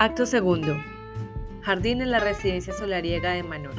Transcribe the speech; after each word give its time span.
Acto 0.00 0.26
segundo. 0.26 0.76
Jardín 1.62 2.00
en 2.00 2.12
la 2.12 2.20
residencia 2.20 2.72
solariega 2.72 3.32
de 3.32 3.42
Manor. 3.42 3.74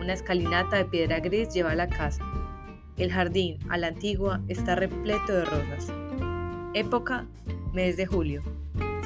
Una 0.00 0.12
escalinata 0.12 0.78
de 0.78 0.84
piedra 0.84 1.20
gris 1.20 1.50
lleva 1.54 1.70
a 1.70 1.76
la 1.76 1.86
casa. 1.86 2.24
El 2.96 3.12
jardín, 3.12 3.56
a 3.68 3.78
la 3.78 3.86
antigua, 3.86 4.40
está 4.48 4.74
repleto 4.74 5.32
de 5.32 5.44
rosas. 5.44 5.92
Época, 6.74 7.28
mes 7.72 7.96
de 7.96 8.06
julio. 8.06 8.42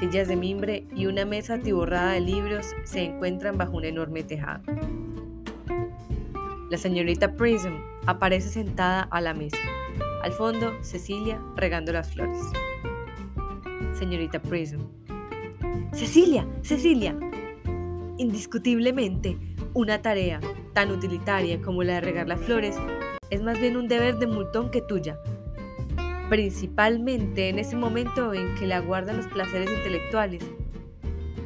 Sillas 0.00 0.26
de 0.26 0.36
mimbre 0.36 0.86
y 0.96 1.04
una 1.04 1.26
mesa 1.26 1.56
atiborrada 1.56 2.12
de 2.12 2.20
libros 2.20 2.64
se 2.84 3.02
encuentran 3.02 3.58
bajo 3.58 3.76
un 3.76 3.84
enorme 3.84 4.22
tejado. 4.22 4.62
La 6.70 6.78
señorita 6.78 7.34
Prism 7.34 7.74
aparece 8.06 8.48
sentada 8.48 9.02
a 9.02 9.20
la 9.20 9.34
mesa. 9.34 9.58
Al 10.22 10.32
fondo, 10.32 10.72
Cecilia 10.80 11.38
regando 11.56 11.92
las 11.92 12.10
flores. 12.10 12.40
Señorita 13.92 14.40
Prism. 14.40 14.80
Cecilia, 15.92 16.46
Cecilia. 16.62 17.14
Indiscutiblemente, 18.16 19.36
una 19.74 20.00
tarea 20.00 20.40
tan 20.72 20.90
utilitaria 20.90 21.60
como 21.60 21.82
la 21.82 21.94
de 21.94 22.00
regar 22.00 22.28
las 22.28 22.40
flores 22.40 22.76
es 23.28 23.42
más 23.42 23.60
bien 23.60 23.76
un 23.76 23.88
deber 23.88 24.18
de 24.18 24.26
multón 24.26 24.70
que 24.70 24.80
tuya, 24.80 25.18
principalmente 26.30 27.50
en 27.50 27.58
ese 27.58 27.76
momento 27.76 28.32
en 28.32 28.54
que 28.54 28.66
le 28.66 28.74
aguardan 28.74 29.18
los 29.18 29.26
placeres 29.26 29.70
intelectuales. 29.70 30.42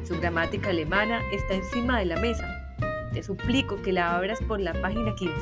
Su 0.05 0.17
gramática 0.17 0.69
alemana 0.69 1.21
está 1.33 1.55
encima 1.55 1.99
de 1.99 2.05
la 2.05 2.19
mesa. 2.21 2.47
Te 3.13 3.23
suplico 3.23 3.75
que 3.81 3.91
la 3.91 4.15
abras 4.15 4.39
por 4.47 4.61
la 4.61 4.73
página 4.81 5.13
15. 5.13 5.35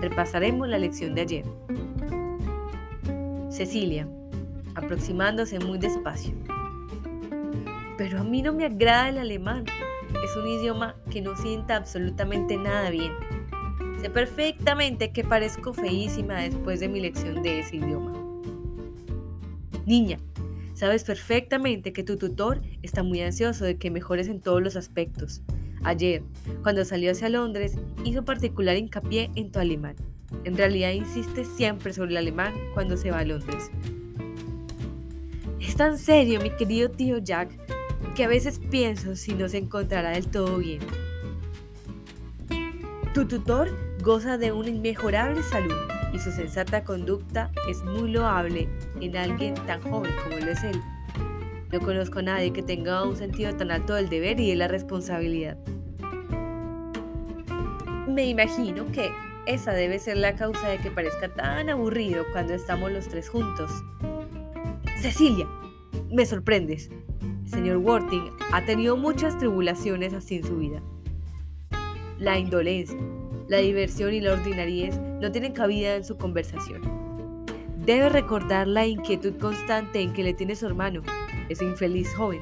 Repasaremos 0.00 0.68
la 0.68 0.78
lección 0.78 1.16
de 1.16 1.22
ayer. 1.22 1.44
Cecilia, 3.50 4.08
aproximándose 4.76 5.58
muy 5.58 5.78
despacio. 5.78 6.32
Pero 8.00 8.20
a 8.20 8.24
mí 8.24 8.40
no 8.40 8.54
me 8.54 8.64
agrada 8.64 9.10
el 9.10 9.18
alemán. 9.18 9.66
Es 10.24 10.34
un 10.34 10.48
idioma 10.48 10.96
que 11.10 11.20
no 11.20 11.36
sienta 11.36 11.76
absolutamente 11.76 12.56
nada 12.56 12.88
bien. 12.88 13.12
Sé 14.00 14.08
perfectamente 14.08 15.12
que 15.12 15.22
parezco 15.22 15.74
feísima 15.74 16.40
después 16.40 16.80
de 16.80 16.88
mi 16.88 16.98
lección 16.98 17.42
de 17.42 17.60
ese 17.60 17.76
idioma. 17.76 18.14
Niña, 19.84 20.16
sabes 20.72 21.04
perfectamente 21.04 21.92
que 21.92 22.02
tu 22.02 22.16
tutor 22.16 22.62
está 22.80 23.02
muy 23.02 23.20
ansioso 23.20 23.66
de 23.66 23.76
que 23.76 23.90
mejores 23.90 24.28
en 24.28 24.40
todos 24.40 24.62
los 24.62 24.76
aspectos. 24.76 25.42
Ayer, 25.84 26.22
cuando 26.62 26.86
salió 26.86 27.12
hacia 27.12 27.28
Londres, 27.28 27.76
hizo 28.06 28.24
particular 28.24 28.78
hincapié 28.78 29.30
en 29.34 29.52
tu 29.52 29.58
alemán. 29.58 29.96
En 30.44 30.56
realidad 30.56 30.92
insiste 30.92 31.44
siempre 31.44 31.92
sobre 31.92 32.12
el 32.12 32.16
alemán 32.16 32.54
cuando 32.72 32.96
se 32.96 33.10
va 33.10 33.18
a 33.18 33.24
Londres. 33.26 33.70
Es 35.60 35.76
tan 35.76 35.98
serio, 35.98 36.40
mi 36.40 36.48
querido 36.48 36.88
tío 36.88 37.18
Jack, 37.18 37.50
que 38.14 38.24
a 38.24 38.28
veces 38.28 38.58
pienso 38.70 39.16
si 39.16 39.34
no 39.34 39.48
se 39.48 39.58
encontrará 39.58 40.10
del 40.10 40.26
todo 40.28 40.58
bien. 40.58 40.80
Tu 43.14 43.26
tutor 43.26 43.68
goza 44.02 44.38
de 44.38 44.52
una 44.52 44.70
inmejorable 44.70 45.42
salud 45.42 45.76
y 46.12 46.18
su 46.18 46.30
sensata 46.30 46.84
conducta 46.84 47.50
es 47.68 47.82
muy 47.84 48.10
loable 48.10 48.68
en 49.00 49.16
alguien 49.16 49.54
tan 49.66 49.80
joven 49.82 50.12
como 50.22 50.38
lo 50.38 50.52
es 50.52 50.62
él. 50.64 50.80
No 51.72 51.80
conozco 51.80 52.18
a 52.18 52.22
nadie 52.22 52.52
que 52.52 52.62
tenga 52.62 53.04
un 53.04 53.16
sentido 53.16 53.54
tan 53.54 53.70
alto 53.70 53.94
del 53.94 54.08
deber 54.08 54.40
y 54.40 54.50
de 54.50 54.56
la 54.56 54.68
responsabilidad. 54.68 55.56
Me 58.08 58.26
imagino 58.26 58.90
que 58.90 59.10
esa 59.46 59.72
debe 59.72 59.98
ser 59.98 60.16
la 60.16 60.34
causa 60.34 60.68
de 60.68 60.78
que 60.78 60.90
parezca 60.90 61.28
tan 61.28 61.68
aburrido 61.70 62.24
cuando 62.32 62.54
estamos 62.54 62.90
los 62.90 63.08
tres 63.08 63.28
juntos. 63.28 63.70
Cecilia, 65.00 65.46
me 66.10 66.26
sorprendes. 66.26 66.90
Señor 67.50 67.78
Worthing 67.78 68.30
ha 68.52 68.64
tenido 68.64 68.96
muchas 68.96 69.36
tribulaciones 69.38 70.14
así 70.14 70.36
en 70.36 70.44
su 70.44 70.56
vida. 70.56 70.82
La 72.18 72.38
indolencia, 72.38 72.98
la 73.48 73.58
diversión 73.58 74.14
y 74.14 74.20
la 74.20 74.34
ordinariez 74.34 74.98
no 74.98 75.30
tienen 75.32 75.52
cabida 75.52 75.96
en 75.96 76.04
su 76.04 76.16
conversación. 76.16 76.82
Debe 77.84 78.08
recordar 78.08 78.68
la 78.68 78.86
inquietud 78.86 79.36
constante 79.38 80.00
en 80.00 80.12
que 80.12 80.22
le 80.22 80.34
tiene 80.34 80.54
su 80.54 80.66
hermano, 80.66 81.02
ese 81.48 81.64
infeliz 81.64 82.14
joven. 82.14 82.40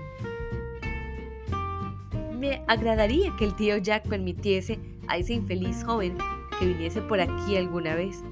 Me 2.39 2.63
agradaría 2.67 3.35
que 3.37 3.47
el 3.47 3.57
tío 3.57 3.79
Jack 3.79 4.07
permitiese 4.09 4.79
a 5.07 5.17
ese 5.17 5.35
infeliz 5.35 5.83
joven 5.85 6.19
que 6.59 6.67
viniese 6.67 7.01
por 7.01 7.21
aquí 7.21 7.57
alguna 7.57 7.95
vez. 7.95 8.23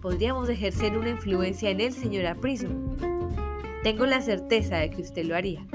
Podríamos 0.00 0.48
ejercer 0.48 0.96
una 0.96 1.10
influencia 1.10 1.68
en 1.70 1.80
él, 1.80 1.92
señora 1.92 2.34
Prism. 2.34 2.70
Tengo 3.82 4.06
la 4.06 4.20
certeza 4.20 4.78
de 4.78 4.90
que 4.90 5.02
usted 5.02 5.24
lo 5.24 5.36
haría. 5.36 5.66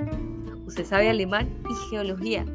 Usted 0.65 0.85
sabe 0.85 1.09
alemán 1.09 1.49
y 1.69 1.89
geología 1.89 2.45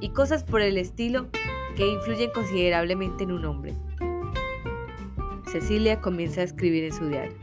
y 0.00 0.10
cosas 0.10 0.44
por 0.44 0.60
el 0.60 0.76
estilo 0.76 1.28
que 1.76 1.86
influyen 1.86 2.30
considerablemente 2.30 3.24
en 3.24 3.32
un 3.32 3.44
hombre. 3.44 3.74
Cecilia 5.50 6.00
comienza 6.00 6.42
a 6.42 6.44
escribir 6.44 6.84
en 6.84 6.92
su 6.92 7.08
diario. 7.08 7.36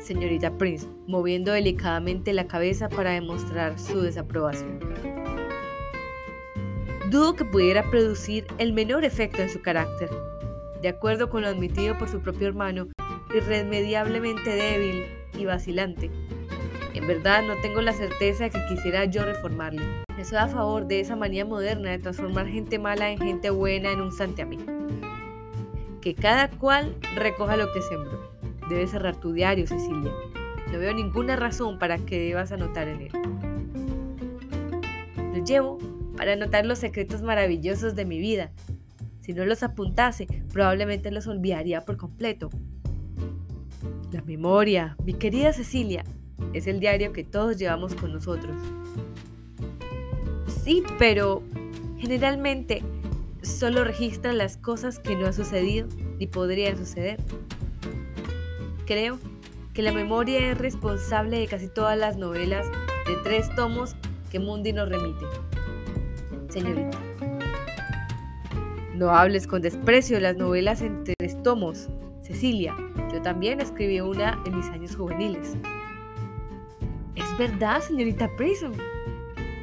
Señorita 0.00 0.56
Prince, 0.56 0.86
moviendo 1.06 1.52
delicadamente 1.52 2.32
la 2.32 2.46
cabeza 2.46 2.88
para 2.88 3.12
demostrar 3.12 3.78
su 3.78 4.02
desaprobación. 4.02 4.78
Dudo 7.10 7.34
que 7.34 7.44
pudiera 7.44 7.88
producir 7.90 8.46
el 8.58 8.72
menor 8.72 9.04
efecto 9.04 9.40
en 9.40 9.50
su 9.50 9.62
carácter. 9.62 10.10
De 10.82 10.88
acuerdo 10.88 11.30
con 11.30 11.42
lo 11.42 11.48
admitido 11.48 11.96
por 11.96 12.08
su 12.08 12.20
propio 12.20 12.48
hermano, 12.48 12.88
irremediablemente 13.34 14.50
débil 14.50 15.04
y 15.38 15.44
vacilante. 15.46 16.10
En 16.94 17.08
verdad 17.08 17.42
no 17.42 17.60
tengo 17.60 17.80
la 17.80 17.92
certeza 17.92 18.44
de 18.44 18.50
que 18.50 18.64
quisiera 18.66 19.04
yo 19.04 19.24
reformarle. 19.24 19.82
Estoy 20.16 20.38
a 20.38 20.46
favor 20.46 20.86
de 20.86 21.00
esa 21.00 21.16
manía 21.16 21.44
moderna 21.44 21.90
de 21.90 21.98
transformar 21.98 22.46
gente 22.46 22.78
mala 22.78 23.10
en 23.10 23.18
gente 23.18 23.50
buena 23.50 23.90
en 23.90 24.00
un 24.00 24.12
santiamén. 24.12 24.64
Que 26.00 26.14
cada 26.14 26.48
cual 26.50 26.94
recoja 27.16 27.56
lo 27.56 27.72
que 27.72 27.82
sembró. 27.82 28.30
Debes 28.68 28.92
cerrar 28.92 29.16
tu 29.16 29.32
diario, 29.32 29.66
Cecilia. 29.66 30.12
No 30.70 30.78
veo 30.78 30.94
ninguna 30.94 31.34
razón 31.34 31.80
para 31.80 31.98
que 31.98 32.18
debas 32.20 32.52
anotar 32.52 32.86
en 32.86 33.00
él. 33.00 33.12
Lo 35.16 35.44
llevo 35.44 35.78
para 36.16 36.34
anotar 36.34 36.64
los 36.64 36.78
secretos 36.78 37.22
maravillosos 37.22 37.96
de 37.96 38.04
mi 38.04 38.20
vida. 38.20 38.52
Si 39.20 39.32
no 39.32 39.44
los 39.44 39.64
apuntase, 39.64 40.28
probablemente 40.52 41.10
los 41.10 41.26
olvidaría 41.26 41.84
por 41.84 41.96
completo. 41.96 42.50
La 44.12 44.22
memoria, 44.22 44.96
mi 45.04 45.14
querida 45.14 45.52
Cecilia, 45.52 46.04
es 46.52 46.66
el 46.66 46.80
diario 46.80 47.12
que 47.12 47.24
todos 47.24 47.56
llevamos 47.56 47.94
con 47.94 48.12
nosotros. 48.12 48.56
Sí, 50.46 50.82
pero 50.98 51.42
generalmente 51.98 52.82
solo 53.42 53.84
registra 53.84 54.32
las 54.32 54.56
cosas 54.56 54.98
que 54.98 55.16
no 55.16 55.26
han 55.26 55.34
sucedido 55.34 55.86
ni 56.18 56.26
podrían 56.26 56.76
suceder. 56.76 57.20
Creo 58.86 59.18
que 59.72 59.82
la 59.82 59.92
memoria 59.92 60.50
es 60.50 60.58
responsable 60.58 61.38
de 61.38 61.46
casi 61.46 61.68
todas 61.68 61.98
las 61.98 62.16
novelas 62.16 62.66
de 63.06 63.16
tres 63.22 63.54
tomos 63.54 63.96
que 64.30 64.38
Mundi 64.38 64.72
nos 64.72 64.88
remite. 64.88 65.24
Señorita, 66.48 66.98
no 68.94 69.10
hables 69.10 69.46
con 69.46 69.60
desprecio 69.60 70.16
de 70.16 70.22
las 70.22 70.36
novelas 70.36 70.80
en 70.82 71.02
tres 71.04 71.42
tomos. 71.42 71.88
Cecilia, 72.22 72.74
yo 73.12 73.20
también 73.22 73.60
escribí 73.60 74.00
una 74.00 74.40
en 74.46 74.56
mis 74.56 74.66
años 74.66 74.96
juveniles. 74.96 75.56
Es 77.16 77.38
verdad, 77.38 77.80
señorita 77.80 78.28
Prism. 78.36 78.72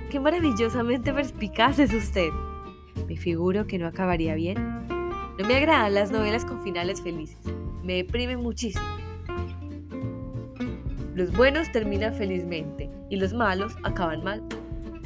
Qué 0.09 0.19
maravillosamente 0.19 1.13
perspicaz 1.13 1.79
es 1.79 1.93
usted. 1.93 2.29
Me 3.07 3.17
figuro 3.17 3.67
que 3.67 3.77
no 3.77 3.87
acabaría 3.87 4.35
bien. 4.35 4.57
No 5.37 5.47
me 5.47 5.55
agradan 5.55 5.93
las 5.93 6.11
novelas 6.11 6.45
con 6.45 6.63
finales 6.63 7.01
felices. 7.01 7.39
Me 7.83 7.95
deprimen 7.95 8.41
muchísimo. 8.41 8.85
Los 11.13 11.31
buenos 11.33 11.71
terminan 11.71 12.13
felizmente 12.13 12.89
y 13.09 13.17
los 13.17 13.33
malos 13.33 13.75
acaban 13.83 14.23
mal. 14.23 14.43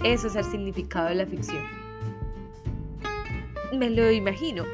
Eso 0.03 0.27
es 0.27 0.35
el 0.35 0.43
significado 0.43 1.09
de 1.09 1.15
la 1.15 1.25
ficción. 1.25 1.63
Me 3.73 3.89
lo 3.89 4.11
imagino. 4.11 4.65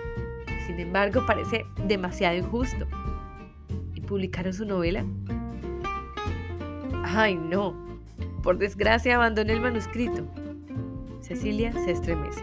Sin 0.67 0.79
embargo, 0.79 1.25
parece 1.25 1.65
demasiado 1.88 2.35
injusto. 2.38 2.85
¿Y 3.95 4.01
publicaron 4.01 4.53
su 4.53 4.65
novela? 4.65 5.06
Ay, 7.13 7.36
no. 7.36 7.75
Por 8.42 8.58
desgracia 8.58 9.16
abandoné 9.16 9.54
el 9.54 9.62
manuscrito. 9.62 10.24
Cecilia 11.22 11.74
se 11.74 11.92
estremece. 11.92 12.42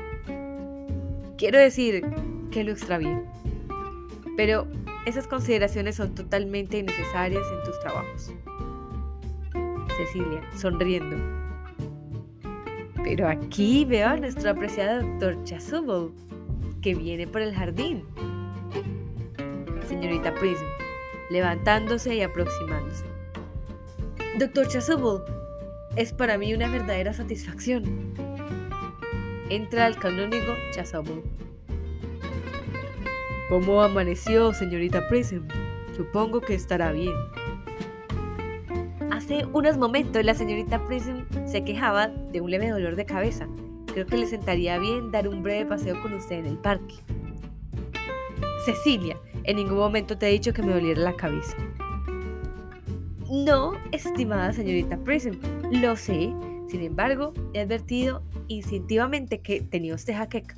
Quiero 1.38 1.58
decir 1.58 2.04
que 2.50 2.64
lo 2.64 2.72
extravié. 2.72 3.18
Pero 4.36 4.66
esas 5.06 5.26
consideraciones 5.26 5.96
son 5.96 6.14
totalmente 6.14 6.78
innecesarias 6.78 7.46
en 7.50 7.64
tus 7.64 7.80
trabajos. 7.80 8.34
Cecilia, 9.96 10.42
sonriendo. 10.54 11.16
Pero 13.02 13.26
aquí 13.26 13.86
veo 13.86 14.08
a 14.08 14.16
nuestro 14.16 14.50
apreciado 14.50 15.02
doctor 15.02 15.42
Chasuble, 15.44 16.10
que 16.82 16.94
viene 16.94 17.26
por 17.26 17.40
el 17.40 17.54
jardín. 17.54 18.04
Señorita 19.88 20.34
Prism, 20.34 20.64
levantándose 21.30 22.14
y 22.14 22.20
aproximándose. 22.20 23.17
Doctor 24.38 24.68
Chasuble, 24.68 25.24
es 25.96 26.12
para 26.12 26.38
mí 26.38 26.54
una 26.54 26.68
verdadera 26.68 27.12
satisfacción. 27.12 28.14
Entra 29.50 29.88
el 29.88 29.96
canónigo 29.96 30.54
Chasuble. 30.72 31.24
¿Cómo 33.48 33.82
amaneció, 33.82 34.52
señorita 34.52 35.08
Prism? 35.08 35.48
Supongo 35.96 36.40
que 36.40 36.54
estará 36.54 36.92
bien. 36.92 37.14
Hace 39.10 39.44
unos 39.46 39.76
momentos 39.76 40.24
la 40.24 40.34
señorita 40.34 40.86
Prism 40.86 41.24
se 41.44 41.64
quejaba 41.64 42.06
de 42.06 42.40
un 42.40 42.52
leve 42.52 42.68
dolor 42.68 42.94
de 42.94 43.06
cabeza. 43.06 43.48
Creo 43.92 44.06
que 44.06 44.18
le 44.18 44.28
sentaría 44.28 44.78
bien 44.78 45.10
dar 45.10 45.26
un 45.26 45.42
breve 45.42 45.66
paseo 45.66 46.00
con 46.00 46.14
usted 46.14 46.36
en 46.36 46.46
el 46.46 46.58
parque. 46.58 46.94
Cecilia, 48.64 49.18
en 49.42 49.56
ningún 49.56 49.78
momento 49.78 50.16
te 50.16 50.28
he 50.28 50.30
dicho 50.30 50.52
que 50.52 50.62
me 50.62 50.74
doliera 50.74 51.00
la 51.00 51.16
cabeza. 51.16 51.56
No, 53.30 53.74
estimada 53.92 54.54
señorita 54.54 54.96
Prism, 54.98 55.34
lo 55.70 55.96
sé. 55.96 56.32
Sin 56.66 56.82
embargo, 56.82 57.34
he 57.52 57.60
advertido 57.60 58.22
instintivamente 58.48 59.40
que 59.40 59.60
tenía 59.60 59.94
usted 59.94 60.14
jaqueca. 60.14 60.54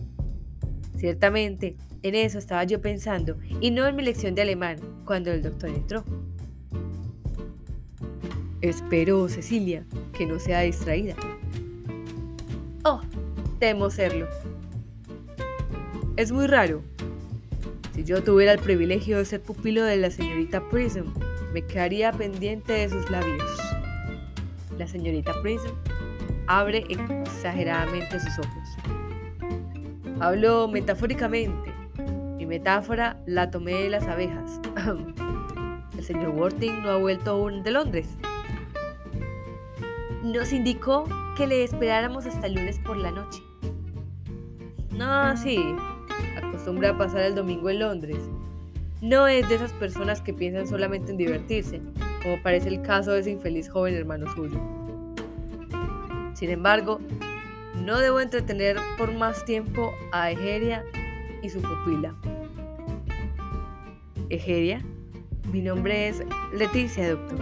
Ciertamente, 0.96 1.76
en 2.02 2.14
eso 2.14 2.38
estaba 2.38 2.62
yo 2.64 2.80
pensando, 2.80 3.36
y 3.60 3.70
no 3.72 3.86
en 3.86 3.96
mi 3.96 4.04
lección 4.04 4.34
de 4.34 4.42
alemán, 4.42 4.78
cuando 5.04 5.32
el 5.32 5.42
doctor 5.42 5.70
entró. 5.70 6.04
Espero, 8.60 9.28
Cecilia, 9.28 9.84
que 10.12 10.26
no 10.26 10.38
sea 10.38 10.60
distraída. 10.60 11.16
Oh, 12.84 13.00
temo 13.58 13.90
serlo. 13.90 14.28
Es 16.16 16.30
muy 16.30 16.46
raro. 16.46 16.82
Si 17.94 18.04
yo 18.04 18.22
tuviera 18.22 18.52
el 18.52 18.58
privilegio 18.58 19.18
de 19.18 19.24
ser 19.24 19.40
pupilo 19.40 19.82
de 19.84 19.96
la 19.96 20.10
señorita 20.10 20.68
Prism, 20.68 21.06
me 21.52 21.62
quedaría 21.62 22.12
pendiente 22.12 22.72
de 22.72 22.88
sus 22.88 23.10
labios. 23.10 23.42
La 24.78 24.86
señorita 24.86 25.32
Prism 25.42 25.70
abre 26.46 26.84
exageradamente 26.88 28.20
sus 28.20 28.38
ojos. 28.38 28.76
Hablo 30.20 30.68
metafóricamente. 30.68 31.72
Mi 32.36 32.46
metáfora 32.46 33.20
la 33.26 33.50
tomé 33.50 33.74
de 33.74 33.90
las 33.90 34.06
abejas. 34.06 34.60
El 35.98 36.04
señor 36.04 36.30
Worthing 36.30 36.82
no 36.82 36.90
ha 36.90 36.96
vuelto 36.96 37.32
aún 37.32 37.62
de 37.62 37.72
Londres. 37.72 38.16
Nos 40.22 40.52
indicó 40.52 41.04
que 41.36 41.46
le 41.46 41.64
esperáramos 41.64 42.26
hasta 42.26 42.46
el 42.46 42.54
lunes 42.54 42.78
por 42.78 42.96
la 42.96 43.10
noche. 43.10 43.42
No, 44.92 45.36
sí. 45.36 45.74
Acostumbra 46.36 46.90
a 46.90 46.98
pasar 46.98 47.22
el 47.22 47.34
domingo 47.34 47.70
en 47.70 47.80
Londres 47.80 48.18
no 49.00 49.26
es 49.26 49.48
de 49.48 49.54
esas 49.54 49.72
personas 49.72 50.20
que 50.20 50.34
piensan 50.34 50.66
solamente 50.66 51.10
en 51.10 51.16
divertirse, 51.16 51.80
como 52.22 52.42
parece 52.42 52.68
el 52.68 52.82
caso 52.82 53.12
de 53.12 53.20
ese 53.20 53.30
infeliz 53.30 53.68
joven 53.68 53.94
hermano 53.94 54.30
suyo. 54.34 54.60
Sin 56.34 56.50
embargo, 56.50 57.00
no 57.84 57.98
debo 57.98 58.20
entretener 58.20 58.76
por 58.98 59.12
más 59.14 59.44
tiempo 59.44 59.92
a 60.12 60.30
Egeria 60.30 60.84
y 61.42 61.48
su 61.48 61.60
pupila. 61.62 62.14
Egeria, 64.28 64.84
mi 65.50 65.62
nombre 65.62 66.08
es 66.08 66.22
Leticia, 66.52 67.10
doctor. 67.10 67.38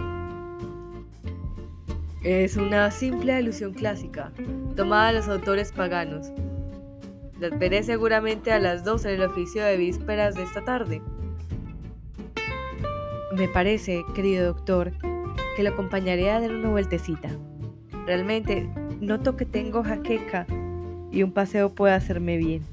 Es 2.23 2.57
una 2.57 2.89
simple 2.91 3.33
alusión 3.33 3.73
clásica, 3.73 4.31
tomada 4.75 5.07
de 5.07 5.19
los 5.19 5.27
autores 5.27 5.71
paganos. 5.71 6.31
La 7.39 7.49
veré 7.49 7.83
seguramente 7.83 8.51
a 8.51 8.59
las 8.59 8.83
12 8.83 9.13
en 9.13 9.21
el 9.21 9.27
oficio 9.29 9.63
de 9.63 9.77
vísperas 9.77 10.35
de 10.35 10.43
esta 10.43 10.63
tarde. 10.65 11.01
Me 13.39 13.47
parece, 13.47 14.03
querido 14.13 14.47
doctor, 14.47 14.91
que 15.55 15.63
lo 15.63 15.69
acompañaré 15.69 16.29
a 16.29 16.41
dar 16.41 16.51
una 16.51 16.67
vueltecita. 16.67 17.29
Realmente 18.05 18.67
noto 18.99 19.37
que 19.37 19.45
tengo 19.45 19.81
jaqueca 19.81 20.45
y 21.09 21.23
un 21.23 21.31
paseo 21.31 21.69
puede 21.69 21.93
hacerme 21.93 22.35
bien. 22.35 22.63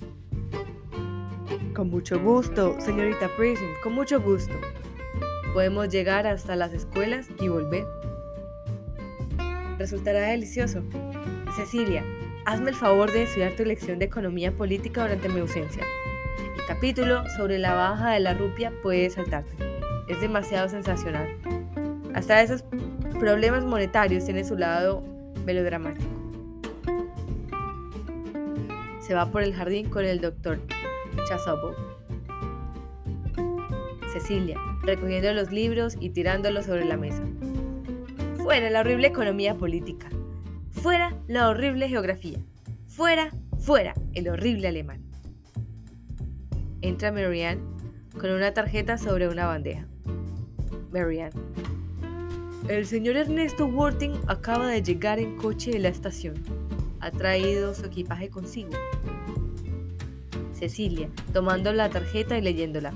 Con 1.73 1.89
mucho 1.89 2.19
gusto, 2.19 2.81
señorita 2.81 3.29
Prism, 3.37 3.63
con 3.81 3.95
mucho 3.95 4.21
gusto. 4.21 4.55
Podemos 5.55 5.89
llegar 5.89 6.27
hasta 6.27 6.57
las 6.57 6.73
escuelas 6.73 7.29
y 7.41 7.47
volver. 7.47 7.85
Resultará 9.79 10.23
delicioso. 10.23 10.83
Cecilia, 11.55 12.03
hazme 12.45 12.71
el 12.71 12.77
favor 12.77 13.13
de 13.13 13.23
estudiar 13.23 13.53
tu 13.53 13.65
lección 13.65 14.01
de 14.01 14.07
economía 14.07 14.51
política 14.51 15.03
durante 15.03 15.29
mi 15.29 15.39
ausencia. 15.39 15.85
El 16.59 16.67
capítulo 16.67 17.23
sobre 17.37 17.61
la 17.61 17.73
baja 17.75 18.11
de 18.11 18.19
la 18.19 18.35
rupia 18.35 18.73
puede 18.83 19.09
saltarte 19.11 19.66
es 20.09 20.21
demasiado 20.21 20.69
sensacional. 20.69 21.29
Hasta 22.15 22.43
esos 22.43 22.65
problemas 23.19 23.65
monetarios 23.65 24.25
tienen 24.25 24.47
su 24.47 24.57
lado 24.57 25.03
melodramático. 25.45 26.07
Se 29.01 29.15
va 29.15 29.31
por 29.31 29.43
el 29.43 29.55
jardín 29.55 29.89
con 29.89 30.05
el 30.05 30.21
doctor 30.21 30.61
Chasobo. 31.29 31.75
Cecilia, 34.13 34.59
recogiendo 34.83 35.33
los 35.33 35.53
libros 35.53 35.97
y 36.01 36.11
tirándolos 36.11 36.67
sobre 36.67 36.85
la 36.85 36.97
mesa. 36.97 37.23
Fuera 38.37 38.71
la 38.71 38.81
horrible 38.81 39.09
economía 39.09 39.57
política. 39.57 40.09
Fuera 40.71 41.15
la 41.27 41.49
horrible 41.49 41.89
geografía. 41.89 42.39
Fuera, 42.87 43.31
fuera 43.59 43.95
el 44.15 44.29
horrible 44.29 44.69
alemán. 44.69 45.03
Entra 46.81 47.13
Marianne 47.13 47.63
con 48.19 48.31
una 48.31 48.55
tarjeta 48.55 48.97
sobre 48.99 49.29
una 49.29 49.47
bandeja. 49.47 49.87
El 52.69 52.87
señor 52.87 53.17
Ernesto 53.17 53.67
Worthing 53.67 54.13
acaba 54.29 54.69
de 54.69 54.83
llegar 54.83 55.19
en 55.19 55.37
coche 55.37 55.73
de 55.73 55.79
la 55.79 55.89
estación. 55.89 56.35
Ha 57.01 57.11
traído 57.11 57.75
su 57.75 57.85
equipaje 57.85 58.31
consigo. 58.31 58.71
Cecilia, 60.53 61.11
tomando 61.35 61.71
la 61.75 61.91
tarjeta 61.91 62.39
y 62.39 62.41
leyéndola. 62.41 62.95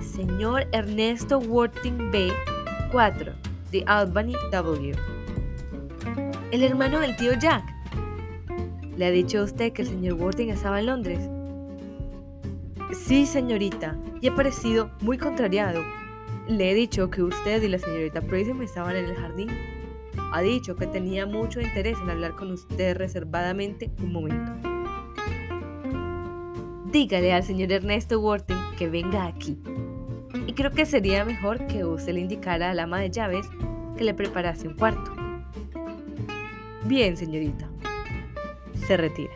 Señor 0.00 0.68
Ernesto 0.70 1.40
Worthing 1.40 2.12
B. 2.12 2.32
4, 2.92 3.32
de 3.72 3.84
Albany 3.86 4.34
W. 4.52 4.94
El 6.52 6.62
hermano 6.62 7.00
del 7.00 7.16
tío 7.16 7.32
Jack. 7.36 7.64
¿Le 8.96 9.06
ha 9.06 9.10
dicho 9.10 9.40
a 9.40 9.44
usted 9.44 9.72
que 9.72 9.82
el 9.82 9.88
señor 9.88 10.14
Worthing 10.14 10.50
estaba 10.50 10.78
en 10.78 10.86
Londres? 10.86 11.28
Sí, 12.92 13.26
señorita, 13.26 13.98
y 14.20 14.28
he 14.28 14.32
parecido 14.32 14.92
muy 15.00 15.18
contrariado 15.18 15.80
le 16.50 16.70
he 16.70 16.74
dicho 16.74 17.10
que 17.10 17.22
usted 17.22 17.62
y 17.62 17.68
la 17.68 17.78
señorita 17.78 18.20
Prism 18.20 18.60
estaban 18.62 18.96
en 18.96 19.04
el 19.04 19.14
jardín. 19.14 19.48
Ha 20.32 20.40
dicho 20.40 20.74
que 20.74 20.86
tenía 20.86 21.24
mucho 21.24 21.60
interés 21.60 21.96
en 22.02 22.10
hablar 22.10 22.34
con 22.34 22.50
usted 22.50 22.96
reservadamente 22.96 23.90
un 24.02 24.12
momento. 24.12 24.52
Dígale 26.90 27.32
al 27.32 27.44
señor 27.44 27.70
Ernesto 27.70 28.18
Worthing 28.20 28.58
que 28.76 28.88
venga 28.88 29.26
aquí. 29.26 29.58
Y 30.46 30.52
creo 30.54 30.72
que 30.72 30.86
sería 30.86 31.24
mejor 31.24 31.66
que 31.68 31.84
usted 31.84 32.14
le 32.14 32.20
indicara 32.20 32.70
al 32.70 32.80
ama 32.80 32.98
de 32.98 33.10
llaves 33.10 33.46
que 33.96 34.02
le 34.02 34.14
preparase 34.14 34.66
un 34.66 34.74
cuarto. 34.74 35.14
Bien, 36.84 37.16
señorita. 37.16 37.70
Se 38.74 38.96
retira. 38.96 39.32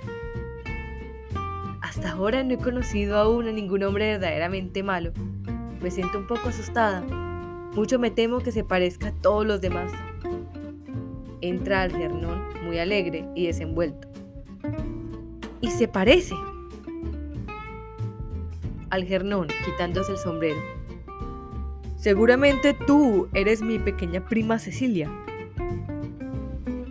Hasta 1.80 2.11
ahora 2.11 2.42
no 2.42 2.54
he 2.54 2.59
conocido 2.59 3.16
aún 3.16 3.47
a 3.47 3.52
ningún 3.52 3.85
hombre 3.85 4.07
verdaderamente 4.07 4.83
malo 4.83 5.12
me 5.85 5.91
siento 5.91 6.17
un 6.17 6.26
poco 6.26 6.49
asustada. 6.49 7.03
Mucho 7.75 7.99
me 7.99 8.11
temo 8.11 8.38
que 8.38 8.53
se 8.53 8.64
parezca 8.64 9.09
a 9.09 9.12
todos 9.12 9.45
los 9.45 9.61
demás. 9.61 9.93
Entra 11.43 11.83
Algernón 11.83 12.43
muy 12.64 12.79
alegre 12.79 13.29
y 13.35 13.49
desenvuelto. 13.49 14.09
Y 15.61 15.71
se 15.71 15.87
parece. 15.87 16.35
Algernón 18.88 19.49
quitándose 19.67 20.12
el 20.12 20.19
sombrero. 20.19 20.59
Seguramente 21.97 22.73
tú 22.73 23.29
eres 23.35 23.61
mi 23.61 23.79
pequeña 23.79 24.25
prima 24.26 24.59
Cecilia. 24.59 25.11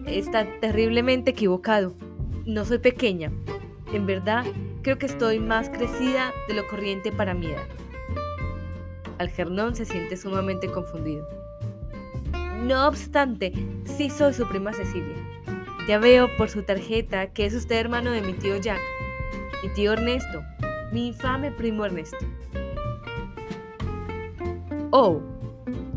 Está 0.05 0.45
terriblemente 0.59 1.31
equivocado. 1.31 1.95
No 2.45 2.63
soy 2.63 2.77
pequeña. 2.77 3.31
En 3.91 4.05
verdad, 4.05 4.45
creo 4.83 4.99
que 4.99 5.07
estoy 5.07 5.39
más 5.39 5.71
crecida 5.71 6.31
de 6.47 6.53
lo 6.53 6.67
corriente 6.67 7.11
para 7.11 7.33
mi 7.33 7.47
edad. 7.47 7.82
Algernón 9.23 9.75
se 9.75 9.85
siente 9.85 10.15
sumamente 10.15 10.71
confundido. 10.71 11.27
No 12.63 12.87
obstante, 12.87 13.51
sí 13.85 14.09
soy 14.09 14.33
su 14.33 14.47
prima 14.47 14.71
Cecilia. 14.73 15.15
Ya 15.87 15.99
veo 15.99 16.29
por 16.37 16.49
su 16.49 16.63
tarjeta 16.63 17.27
que 17.27 17.45
es 17.45 17.53
usted 17.53 17.77
hermano 17.77 18.11
de 18.11 18.21
mi 18.21 18.33
tío 18.33 18.57
Jack, 18.57 18.79
mi 19.63 19.69
tío 19.73 19.93
Ernesto, 19.93 20.43
mi 20.91 21.07
infame 21.07 21.51
primo 21.51 21.85
Ernesto. 21.85 22.17
Oh, 24.91 25.21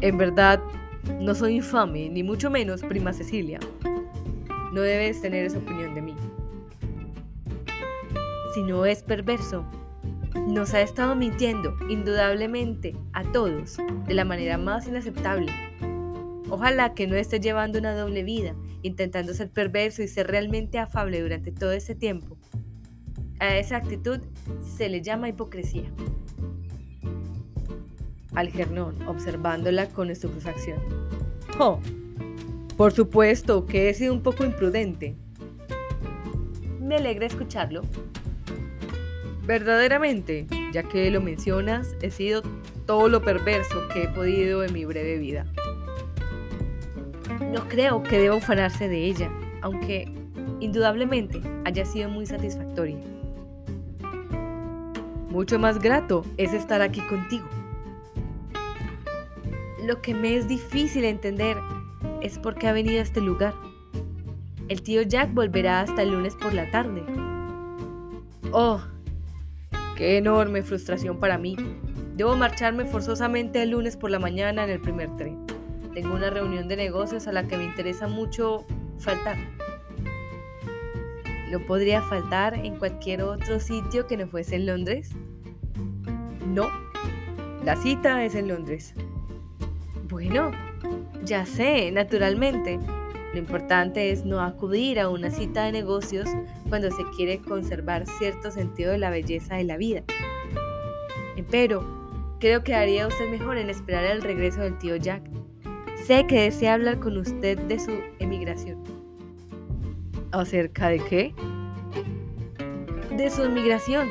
en 0.00 0.18
verdad, 0.18 0.60
no 1.20 1.34
soy 1.34 1.56
infame, 1.56 2.08
ni 2.08 2.22
mucho 2.22 2.50
menos 2.50 2.82
prima 2.82 3.12
Cecilia. 3.12 3.60
No 4.72 4.80
debes 4.80 5.20
tener 5.20 5.46
esa 5.46 5.58
opinión 5.58 5.94
de 5.94 6.02
mí. 6.02 6.16
Si 8.54 8.62
no 8.62 8.86
es 8.86 9.02
perverso, 9.02 9.64
nos 10.46 10.74
ha 10.74 10.80
estado 10.80 11.14
mintiendo, 11.14 11.76
indudablemente, 11.88 12.96
a 13.12 13.24
todos, 13.24 13.76
de 14.06 14.14
la 14.14 14.24
manera 14.24 14.58
más 14.58 14.86
inaceptable. 14.86 15.52
Ojalá 16.48 16.94
que 16.94 17.06
no 17.06 17.16
esté 17.16 17.40
llevando 17.40 17.78
una 17.78 17.94
doble 17.94 18.22
vida, 18.22 18.54
intentando 18.82 19.34
ser 19.34 19.50
perverso 19.50 20.02
y 20.02 20.08
ser 20.08 20.28
realmente 20.28 20.78
afable 20.78 21.20
durante 21.20 21.50
todo 21.50 21.72
ese 21.72 21.94
tiempo. 21.94 22.36
A 23.40 23.56
esa 23.56 23.76
actitud 23.76 24.20
se 24.76 24.88
le 24.88 25.02
llama 25.02 25.28
hipocresía. 25.28 25.90
Algernon, 28.34 29.08
observándola 29.08 29.88
con 29.88 30.10
estupefacción. 30.10 30.78
Oh, 31.58 31.80
por 32.76 32.92
supuesto 32.92 33.66
que 33.66 33.88
he 33.88 33.94
sido 33.94 34.12
un 34.12 34.22
poco 34.22 34.44
imprudente. 34.44 35.16
Me 36.80 36.96
alegra 36.96 37.26
escucharlo. 37.26 37.82
Verdaderamente, 39.46 40.48
ya 40.72 40.82
que 40.82 41.08
lo 41.10 41.20
mencionas, 41.20 41.94
he 42.02 42.10
sido 42.10 42.42
todo 42.84 43.08
lo 43.08 43.22
perverso 43.22 43.86
que 43.92 44.04
he 44.04 44.08
podido 44.08 44.64
en 44.64 44.72
mi 44.72 44.84
breve 44.84 45.18
vida. 45.18 45.46
No 47.52 47.68
creo 47.68 48.02
que 48.02 48.18
deba 48.18 48.34
ufanarse 48.34 48.88
de 48.88 49.04
ella, 49.04 49.30
aunque 49.62 50.12
indudablemente 50.58 51.40
haya 51.64 51.84
sido 51.84 52.08
muy 52.08 52.26
satisfactoria. 52.26 52.98
Mucho 55.30 55.60
más 55.60 55.78
grato 55.78 56.24
es 56.38 56.52
estar 56.52 56.82
aquí 56.82 57.00
contigo. 57.02 57.46
Lo 59.84 60.02
que 60.02 60.12
me 60.12 60.36
es 60.36 60.48
difícil 60.48 61.04
entender 61.04 61.56
es 62.20 62.38
por 62.40 62.56
qué 62.56 62.66
ha 62.66 62.72
venido 62.72 62.98
a 62.98 63.02
este 63.02 63.20
lugar. 63.20 63.54
El 64.68 64.82
tío 64.82 65.02
Jack 65.02 65.32
volverá 65.32 65.82
hasta 65.82 66.02
el 66.02 66.10
lunes 66.10 66.34
por 66.34 66.52
la 66.52 66.68
tarde. 66.72 67.04
Oh, 68.50 68.80
qué 69.96 70.18
enorme 70.18 70.62
frustración 70.62 71.18
para 71.18 71.38
mí. 71.38 71.56
Debo 72.14 72.36
marcharme 72.36 72.84
forzosamente 72.84 73.62
el 73.62 73.70
lunes 73.70 73.96
por 73.96 74.10
la 74.10 74.18
mañana 74.18 74.64
en 74.64 74.70
el 74.70 74.80
primer 74.80 75.14
tren. 75.16 75.46
Tengo 75.94 76.14
una 76.14 76.30
reunión 76.30 76.68
de 76.68 76.76
negocios 76.76 77.26
a 77.26 77.32
la 77.32 77.48
que 77.48 77.56
me 77.56 77.64
interesa 77.64 78.06
mucho 78.06 78.64
faltar. 78.98 79.36
¿No 81.50 81.60
podría 81.60 82.02
faltar 82.02 82.54
en 82.54 82.76
cualquier 82.76 83.22
otro 83.22 83.60
sitio 83.60 84.06
que 84.06 84.16
no 84.16 84.26
fuese 84.26 84.56
en 84.56 84.66
Londres? 84.66 85.10
No, 86.46 86.68
la 87.64 87.76
cita 87.76 88.24
es 88.24 88.34
en 88.34 88.48
Londres. 88.48 88.94
Bueno, 90.08 90.50
ya 91.24 91.46
sé, 91.46 91.90
naturalmente. 91.90 92.78
Lo 93.36 93.42
importante 93.42 94.10
es 94.10 94.24
no 94.24 94.40
acudir 94.40 94.98
a 94.98 95.10
una 95.10 95.30
cita 95.30 95.66
de 95.66 95.72
negocios 95.72 96.26
cuando 96.70 96.90
se 96.90 97.04
quiere 97.14 97.38
conservar 97.38 98.06
cierto 98.18 98.50
sentido 98.50 98.92
de 98.92 98.98
la 98.98 99.10
belleza 99.10 99.56
de 99.56 99.64
la 99.64 99.76
vida. 99.76 100.02
Pero 101.50 101.96
Creo 102.38 102.62
que 102.62 102.74
haría 102.74 103.06
usted 103.06 103.30
mejor 103.30 103.56
en 103.56 103.70
esperar 103.70 104.04
el 104.04 104.20
regreso 104.20 104.60
del 104.60 104.76
tío 104.76 104.96
Jack. 104.96 105.22
Sé 106.04 106.26
que 106.26 106.42
desea 106.42 106.74
hablar 106.74 107.00
con 107.00 107.16
usted 107.16 107.58
de 107.58 107.78
su 107.78 107.92
emigración. 108.18 108.84
¿Acerca 110.32 110.88
de 110.88 110.98
qué? 110.98 111.34
De 113.16 113.30
su 113.30 113.44
emigración. 113.44 114.08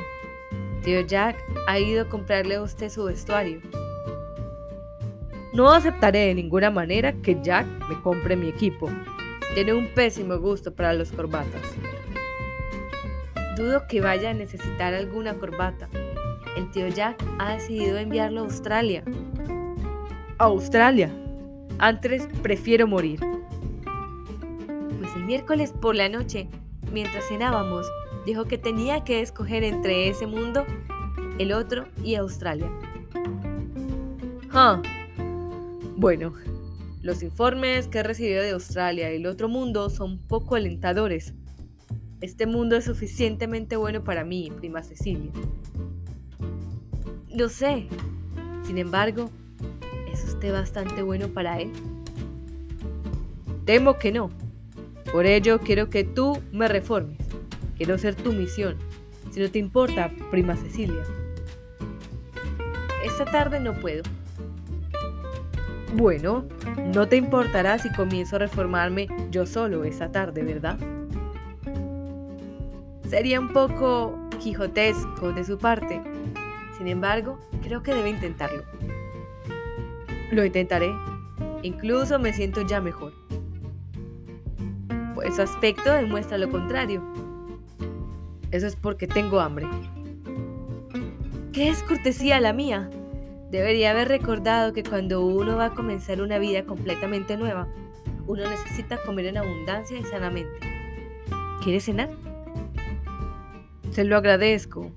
Tío 0.83 1.01
Jack 1.01 1.37
ha 1.67 1.77
ido 1.77 2.03
a 2.03 2.09
comprarle 2.09 2.55
a 2.55 2.63
usted 2.63 2.89
su 2.89 3.03
vestuario. 3.03 3.61
No 5.53 5.71
aceptaré 5.71 6.25
de 6.25 6.33
ninguna 6.33 6.71
manera 6.71 7.13
que 7.21 7.37
Jack 7.43 7.67
me 7.87 8.01
compre 8.01 8.35
mi 8.35 8.49
equipo. 8.49 8.89
Tiene 9.53 9.73
un 9.73 9.87
pésimo 9.93 10.37
gusto 10.39 10.73
para 10.73 10.93
los 10.93 11.11
corbatas. 11.11 11.61
Dudo 13.57 13.87
que 13.87 14.01
vaya 14.01 14.31
a 14.31 14.33
necesitar 14.33 14.93
alguna 14.93 15.35
corbata 15.35 15.87
el 16.55 16.71
tío 16.71 16.87
Jack 16.87 17.23
ha 17.37 17.53
decidido 17.53 17.97
enviarlo 17.97 18.41
a 18.41 18.43
Australia. 18.45 19.03
Australia. 20.37 21.11
Antes 21.79 22.27
prefiero 22.41 22.87
morir. 22.87 23.19
Pues 24.99 25.15
el 25.15 25.25
miércoles 25.25 25.73
por 25.73 25.95
la 25.95 26.07
noche, 26.07 26.47
mientras 26.91 27.27
cenábamos, 27.27 27.85
dijo 28.25 28.45
que 28.45 28.57
tenía 28.57 29.03
que 29.03 29.21
escoger 29.21 29.63
entre 29.63 30.07
ese 30.07 30.27
mundo, 30.27 30.65
el 31.37 31.51
otro 31.51 31.85
y 32.03 32.15
Australia. 32.15 32.71
Ah, 34.51 34.81
bueno, 35.97 36.33
los 37.05 37.21
informes 37.21 37.87
que 37.87 37.99
he 37.99 38.03
recibido 38.03 38.41
de 38.41 38.49
Australia 38.49 39.13
y 39.13 39.17
el 39.17 39.27
otro 39.27 39.47
mundo 39.47 39.91
son 39.91 40.17
poco 40.17 40.55
alentadores. 40.55 41.35
Este 42.19 42.47
mundo 42.47 42.75
es 42.75 42.85
suficientemente 42.85 43.75
bueno 43.75 44.03
para 44.03 44.23
mí, 44.23 44.51
prima 44.57 44.81
Cecilia. 44.81 45.31
Lo 47.29 47.47
sé. 47.49 47.85
Sin 48.65 48.79
embargo, 48.79 49.29
¿es 50.11 50.23
usted 50.23 50.51
bastante 50.51 51.03
bueno 51.03 51.27
para 51.27 51.59
él? 51.61 51.71
Temo 53.65 53.99
que 53.99 54.11
no. 54.11 54.31
Por 55.11 55.27
ello 55.27 55.59
quiero 55.59 55.91
que 55.91 56.05
tú 56.05 56.41
me 56.51 56.67
reformes. 56.67 57.19
Quiero 57.77 57.99
ser 57.99 58.15
tu 58.15 58.33
misión. 58.33 58.77
Si 59.29 59.39
no 59.39 59.51
te 59.51 59.59
importa, 59.59 60.11
prima 60.31 60.55
Cecilia. 60.55 61.03
Esta 63.05 63.25
tarde 63.25 63.59
no 63.59 63.79
puedo. 63.79 64.01
Bueno, 65.93 66.45
no 66.93 67.07
te 67.07 67.15
importará 67.15 67.77
si 67.77 67.91
comienzo 67.93 68.35
a 68.35 68.39
reformarme 68.39 69.07
yo 69.31 69.45
solo 69.45 69.83
esta 69.83 70.11
tarde, 70.11 70.43
¿verdad? 70.43 70.77
Sería 73.09 73.39
un 73.39 73.53
poco 73.53 74.19
quijotesco 74.41 75.31
de 75.31 75.43
su 75.45 75.57
parte, 75.57 76.01
sin 76.77 76.87
embargo, 76.87 77.39
creo 77.63 77.81
que 77.81 77.93
debe 77.93 78.09
intentarlo. 78.09 78.63
Lo 80.31 80.43
intentaré. 80.43 80.93
Incluso 81.61 82.19
me 82.19 82.33
siento 82.33 82.61
ya 82.61 82.81
mejor. 82.81 83.13
Pues 85.13 85.35
su 85.35 85.41
aspecto 85.41 85.93
demuestra 85.93 86.37
lo 86.37 86.49
contrario. 86.49 87.01
Eso 88.51 88.67
es 88.67 88.75
porque 88.75 89.07
tengo 89.07 89.39
hambre. 89.39 89.67
¿Qué 91.53 91.69
es 91.69 91.81
cortesía 91.83 92.39
la 92.41 92.51
mía? 92.53 92.89
Debería 93.55 93.91
haber 93.91 94.09
recordado 94.09 94.73
que 94.73 94.83
cuando 94.83 95.25
uno 95.25 95.55
va 95.55 95.67
a 95.67 95.73
comenzar 95.73 96.21
una 96.21 96.39
vida 96.39 96.65
completamente 96.65 97.37
nueva, 97.37 97.69
uno 98.27 98.43
necesita 98.49 98.97
comer 99.05 99.27
en 99.27 99.37
abundancia 99.37 99.97
y 99.97 100.03
sanamente. 100.03 100.59
¿Quiere 101.63 101.79
cenar? 101.79 102.09
Se 103.91 104.03
lo 104.03 104.17
agradezco, 104.17 104.91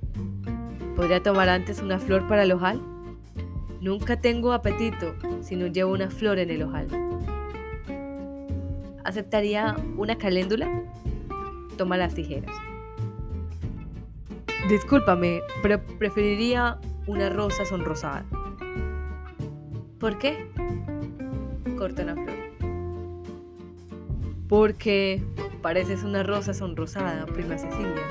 ¿Podría 0.97 1.23
tomar 1.23 1.49
antes 1.49 1.81
una 1.81 2.01
flor 2.01 2.27
para 2.27 2.43
el 2.43 2.51
ojal? 2.51 2.83
Nunca 3.81 4.21
tengo 4.21 4.53
apetito 4.53 5.15
si 5.41 5.55
no 5.55 5.69
llevo 5.69 5.93
una 5.93 6.11
flor 6.11 6.41
en 6.41 6.51
el 6.51 6.65
ojal. 6.65 6.89
¿Aceptaría 9.05 9.77
una 9.97 10.19
caléndula? 10.19 10.69
Toma 11.77 11.97
las 11.97 12.13
tijeras. 12.13 12.53
Discúlpame, 14.69 15.43
pero 15.63 15.81
preferiría 16.01 16.81
una 17.07 17.29
rosa 17.29 17.65
sonrosada. 17.65 18.25
¿Por 19.99 20.17
qué? 20.19 20.47
Corta 21.77 22.05
una 22.05 22.15
flor. 22.15 22.37
Porque 24.49 25.23
pareces 25.61 26.05
una 26.05 26.23
rosa 26.23 26.55
sonrosada, 26.55 27.27
prima 27.27 27.59
Cecilia. 27.59 28.03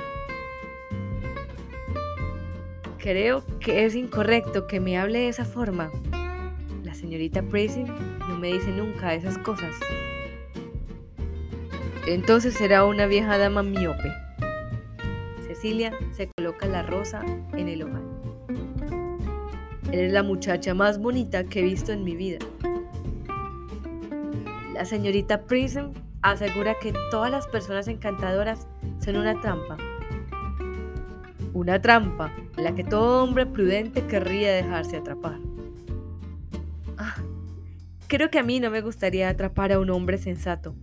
Creo 2.98 3.44
que 3.62 3.86
es 3.86 3.96
incorrecto 3.96 4.68
que 4.68 4.82
me 4.82 4.98
hable 4.98 5.20
de 5.20 5.30
esa 5.30 5.46
forma. 5.46 5.90
La 6.84 6.94
señorita 6.94 7.42
Pressing 7.42 7.88
no 8.28 8.38
me 8.38 8.52
dice 8.52 8.70
nunca 8.72 9.14
esas 9.14 9.38
cosas. 9.38 9.74
Entonces 12.06 12.54
será 12.54 12.84
una 12.84 13.06
vieja 13.06 13.38
dama 13.38 13.64
miope. 13.64 14.12
Cecilia 15.48 15.94
se 16.12 16.30
coloca 16.36 16.66
la 16.68 16.84
rosa 16.84 17.24
en 17.54 17.70
el 17.70 17.84
ojal. 17.84 18.04
Eres 19.92 20.12
la 20.12 20.24
muchacha 20.24 20.74
más 20.74 21.00
bonita 21.00 21.44
que 21.46 21.60
he 21.60 21.64
visto 21.64 21.92
en 21.92 22.04
mi 22.04 22.16
vida. 22.16 22.40
La 24.74 24.86
señorita 24.86 25.44
Prism 25.46 25.92
asegura 26.22 26.76
que 26.82 26.94
todas 27.12 27.32
las 27.32 27.48
personas 27.48 27.88
encantadoras 27.88 28.68
son 29.00 29.18
una 29.18 29.40
trampa 29.40 29.78
una 31.58 31.82
trampa 31.82 32.32
en 32.56 32.64
la 32.64 32.76
que 32.76 32.84
todo 32.84 33.24
hombre 33.24 33.48
prudente 33.48 34.06
querría 34.06 34.54
dejarse 34.54 34.98
atrapar. 34.98 35.40
Ah, 36.98 37.16
creo 38.08 38.30
que 38.30 38.38
a 38.38 38.44
mí 38.44 38.60
no 38.60 38.70
me 38.70 38.82
gustaría 38.82 39.28
atrapar 39.28 39.72
a 39.72 39.80
un 39.80 39.90
hombre 39.90 40.20
sensato. 40.20 40.76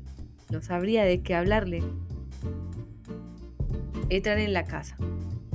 No 0.51 0.61
sabría 0.61 1.05
de 1.05 1.23
qué 1.23 1.35
hablarle. 1.35 1.83
Entran 4.09 4.39
en 4.39 4.53
la 4.53 4.65
casa. 4.65 4.97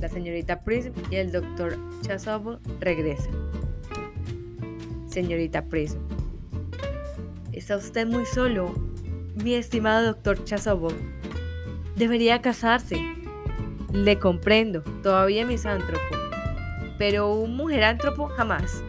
La 0.00 0.08
señorita 0.08 0.62
Prism 0.64 0.92
y 1.10 1.16
el 1.16 1.30
doctor 1.30 1.76
Chasuble 2.00 2.58
regresan. 2.80 3.34
Señorita 5.06 5.66
Prism. 5.66 5.98
Está 7.52 7.76
usted 7.76 8.06
muy 8.06 8.24
solo, 8.24 8.72
mi 9.44 9.54
estimado 9.54 10.06
doctor 10.06 10.42
Chasuble. 10.44 10.96
Debería 11.96 12.40
casarse. 12.40 12.98
Le 13.92 14.18
comprendo, 14.18 14.82
todavía 15.02 15.44
misántropo, 15.44 16.16
pero 16.96 17.34
un 17.34 17.56
mujerántropo 17.56 18.28
jamás. 18.28 18.82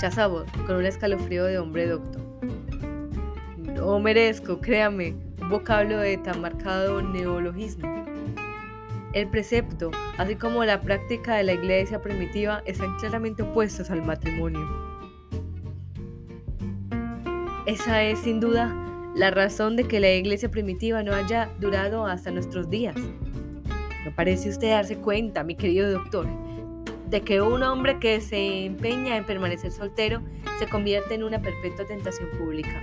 Chazabo, 0.00 0.44
con 0.66 0.76
un 0.76 0.86
escalofrío 0.86 1.44
de 1.44 1.58
hombre 1.58 1.86
docto. 1.86 2.18
No 3.58 3.98
merezco, 3.98 4.60
créame, 4.60 5.16
un 5.40 5.50
vocablo 5.50 5.98
de 5.98 6.16
tan 6.18 6.40
marcado 6.40 7.02
neologismo. 7.02 7.95
El 9.16 9.28
precepto, 9.28 9.92
así 10.18 10.36
como 10.36 10.62
la 10.66 10.82
práctica 10.82 11.36
de 11.36 11.44
la 11.44 11.54
iglesia 11.54 12.02
primitiva, 12.02 12.62
están 12.66 12.98
claramente 12.98 13.44
opuestos 13.44 13.90
al 13.90 14.02
matrimonio. 14.04 14.60
Esa 17.64 18.02
es, 18.02 18.18
sin 18.18 18.40
duda, 18.40 18.76
la 19.14 19.30
razón 19.30 19.74
de 19.74 19.84
que 19.84 20.00
la 20.00 20.12
iglesia 20.12 20.50
primitiva 20.50 21.02
no 21.02 21.14
haya 21.14 21.48
durado 21.60 22.04
hasta 22.04 22.30
nuestros 22.30 22.68
días. 22.68 22.94
¿No 24.04 24.14
parece 24.14 24.50
usted 24.50 24.72
darse 24.72 24.98
cuenta, 24.98 25.44
mi 25.44 25.54
querido 25.54 25.90
doctor, 25.90 26.26
de 27.08 27.22
que 27.22 27.40
un 27.40 27.62
hombre 27.62 27.98
que 27.98 28.20
se 28.20 28.66
empeña 28.66 29.16
en 29.16 29.24
permanecer 29.24 29.72
soltero 29.72 30.20
se 30.58 30.68
convierte 30.68 31.14
en 31.14 31.24
una 31.24 31.40
perpetua 31.40 31.86
tentación 31.86 32.28
pública? 32.36 32.82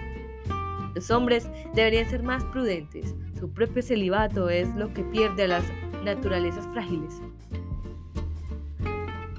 Los 0.96 1.12
hombres 1.12 1.48
deberían 1.76 2.10
ser 2.10 2.24
más 2.24 2.44
prudentes. 2.46 3.14
Su 3.44 3.52
propio 3.52 3.84
celibato 3.84 4.50
es 4.50 4.74
lo 4.74 4.94
que 4.94 5.04
pierde 5.04 5.44
a 5.44 5.48
las 5.50 5.66
naturalezas 6.06 6.66
frágiles. 6.68 7.22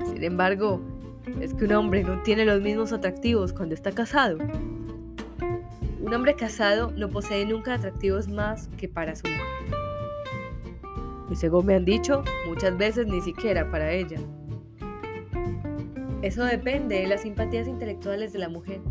Sin 0.04 0.22
embargo, 0.22 0.82
es 1.40 1.54
que 1.54 1.64
un 1.64 1.72
hombre 1.72 2.04
no 2.04 2.22
tiene 2.22 2.44
los 2.44 2.60
mismos 2.60 2.92
atractivos 2.92 3.54
cuando 3.54 3.74
está 3.74 3.92
casado. 3.92 4.36
Un 6.02 6.12
hombre 6.12 6.34
casado 6.34 6.92
no 6.94 7.08
posee 7.08 7.46
nunca 7.46 7.72
atractivos 7.72 8.28
más 8.28 8.68
que 8.76 8.90
para 8.90 9.16
su 9.16 9.26
mujer. 9.26 9.78
Y 11.30 11.36
según 11.36 11.64
me 11.64 11.74
han 11.74 11.86
dicho, 11.86 12.22
muchas 12.46 12.76
veces 12.76 13.06
ni 13.06 13.22
siquiera 13.22 13.70
para 13.70 13.90
ella. 13.90 14.18
Eso 16.20 16.44
depende 16.44 16.96
de 16.96 17.06
las 17.06 17.22
simpatías 17.22 17.66
intelectuales 17.66 18.34
de 18.34 18.38
la 18.38 18.50
mujer. 18.50 18.82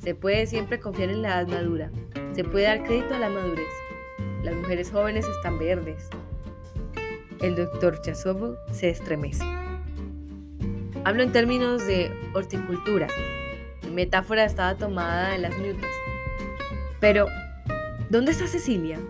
Se 0.00 0.14
puede 0.14 0.46
siempre 0.46 0.80
confiar 0.80 1.08
en 1.08 1.22
la 1.22 1.40
edad 1.40 1.48
madura. 1.48 1.90
Se 2.34 2.44
puede 2.44 2.66
dar 2.66 2.84
crédito 2.84 3.14
a 3.14 3.18
la 3.18 3.30
madurez. 3.30 3.83
Las 4.44 4.54
mujeres 4.54 4.90
jóvenes 4.90 5.26
están 5.26 5.58
verdes. 5.58 6.10
El 7.40 7.56
doctor 7.56 8.02
Chasovo 8.02 8.56
se 8.70 8.90
estremece. 8.90 9.42
Hablo 11.04 11.22
en 11.22 11.32
términos 11.32 11.86
de 11.86 12.12
horticultura. 12.34 13.06
Mi 13.84 13.90
metáfora 13.90 14.44
estaba 14.44 14.74
tomada 14.74 15.30
de 15.30 15.38
las 15.38 15.58
newtons. 15.58 15.86
Pero, 17.00 17.26
¿dónde 18.10 18.32
está 18.32 18.46
Cecilia? 18.46 19.00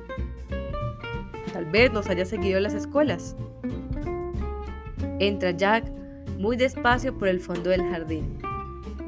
Tal 1.52 1.64
vez 1.64 1.92
nos 1.92 2.08
haya 2.08 2.24
seguido 2.24 2.60
las 2.60 2.74
escuelas. 2.74 3.34
Entra 5.18 5.50
Jack 5.50 5.90
muy 6.38 6.56
despacio 6.56 7.18
por 7.18 7.26
el 7.26 7.40
fondo 7.40 7.70
del 7.70 7.82
jardín. 7.82 8.38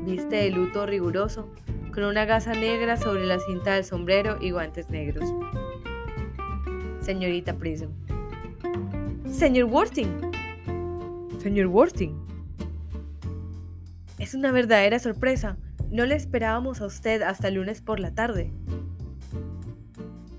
Viste 0.04 0.34
de 0.34 0.50
luto 0.50 0.86
riguroso, 0.86 1.48
con 1.94 2.02
una 2.02 2.24
gasa 2.24 2.52
negra 2.52 2.96
sobre 2.96 3.26
la 3.26 3.38
cinta 3.38 3.74
del 3.74 3.84
sombrero 3.84 4.38
y 4.40 4.50
guantes 4.50 4.90
negros. 4.90 5.32
Señorita 7.06 7.54
Prism. 7.54 7.90
Señor 9.30 9.70
Worthing. 9.70 10.08
Señor 11.40 11.68
Worthing. 11.68 12.12
Es 14.18 14.34
una 14.34 14.50
verdadera 14.50 14.98
sorpresa. 14.98 15.56
No 15.88 16.04
le 16.04 16.16
esperábamos 16.16 16.80
a 16.80 16.86
usted 16.86 17.22
hasta 17.22 17.46
el 17.46 17.54
lunes 17.54 17.80
por 17.80 18.00
la 18.00 18.12
tarde. 18.12 18.50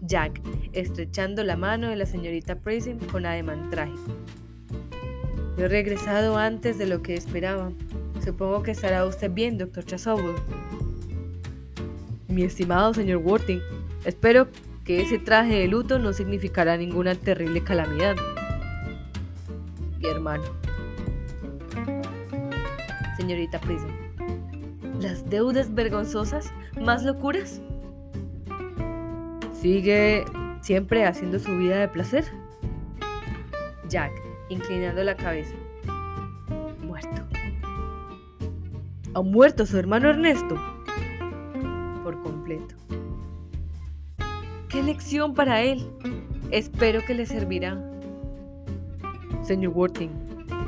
Jack, 0.01 0.41
estrechando 0.74 1.41
la 1.45 1.55
mano 1.55 1.88
de 1.88 1.95
la 1.95 2.05
señorita 2.05 2.55
Prism 2.59 2.97
con 3.13 3.25
ademán 3.25 3.69
trágico. 3.69 4.12
He 5.57 5.69
regresado 5.69 6.36
antes 6.36 6.77
de 6.77 6.86
lo 6.86 7.01
que 7.01 7.13
esperaba. 7.13 7.71
Supongo 8.21 8.63
que 8.63 8.71
estará 8.71 9.05
usted 9.05 9.31
bien, 9.31 9.57
doctor 9.57 9.86
Chasuble. 9.86 10.36
Mi 12.27 12.43
estimado 12.43 12.93
señor 12.93 13.19
Worthing, 13.19 13.62
espero 14.03 14.49
que 14.88 15.02
ese 15.02 15.19
traje 15.19 15.54
de 15.54 15.67
luto 15.67 16.00
no 16.00 16.13
significará 16.13 16.78
ninguna 16.78 17.13
terrible 17.13 17.62
calamidad. 17.62 18.15
Mi 20.00 20.08
hermano. 20.08 20.45
Señorita 23.17 23.60
Prism. 23.60 23.89
¿Las 25.02 25.30
deudas 25.30 25.76
vergonzosas? 25.76 26.54
¿Más 26.80 27.04
locuras? 27.04 27.62
¿Sigue 29.52 30.23
siempre 30.62 31.06
haciendo 31.06 31.38
su 31.38 31.58
vida 31.58 31.80
de 31.80 31.89
placer? 31.89 32.23
Jack, 33.89 34.13
inclinando 34.47 35.04
la 35.04 35.17
cabeza. 35.17 35.54
Muerto. 36.82 37.23
¿Ha 39.15 39.21
muerto 39.21 39.65
su 39.65 39.78
hermano 39.78 40.12
Ernesto? 40.12 40.77
Lección 44.88 45.34
para 45.34 45.62
él! 45.62 45.86
Espero 46.50 47.02
que 47.06 47.13
le 47.13 47.26
servirá. 47.26 47.78
Señor 49.43 49.73
Worthing, 49.73 50.10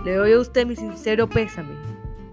le 0.04 0.16
doy 0.16 0.34
a 0.34 0.40
usted 0.40 0.66
mi 0.68 0.76
sincero 0.76 1.28
pésame. 1.28 1.74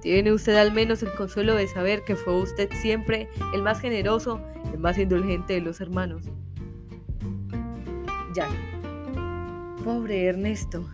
Tiene 0.02 0.32
usted 0.32 0.56
al 0.56 0.72
menos 0.72 1.02
el 1.04 1.12
consuelo 1.12 1.54
de 1.54 1.68
saber 1.68 2.02
que 2.02 2.16
fue 2.16 2.42
usted 2.42 2.68
siempre 2.82 3.28
el 3.54 3.62
más 3.62 3.80
generoso, 3.80 4.40
el 4.72 4.80
más 4.80 4.98
indulgente 4.98 5.54
de 5.54 5.60
los 5.60 5.80
hermanos. 5.80 6.22
Ya. 8.34 8.48
Pobre 9.84 10.26
Ernesto. 10.26 10.84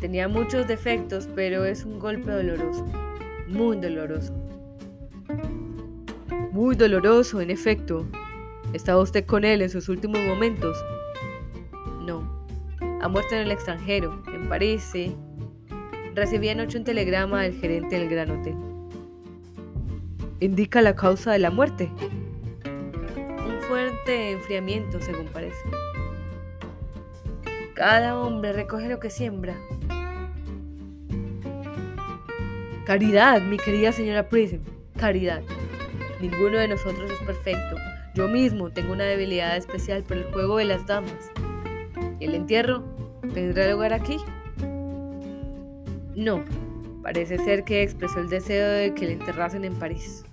Tenía 0.00 0.28
muchos 0.28 0.68
defectos, 0.68 1.28
pero 1.34 1.64
es 1.64 1.84
un 1.84 1.98
golpe 1.98 2.30
doloroso. 2.30 2.86
Muy 3.48 3.78
doloroso. 3.78 4.32
Muy 6.52 6.76
doloroso, 6.76 7.40
en 7.40 7.50
efecto. 7.50 8.06
¿Estaba 8.76 9.00
usted 9.00 9.24
con 9.24 9.46
él 9.46 9.62
en 9.62 9.70
sus 9.70 9.88
últimos 9.88 10.20
momentos? 10.20 10.76
No. 12.02 12.46
Ha 13.00 13.08
muerto 13.08 13.34
en 13.34 13.40
el 13.40 13.50
extranjero, 13.50 14.22
en 14.30 14.50
París, 14.50 14.86
sí. 14.92 15.16
Recibí 16.14 16.50
anoche 16.50 16.76
un 16.76 16.84
telegrama 16.84 17.42
del 17.42 17.58
gerente 17.58 17.98
del 17.98 18.10
Gran 18.10 18.30
Hotel. 18.30 18.54
¿Indica 20.40 20.82
la 20.82 20.94
causa 20.94 21.32
de 21.32 21.38
la 21.38 21.50
muerte? 21.50 21.90
Un 23.46 23.62
fuerte 23.66 24.32
enfriamiento, 24.32 25.00
según 25.00 25.24
parece. 25.28 25.56
Cada 27.72 28.20
hombre 28.20 28.52
recoge 28.52 28.90
lo 28.90 29.00
que 29.00 29.08
siembra. 29.08 29.56
Caridad, 32.84 33.40
mi 33.40 33.56
querida 33.56 33.90
señora 33.90 34.28
Prism, 34.28 34.58
caridad. 34.98 35.40
Ninguno 36.20 36.58
de 36.58 36.68
nosotros 36.68 37.10
es 37.10 37.26
perfecto. 37.26 37.76
Yo 38.16 38.28
mismo 38.28 38.70
tengo 38.70 38.94
una 38.94 39.04
debilidad 39.04 39.58
especial 39.58 40.02
por 40.02 40.16
el 40.16 40.24
juego 40.32 40.56
de 40.56 40.64
las 40.64 40.86
damas. 40.86 41.30
¿El 42.18 42.34
entierro 42.34 42.82
tendrá 43.34 43.70
lugar 43.70 43.92
aquí? 43.92 44.16
No, 46.14 46.42
parece 47.02 47.36
ser 47.36 47.64
que 47.64 47.82
expresó 47.82 48.20
el 48.20 48.30
deseo 48.30 48.70
de 48.70 48.94
que 48.94 49.04
le 49.04 49.12
enterrasen 49.12 49.66
en 49.66 49.74
París. 49.74 50.24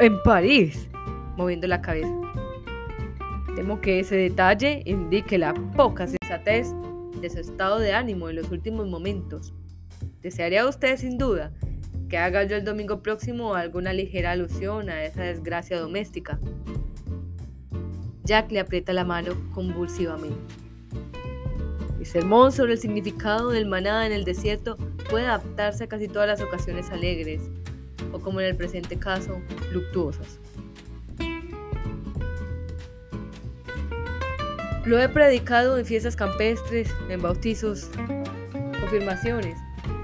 ¿En 0.00 0.22
París? 0.22 0.88
moviendo 1.36 1.66
la 1.66 1.82
cabeza. 1.82 2.14
Temo 3.56 3.80
que 3.80 3.98
ese 3.98 4.14
detalle 4.14 4.84
indique 4.86 5.36
la 5.36 5.52
poca 5.52 6.06
sensatez 6.06 6.72
de 7.20 7.28
su 7.28 7.40
estado 7.40 7.80
de 7.80 7.92
ánimo 7.92 8.28
en 8.28 8.36
los 8.36 8.52
últimos 8.52 8.86
momentos. 8.86 9.52
¿Desearía 10.22 10.64
usted 10.68 10.96
sin 10.96 11.18
duda 11.18 11.50
que 12.10 12.18
haga 12.18 12.42
yo 12.42 12.56
el 12.56 12.64
domingo 12.64 13.02
próximo 13.02 13.54
alguna 13.54 13.92
ligera 13.92 14.32
alusión 14.32 14.90
a 14.90 15.04
esa 15.04 15.22
desgracia 15.22 15.78
doméstica? 15.78 16.40
Jack 18.24 18.50
le 18.50 18.58
aprieta 18.58 18.92
la 18.92 19.04
mano 19.04 19.32
convulsivamente. 19.54 20.36
Mi 21.98 22.04
sermón 22.04 22.50
sobre 22.50 22.72
el 22.72 22.78
significado 22.78 23.50
del 23.50 23.66
maná 23.66 24.06
en 24.06 24.12
el 24.12 24.24
desierto 24.24 24.76
puede 25.08 25.26
adaptarse 25.26 25.84
a 25.84 25.86
casi 25.86 26.08
todas 26.08 26.26
las 26.26 26.40
ocasiones 26.40 26.90
alegres, 26.90 27.42
o 28.12 28.18
como 28.18 28.40
en 28.40 28.46
el 28.46 28.56
presente 28.56 28.98
caso, 28.98 29.40
luctuosas. 29.72 30.40
Lo 34.84 34.98
he 34.98 35.08
predicado 35.08 35.78
en 35.78 35.86
fiestas 35.86 36.16
campestres, 36.16 36.92
en 37.08 37.22
bautizos, 37.22 37.90
confirmaciones, 38.80 39.56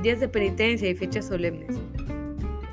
días 0.03 0.21
de 0.21 0.29
penitencia 0.29 0.89
y 0.89 0.95
fechas 0.95 1.27
solemnes. 1.27 1.86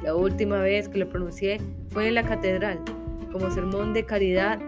La 0.04 0.16
última 0.16 0.60
vez 0.60 0.90
que 0.90 1.00
lo 1.00 1.08
pronuncié 1.08 1.62
fue 1.90 2.10
en 2.10 2.16
la 2.16 2.24
catedral, 2.24 2.80
como 3.32 3.50
sermón 3.52 3.94
de 3.94 4.06
caridad 4.06 4.60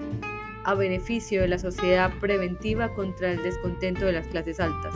a 0.64 0.74
beneficio 0.76 1.42
de 1.42 1.50
la 1.50 1.60
sociedad 1.60 2.12
preventiva 2.22 2.94
contra 2.94 3.32
el 3.32 3.44
descontento 3.44 4.06
de 4.06 4.14
las 4.14 4.28
clases 4.28 4.60
altas. 4.60 4.96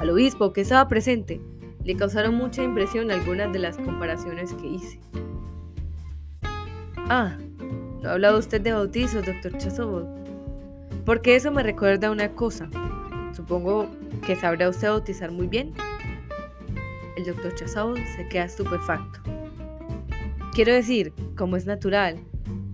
Al 0.00 0.10
obispo, 0.10 0.52
que 0.52 0.62
estaba 0.62 0.88
presente, 0.88 1.40
le 1.84 1.94
causaron 1.94 2.34
mucha 2.34 2.62
impresión 2.62 3.12
algunas 3.12 3.52
de 3.52 3.60
las 3.60 3.76
comparaciones 3.76 4.52
que 4.54 4.66
hice. 4.66 5.00
Ah, 7.08 7.36
¿no 8.02 8.08
ha 8.08 8.12
hablado 8.12 8.38
usted 8.38 8.60
de 8.60 8.72
bautizos, 8.72 9.24
doctor 9.24 9.56
Chasobol? 9.58 10.06
Porque 11.06 11.36
eso 11.36 11.52
me 11.52 11.62
recuerda 11.62 12.10
una 12.10 12.32
cosa. 12.32 12.68
Supongo 13.32 13.88
que 14.26 14.34
sabrá 14.34 14.68
usted 14.68 14.88
bautizar 14.88 15.30
muy 15.30 15.46
bien. 15.46 15.72
El 17.16 17.26
doctor 17.26 17.54
Chazau 17.54 17.94
se 17.96 18.28
queda 18.28 18.44
estupefacto. 18.44 19.20
Quiero 20.54 20.72
decir, 20.72 21.12
como 21.36 21.56
es 21.56 21.66
natural, 21.66 22.18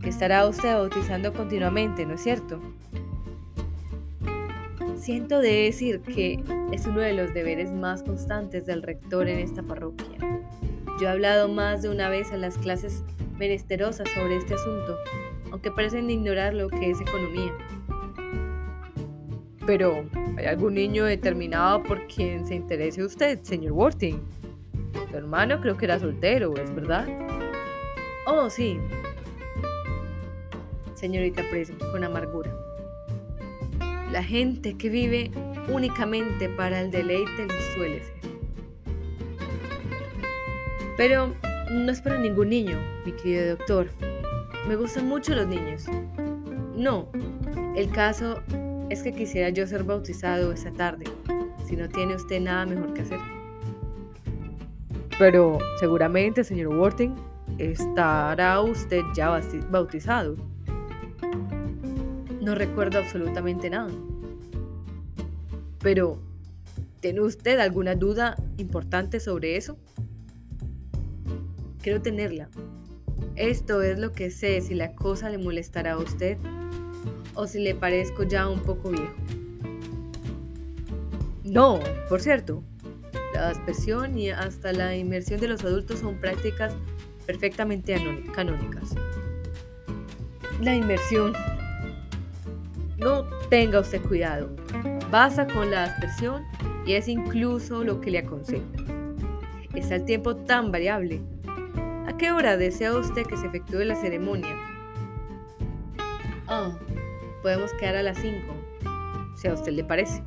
que 0.00 0.08
estará 0.08 0.46
usted 0.46 0.74
bautizando 0.74 1.32
continuamente, 1.32 2.06
¿no 2.06 2.14
es 2.14 2.22
cierto? 2.22 2.60
Siento 4.96 5.40
de 5.40 5.64
decir 5.64 6.00
que 6.00 6.42
es 6.72 6.86
uno 6.86 7.00
de 7.00 7.14
los 7.14 7.34
deberes 7.34 7.72
más 7.72 8.02
constantes 8.02 8.66
del 8.66 8.82
rector 8.82 9.28
en 9.28 9.38
esta 9.38 9.62
parroquia. 9.62 10.18
Yo 11.00 11.06
he 11.06 11.10
hablado 11.10 11.48
más 11.48 11.82
de 11.82 11.88
una 11.88 12.08
vez 12.08 12.30
a 12.32 12.36
las 12.36 12.58
clases 12.58 13.02
menesterosas 13.38 14.08
sobre 14.10 14.36
este 14.36 14.54
asunto, 14.54 14.96
aunque 15.50 15.70
parecen 15.70 16.10
ignorar 16.10 16.54
lo 16.54 16.68
que 16.68 16.90
es 16.90 17.00
economía. 17.00 17.52
Pero, 19.68 20.08
¿hay 20.38 20.46
algún 20.46 20.76
niño 20.76 21.04
determinado 21.04 21.82
por 21.82 22.06
quien 22.06 22.46
se 22.46 22.54
interese 22.54 23.04
usted, 23.04 23.42
señor 23.42 23.72
Worthing? 23.72 24.18
Su 25.10 25.14
hermano 25.14 25.60
creo 25.60 25.76
que 25.76 25.84
era 25.84 25.98
soltero, 25.98 26.56
¿es 26.56 26.74
verdad? 26.74 27.06
Oh, 28.26 28.48
sí. 28.48 28.80
Señorita 30.94 31.42
Prism, 31.50 31.74
con 31.92 32.02
amargura. 32.02 32.50
La 34.10 34.22
gente 34.22 34.74
que 34.78 34.88
vive 34.88 35.30
únicamente 35.70 36.48
para 36.48 36.80
el 36.80 36.90
deleite 36.90 37.44
lo 37.44 37.60
suele 37.74 38.02
ser. 38.02 38.30
Pero 40.96 41.34
no 41.70 41.92
es 41.92 42.00
para 42.00 42.16
ningún 42.16 42.48
niño, 42.48 42.78
mi 43.04 43.12
querido 43.12 43.58
doctor. 43.58 43.90
Me 44.66 44.76
gustan 44.76 45.06
mucho 45.06 45.34
los 45.34 45.46
niños. 45.46 45.84
No, 46.74 47.10
el 47.76 47.90
caso 47.90 48.42
es 48.90 49.02
que 49.02 49.12
quisiera 49.12 49.50
yo 49.50 49.66
ser 49.66 49.84
bautizado 49.84 50.52
esta 50.52 50.72
tarde, 50.72 51.04
si 51.66 51.76
no 51.76 51.88
tiene 51.88 52.14
usted 52.14 52.40
nada 52.40 52.66
mejor 52.66 52.94
que 52.94 53.02
hacer. 53.02 53.20
Pero 55.18 55.58
seguramente, 55.78 56.44
señor 56.44 56.74
Worthing, 56.74 57.14
estará 57.58 58.60
usted 58.60 59.02
ya 59.14 59.40
bautizado. 59.70 60.36
No 62.40 62.54
recuerdo 62.54 62.98
absolutamente 62.98 63.68
nada. 63.68 63.90
Pero, 65.80 66.18
¿tiene 67.00 67.20
usted 67.20 67.58
alguna 67.58 67.94
duda 67.94 68.36
importante 68.56 69.20
sobre 69.20 69.56
eso? 69.56 69.76
Quiero 71.82 72.00
tenerla. 72.00 72.48
Esto 73.36 73.82
es 73.82 73.98
lo 73.98 74.12
que 74.12 74.30
sé 74.30 74.60
si 74.60 74.74
la 74.74 74.94
cosa 74.94 75.30
le 75.30 75.38
molestará 75.38 75.92
a 75.92 75.98
usted 75.98 76.38
o 77.38 77.46
si 77.46 77.60
le 77.60 77.72
parezco 77.72 78.24
ya 78.24 78.48
un 78.48 78.58
poco 78.58 78.90
viejo. 78.90 79.14
No, 81.44 81.78
por 82.08 82.20
cierto, 82.20 82.64
la 83.32 83.50
aspersión 83.50 84.18
y 84.18 84.30
hasta 84.30 84.72
la 84.72 84.96
inmersión 84.96 85.38
de 85.38 85.46
los 85.46 85.64
adultos 85.64 86.00
son 86.00 86.16
prácticas 86.16 86.74
perfectamente 87.26 87.94
canónicas. 88.34 88.94
La 90.60 90.74
inmersión. 90.74 91.32
No 92.96 93.22
tenga 93.48 93.78
usted 93.78 94.02
cuidado. 94.02 94.50
Basta 95.08 95.46
con 95.46 95.70
la 95.70 95.84
aspersión 95.84 96.42
y 96.84 96.94
es 96.94 97.06
incluso 97.06 97.84
lo 97.84 98.00
que 98.00 98.10
le 98.10 98.18
aconsejo. 98.18 98.66
Está 99.74 99.94
el 99.94 100.04
tiempo 100.04 100.34
tan 100.34 100.72
variable 100.72 101.22
¿A 102.08 102.16
qué 102.16 102.32
hora 102.32 102.56
desea 102.56 102.94
usted 102.96 103.26
que 103.26 103.36
se 103.36 103.46
efectúe 103.46 103.84
la 103.84 103.94
ceremonia? 103.94 104.56
Ah, 106.46 106.70
podemos 107.42 107.72
quedar 107.74 107.96
a 107.96 108.02
las 108.02 108.18
5, 108.18 108.36
si 109.36 109.48
a 109.48 109.54
usted 109.54 109.72
le 109.72 109.84
parece. 109.84 110.22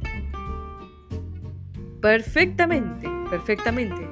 Perfectamente, 2.01 3.07
perfectamente. 3.29 4.07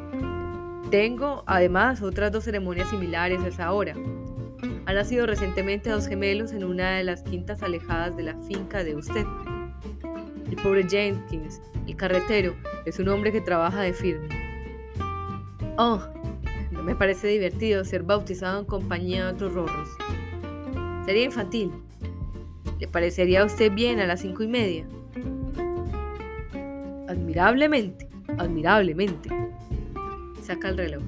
Tengo 0.91 1.43
además 1.47 2.01
otras 2.01 2.31
dos 2.31 2.43
ceremonias 2.43 2.89
similares 2.89 3.41
a 3.41 3.47
esa 3.47 3.71
hora. 3.71 3.93
Han 3.93 4.95
nacido 4.95 5.25
recientemente 5.25 5.89
dos 5.89 6.07
gemelos 6.07 6.51
en 6.51 6.63
una 6.63 6.97
de 6.97 7.03
las 7.03 7.23
quintas 7.23 7.61
alejadas 7.61 8.15
de 8.17 8.23
la 8.23 8.35
finca 8.41 8.83
de 8.83 8.95
usted. 8.95 9.25
El 10.47 10.55
pobre 10.55 10.87
Jenkins, 10.89 11.61
el 11.87 11.95
carretero, 11.95 12.55
es 12.85 12.99
un 12.99 13.07
hombre 13.09 13.31
que 13.31 13.41
trabaja 13.41 13.81
de 13.81 13.93
firme. 13.93 14.29
Oh, 15.77 16.01
me 16.83 16.95
parece 16.95 17.27
divertido 17.27 17.85
ser 17.85 18.03
bautizado 18.03 18.59
en 18.59 18.65
compañía 18.65 19.25
de 19.25 19.33
otros 19.33 19.53
rorros. 19.53 19.89
Sería 21.05 21.25
infantil. 21.25 21.71
¿Le 22.79 22.87
parecería 22.87 23.41
a 23.41 23.45
usted 23.45 23.71
bien 23.73 23.99
a 23.99 24.07
las 24.07 24.21
cinco 24.21 24.41
y 24.41 24.47
media? 24.47 24.85
Admirablemente, 27.09 28.07
admirablemente. 28.37 29.29
Saca 30.41 30.69
el 30.69 30.77
reloj. 30.77 31.03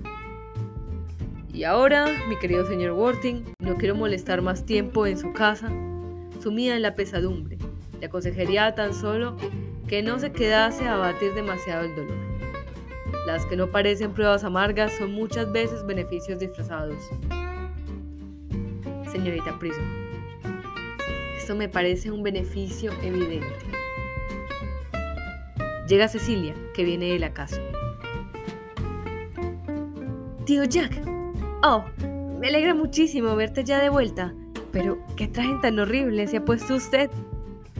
Y 1.53 1.63
ahora, 1.63 2.07
mi 2.27 2.37
querido 2.39 2.65
señor 2.65 2.91
Worthing, 2.91 3.43
no 3.59 3.75
quiero 3.75 3.95
molestar 3.95 4.41
más 4.41 4.65
tiempo 4.65 5.05
en 5.05 5.17
su 5.17 5.31
casa, 5.31 5.69
sumida 6.41 6.75
en 6.75 6.81
la 6.81 6.95
pesadumbre. 6.95 7.57
Le 7.99 8.07
aconsejaría 8.07 8.75
tan 8.75 8.93
solo 8.93 9.37
que 9.87 10.01
no 10.01 10.19
se 10.19 10.31
quedase 10.31 10.87
a 10.87 10.97
batir 10.97 11.33
demasiado 11.33 11.85
el 11.85 11.95
dolor. 11.95 12.17
Las 13.25 13.45
que 13.45 13.55
no 13.55 13.67
parecen 13.67 14.13
pruebas 14.13 14.43
amargas 14.43 14.91
son 14.97 15.13
muchas 15.13 15.51
veces 15.51 15.85
beneficios 15.85 16.39
disfrazados. 16.39 16.97
Señorita 19.11 19.59
Prism, 19.59 20.00
esto 21.41 21.55
me 21.55 21.67
parece 21.67 22.11
un 22.11 22.21
beneficio 22.21 22.91
evidente. 23.01 23.47
Llega 25.87 26.07
Cecilia, 26.07 26.53
que 26.75 26.83
viene 26.83 27.07
de 27.07 27.17
la 27.17 27.33
casa. 27.33 27.59
Tío 30.45 30.65
Jack. 30.65 31.01
Oh, 31.63 31.83
me 32.39 32.49
alegra 32.49 32.75
muchísimo 32.75 33.35
verte 33.35 33.63
ya 33.63 33.81
de 33.81 33.89
vuelta. 33.89 34.35
Pero, 34.71 34.99
¿qué 35.17 35.27
traje 35.27 35.55
tan 35.63 35.79
horrible 35.79 36.27
se 36.27 36.37
ha 36.37 36.45
puesto 36.45 36.75
usted? 36.75 37.09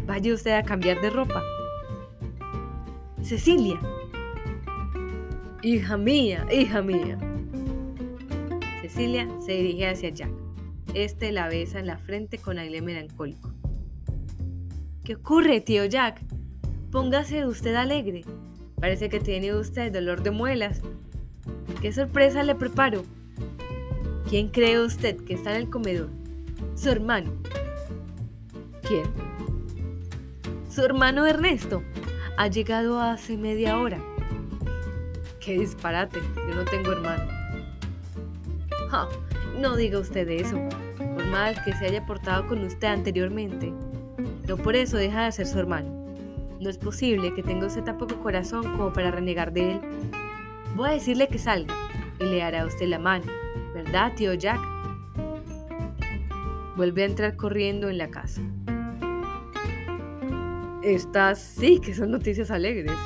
Vaya 0.08 0.34
usted 0.34 0.54
a 0.54 0.64
cambiar 0.64 1.00
de 1.00 1.12
ropa. 1.12 1.44
Cecilia, 3.22 3.80
Hija 5.62 5.98
mía, 5.98 6.48
hija 6.52 6.82
mía. 6.82 7.20
Cecilia 8.82 9.30
se 9.46 9.52
dirige 9.52 9.88
hacia 9.88 10.10
Jack. 10.10 10.41
Este 10.94 11.32
la 11.32 11.48
besa 11.48 11.80
en 11.80 11.88
la 11.88 11.98
frente 11.98 12.38
con 12.38 12.58
aire 12.58 12.82
melancólico. 12.82 13.54
¿Qué 15.04 15.16
ocurre, 15.16 15.62
tío 15.62 15.86
Jack? 15.86 16.22
Póngase 16.92 17.46
usted 17.46 17.76
alegre. 17.76 18.24
Parece 18.80 19.10
que 19.10 19.20
tiene 19.20 19.54
usted 19.54 19.92
dolor 19.92 20.24
de 20.24 20.32
muelas. 20.32 20.82
¿Qué 21.82 21.92
sorpresa 21.94 22.44
le 22.44 22.56
preparo? 22.56 23.04
¿Quién 24.30 24.50
cree 24.50 24.80
usted 24.80 25.18
que 25.24 25.34
está 25.34 25.52
en 25.52 25.58
el 25.58 25.70
comedor? 25.70 26.10
Su 26.76 26.90
hermano. 26.90 27.32
¿Quién? 28.88 29.06
Su 30.70 30.84
hermano 30.84 31.26
Ernesto. 31.26 31.84
Ha 32.38 32.48
llegado 32.48 33.00
hace 33.00 33.38
media 33.38 33.78
hora. 33.78 34.02
Qué 35.40 35.58
disparate, 35.58 36.20
yo 36.36 36.56
no 36.56 36.66
tengo 36.66 36.92
hermano. 36.92 37.24
No 39.62 39.76
diga 39.76 40.00
usted 40.00 40.28
eso. 40.28 40.58
Por 40.98 41.26
mal 41.28 41.56
que 41.64 41.74
se 41.74 41.86
haya 41.86 42.06
portado 42.06 42.48
con 42.48 42.64
usted 42.64 42.88
anteriormente, 42.88 43.72
no 44.48 44.58
por 44.58 44.76
eso 44.76 44.98
deja 44.98 45.26
de 45.26 45.32
ser 45.32 45.48
su 45.48 45.60
hermano. 45.60 45.90
No 46.60 46.70
es 46.70 46.78
posible 46.78 47.34
que 47.36 47.44
tenga 47.44 47.68
usted 47.68 47.84
tan 47.84 47.98
poco 47.98 48.20
corazón 48.22 48.64
como 48.64 48.92
para 48.92 49.12
renegar 49.12 49.54
de 49.54 49.74
él. 49.74 49.82
Voy 50.76 50.90
a 50.90 50.94
decirle 50.94 51.28
que 51.28 51.38
salga 51.38 51.76
y 52.20 52.26
le 52.26 52.42
hará 52.42 52.64
a 52.64 52.66
usted 52.66 52.88
la 52.88 53.00
mano, 53.00 53.26
¿verdad, 53.74 54.14
tío 54.16 54.34
Jack? 54.34 54.60
Vuelve 56.76 57.04
a 57.04 57.06
entrar 57.06 57.36
corriendo 57.36 57.90
en 57.90 57.98
la 57.98 58.10
casa. 58.10 58.42
Estas 60.84 61.40
sí 61.40 61.80
que 61.80 61.94
son 61.94 62.10
noticias 62.10 62.50
alegres 62.50 62.98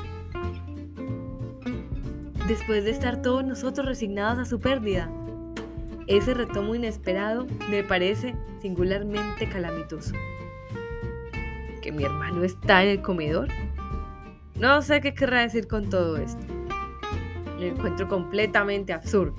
después 2.48 2.86
de 2.86 2.92
estar 2.92 3.22
todos 3.22 3.44
nosotros 3.44 3.86
resignados 3.86 4.40
a 4.40 4.46
su 4.46 4.60
pérdida. 4.60 5.10
Ese 6.08 6.34
retomo 6.34 6.76
inesperado 6.76 7.48
me 7.70 7.84
parece 7.84 8.36
singularmente 8.62 9.50
calamitoso. 9.50 10.14
¿Que 11.82 11.92
mi 11.92 12.04
hermano 12.04 12.44
está 12.44 12.84
en 12.84 12.90
el 12.90 13.02
comedor? 13.02 13.48
No 14.60 14.82
sé 14.82 15.02
qué 15.02 15.14
querrá 15.14 15.42
decir 15.42 15.68
con 15.68 15.90
todo 15.90 16.18
esto. 16.18 16.46
Lo 17.60 17.66
encuentro 17.66 18.08
completamente 18.08 18.94
absurdo. 18.94 19.36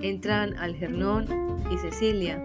Entran 0.00 0.58
Algernon 0.58 1.26
y 1.70 1.78
Cecilia. 1.78 2.42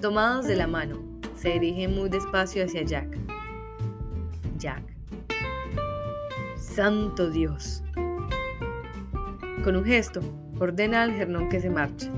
Tomados 0.00 0.46
de 0.46 0.56
la 0.56 0.66
mano, 0.66 0.98
se 1.36 1.50
dirigen 1.50 1.94
muy 1.94 2.08
despacio 2.08 2.64
hacia 2.64 2.82
Jack. 2.82 3.18
Jack 4.56 4.82
Santo 6.56 7.28
Dios. 7.28 7.82
Con 9.64 9.74
un 9.74 9.84
gesto, 9.84 10.20
ordena 10.58 11.02
al 11.02 11.12
Gernón 11.12 11.48
que 11.48 11.60
se 11.60 11.70
marche. 11.70 12.10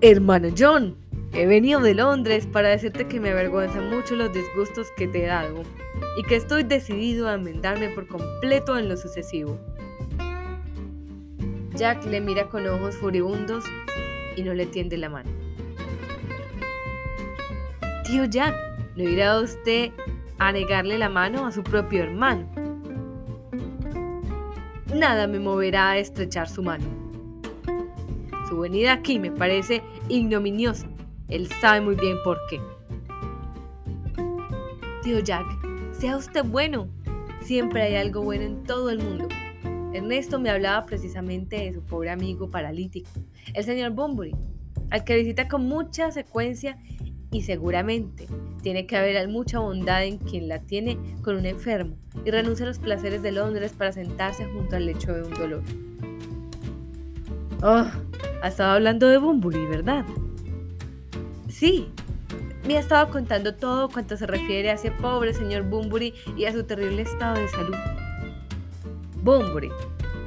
Hermano 0.00 0.48
John, 0.56 0.96
he 1.32 1.46
venido 1.46 1.80
de 1.80 1.94
Londres 1.94 2.46
para 2.46 2.70
decirte 2.70 3.06
que 3.06 3.20
me 3.20 3.30
avergüenza 3.30 3.80
mucho 3.80 4.16
los 4.16 4.32
disgustos 4.32 4.88
que 4.96 5.06
te 5.06 5.24
he 5.24 5.26
dado. 5.26 5.62
y 6.16 6.22
que 6.24 6.36
estoy 6.36 6.62
decidido 6.62 7.28
a 7.28 7.34
enmendarme 7.34 7.88
por 7.90 8.06
completo 8.06 8.78
en 8.78 8.88
lo 8.88 8.96
sucesivo. 8.96 9.58
Jack 11.74 12.04
le 12.04 12.20
mira 12.20 12.48
con 12.48 12.66
ojos 12.66 12.96
furibundos 12.96 13.64
y 14.36 14.42
no 14.42 14.52
le 14.54 14.66
tiende 14.66 14.98
la 14.98 15.08
mano. 15.08 15.30
Tío 18.04 18.24
Jack, 18.26 18.54
¿no 18.96 19.04
irá 19.04 19.40
usted 19.40 19.90
a 20.38 20.52
negarle 20.52 20.98
la 20.98 21.08
mano 21.08 21.46
a 21.46 21.52
su 21.52 21.62
propio 21.62 22.02
hermano? 22.02 22.46
Nada 24.94 25.26
me 25.26 25.38
moverá 25.38 25.92
a 25.92 25.98
estrechar 25.98 26.48
su 26.48 26.62
mano. 26.62 26.84
Su 28.48 28.60
venida 28.60 28.92
aquí 28.92 29.18
me 29.18 29.30
parece 29.30 29.82
ignominiosa. 30.08 30.86
Él 31.28 31.48
sabe 31.60 31.80
muy 31.80 31.94
bien 31.94 32.16
por 32.24 32.38
qué. 32.50 32.60
Tío 35.02 35.20
Jack, 35.20 35.46
sea 35.92 36.16
usted 36.16 36.44
bueno. 36.44 36.88
Siempre 37.40 37.82
hay 37.82 37.96
algo 37.96 38.22
bueno 38.22 38.44
en 38.44 38.62
todo 38.64 38.90
el 38.90 38.98
mundo. 38.98 39.28
Ernesto 39.94 40.38
me 40.38 40.50
hablaba 40.50 40.84
precisamente 40.84 41.56
de 41.56 41.72
su 41.72 41.82
pobre 41.82 42.10
amigo 42.10 42.50
paralítico, 42.50 43.10
el 43.54 43.64
señor 43.64 43.92
Bunbury, 43.92 44.34
al 44.90 45.04
que 45.04 45.16
visita 45.16 45.48
con 45.48 45.66
mucha 45.66 46.10
secuencia 46.10 46.78
y 47.32 47.42
seguramente 47.42 48.28
tiene 48.62 48.86
que 48.86 48.96
haber 48.96 49.26
mucha 49.26 49.58
bondad 49.58 50.04
en 50.04 50.18
quien 50.18 50.48
la 50.48 50.60
tiene 50.60 50.98
con 51.22 51.36
un 51.36 51.46
enfermo 51.46 51.96
y 52.24 52.30
renuncia 52.30 52.64
a 52.64 52.68
los 52.68 52.78
placeres 52.78 53.22
de 53.22 53.32
Londres 53.32 53.72
para 53.76 53.90
sentarse 53.90 54.44
junto 54.44 54.76
al 54.76 54.86
lecho 54.86 55.12
de 55.12 55.22
un 55.22 55.34
dolor. 55.34 55.62
Oh, 57.62 57.86
ha 58.42 58.48
estado 58.48 58.72
hablando 58.72 59.08
de 59.08 59.18
Bunbury, 59.18 59.66
¿verdad? 59.66 60.04
Sí, 61.48 61.88
me 62.66 62.76
ha 62.76 62.80
estado 62.80 63.10
contando 63.10 63.54
todo 63.54 63.88
cuanto 63.88 64.16
se 64.16 64.26
refiere 64.26 64.70
a 64.70 64.74
ese 64.74 64.90
pobre 64.90 65.32
señor 65.32 65.62
Bunbury 65.62 66.14
y 66.36 66.44
a 66.44 66.52
su 66.52 66.64
terrible 66.64 67.02
estado 67.02 67.40
de 67.40 67.48
salud. 67.48 67.76
Bunbury. 69.22 69.70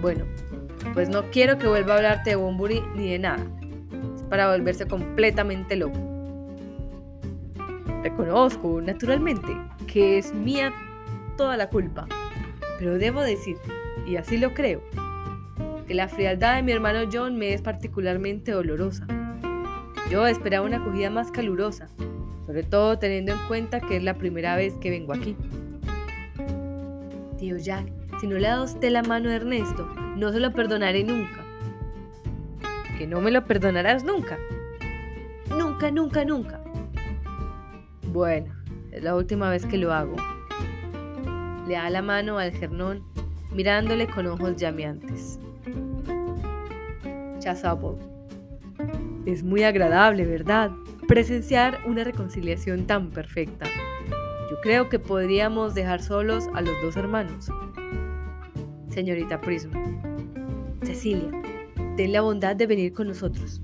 Bueno, 0.02 0.26
pues 0.94 1.10
no 1.10 1.30
quiero 1.30 1.58
que 1.58 1.68
vuelva 1.68 1.94
a 1.94 1.98
hablarte 1.98 2.32
de 2.32 2.36
Bunbury 2.36 2.82
ni 2.96 3.12
de 3.12 3.20
nada. 3.20 3.46
Es 4.16 4.24
para 4.24 4.52
volverse 4.52 4.88
completamente 4.88 5.76
loco. 5.76 6.15
Reconozco, 8.06 8.82
naturalmente, 8.82 9.58
que 9.88 10.20
es 10.20 10.32
mía 10.32 10.72
toda 11.38 11.58
la 11.58 11.72
culpa. 11.72 12.06
Pero 12.78 13.00
debo 13.00 13.24
decir, 13.24 13.58
y 14.06 14.18
así 14.18 14.38
lo 14.38 14.54
creo, 14.54 14.84
que 15.88 15.96
la 15.96 16.08
frialdad 16.08 16.56
de 16.56 16.62
mi 16.62 16.72
hermano 16.72 17.10
John 17.12 17.36
me 17.36 17.52
es 17.52 17.64
particularmente 17.64 18.52
dolorosa. 18.52 19.08
Yo 20.12 20.28
esperaba 20.28 20.68
una 20.68 20.78
acogida 20.78 21.10
más 21.10 21.32
calurosa, 21.32 21.88
sobre 22.46 22.62
todo 22.62 23.00
teniendo 23.00 23.32
en 23.32 23.40
cuenta 23.48 23.80
que 23.80 23.98
es 23.98 24.04
la 24.04 24.14
primera 24.14 24.56
vez 24.56 24.76
que 24.76 24.92
vengo 24.92 25.12
aquí. 25.12 25.36
Tío 27.40 27.58
Jack, 27.58 27.92
si 28.22 28.28
no 28.28 28.36
le 28.36 28.48
dado 28.48 28.66
usted 28.66 28.92
la 28.92 29.02
mano 29.02 29.32
a 29.32 29.36
Ernesto, 29.36 29.88
no 30.16 30.32
se 30.32 30.40
lo 30.40 30.54
perdonaré 30.54 31.04
nunca. 31.04 31.44
¿Que 33.00 33.08
no 33.08 33.20
me 33.20 33.32
lo 33.32 33.46
perdonarás 33.46 34.04
nunca? 34.04 34.38
Nunca, 35.50 35.90
nunca, 35.90 36.24
nunca. 36.24 36.62
Bueno, 38.16 38.56
es 38.94 39.04
la 39.04 39.14
última 39.14 39.50
vez 39.50 39.66
que 39.66 39.78
lo 39.78 39.92
hago. 39.92 40.16
Le 41.68 41.74
da 41.74 41.90
la 41.90 42.02
mano 42.02 42.38
al 42.38 42.54
Gernón, 42.54 43.04
mirándole 43.52 44.08
con 44.08 44.26
ojos 44.26 44.56
llameantes. 44.56 45.38
Chazapol. 47.40 47.98
Es 49.26 49.44
muy 49.44 49.64
agradable, 49.64 50.26
¿verdad? 50.26 50.72
Presenciar 51.10 51.80
una 51.86 52.06
reconciliación 52.06 52.88
tan 52.88 53.12
perfecta. 53.12 53.66
Yo 54.50 54.62
creo 54.64 54.88
que 54.88 54.98
podríamos 54.98 55.76
dejar 55.76 56.02
solos 56.02 56.46
a 56.54 56.62
los 56.62 56.82
dos 56.82 56.96
hermanos 56.96 57.50
señorita 58.92 59.42
Prism. 59.42 59.72
Cecilia, 60.84 61.30
ten 61.98 62.14
la 62.14 62.22
bondad 62.22 62.56
de 62.56 62.66
venir 62.66 62.94
con 62.94 63.08
nosotros. 63.10 63.62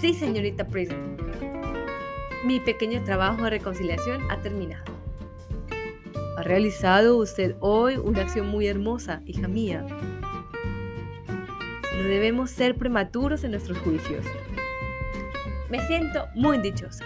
Sí, 0.00 0.12
señorita 0.12 0.66
Prism. 0.66 0.96
Mi 2.42 2.58
pequeño 2.58 3.04
trabajo 3.04 3.44
de 3.44 3.50
reconciliación 3.50 4.22
ha 4.30 4.38
terminado. 4.38 4.84
Ha 6.38 6.42
realizado 6.42 7.18
usted 7.18 7.54
hoy 7.60 7.98
una 7.98 8.22
acción 8.22 8.48
muy 8.48 8.66
hermosa, 8.66 9.20
hija 9.26 9.46
mía. 9.46 9.84
No 11.28 12.08
debemos 12.08 12.50
ser 12.50 12.76
prematuros 12.76 13.44
en 13.44 13.50
nuestros 13.50 13.76
juicios. 13.80 14.24
Me 15.68 15.86
siento 15.86 16.28
muy 16.34 16.56
dichosa. 16.58 17.04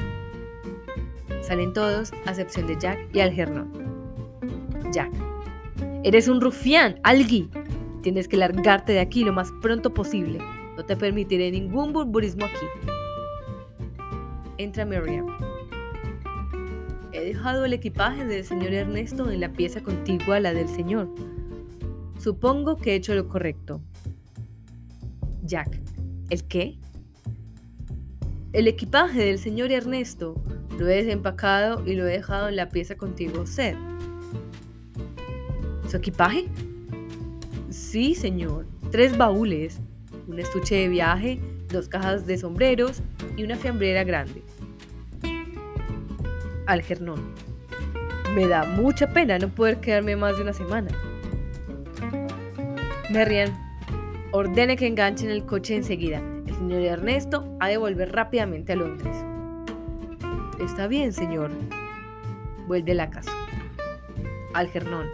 Salen 1.43 1.73
todos, 1.73 2.13
a 2.27 2.31
excepción 2.31 2.69
de 2.69 2.79
Jack 2.79 3.09
y 3.13 3.19
Algernon. 3.19 3.73
Jack. 4.93 5.11
Eres 6.05 6.29
un 6.29 6.41
rufián, 6.41 7.01
Algi. 7.03 7.51
Tienes 8.03 8.29
que 8.29 8.37
largarte 8.37 8.93
de 8.93 9.01
aquí 9.01 9.25
lo 9.25 9.33
más 9.33 9.51
pronto 9.61 9.93
posible. 9.93 10.39
No 10.77 10.85
te 10.85 10.97
permitiré 10.97 11.51
ningún 11.51 11.93
burburismo 11.93 12.45
aquí. 12.45 12.67
Entra 14.59 14.85
Miriam. 14.85 15.27
He 17.13 17.21
dejado 17.21 17.65
el 17.65 17.73
equipaje 17.73 18.25
del 18.25 18.45
señor 18.45 18.73
Ernesto 18.73 19.31
en 19.31 19.41
la 19.41 19.53
pieza 19.53 19.83
contigua 19.83 20.37
a 20.37 20.41
la 20.41 20.53
del 20.53 20.69
señor. 20.69 21.09
Supongo 22.19 22.77
que 22.77 22.93
he 22.93 22.95
hecho 22.97 23.15
lo 23.15 23.29
correcto. 23.29 23.81
Jack. 25.43 25.81
¿El 26.31 26.45
qué? 26.45 26.79
El 28.53 28.69
equipaje 28.69 29.25
del 29.25 29.39
señor 29.39 29.73
Ernesto 29.73 30.35
lo 30.79 30.89
he 30.89 30.97
desempacado 30.97 31.87
y 31.87 31.95
lo 31.95 32.07
he 32.07 32.13
dejado 32.13 32.49
en 32.49 32.57
la 32.57 32.69
pieza 32.69 32.97
contigua 32.97 33.47
Seth 33.47 33.77
equipaje? 35.97 36.47
Sí, 37.71 38.15
señor. 38.15 38.67
Tres 38.91 39.17
baúles, 39.17 39.81
un 40.29 40.39
estuche 40.39 40.77
de 40.77 40.89
viaje, 40.89 41.41
dos 41.73 41.89
cajas 41.89 42.27
de 42.27 42.39
sombreros 42.39 43.03
y 43.37 43.45
una 43.45 43.57
fiambrera 43.57 44.05
grande. 44.05 44.43
Algernon. 46.67 47.21
Me 48.35 48.47
da 48.47 48.65
mucha 48.65 49.13
pena 49.13 49.39
no 49.39 49.49
poder 49.49 49.81
quedarme 49.81 50.17
más 50.17 50.37
de 50.37 50.43
una 50.43 50.53
semana. 50.53 50.91
Merrian. 53.11 53.53
Ordene 54.33 54.77
que 54.77 54.89
enganchen 54.89 55.31
el 55.31 55.45
coche 55.45 55.77
enseguida. 55.77 56.21
El 56.47 56.55
señor 56.55 56.83
Ernesto 56.83 57.57
ha 57.61 57.69
de 57.69 57.77
volver 57.77 58.13
rápidamente 58.13 58.73
a 58.73 58.77
Londres. 58.77 59.17
Está 60.61 60.89
bien, 60.89 61.13
señor. 61.13 61.51
Vuelve 62.67 62.93
a 62.93 62.97
la 62.97 63.11
casa. 63.11 63.31
Algernon. 64.55 65.07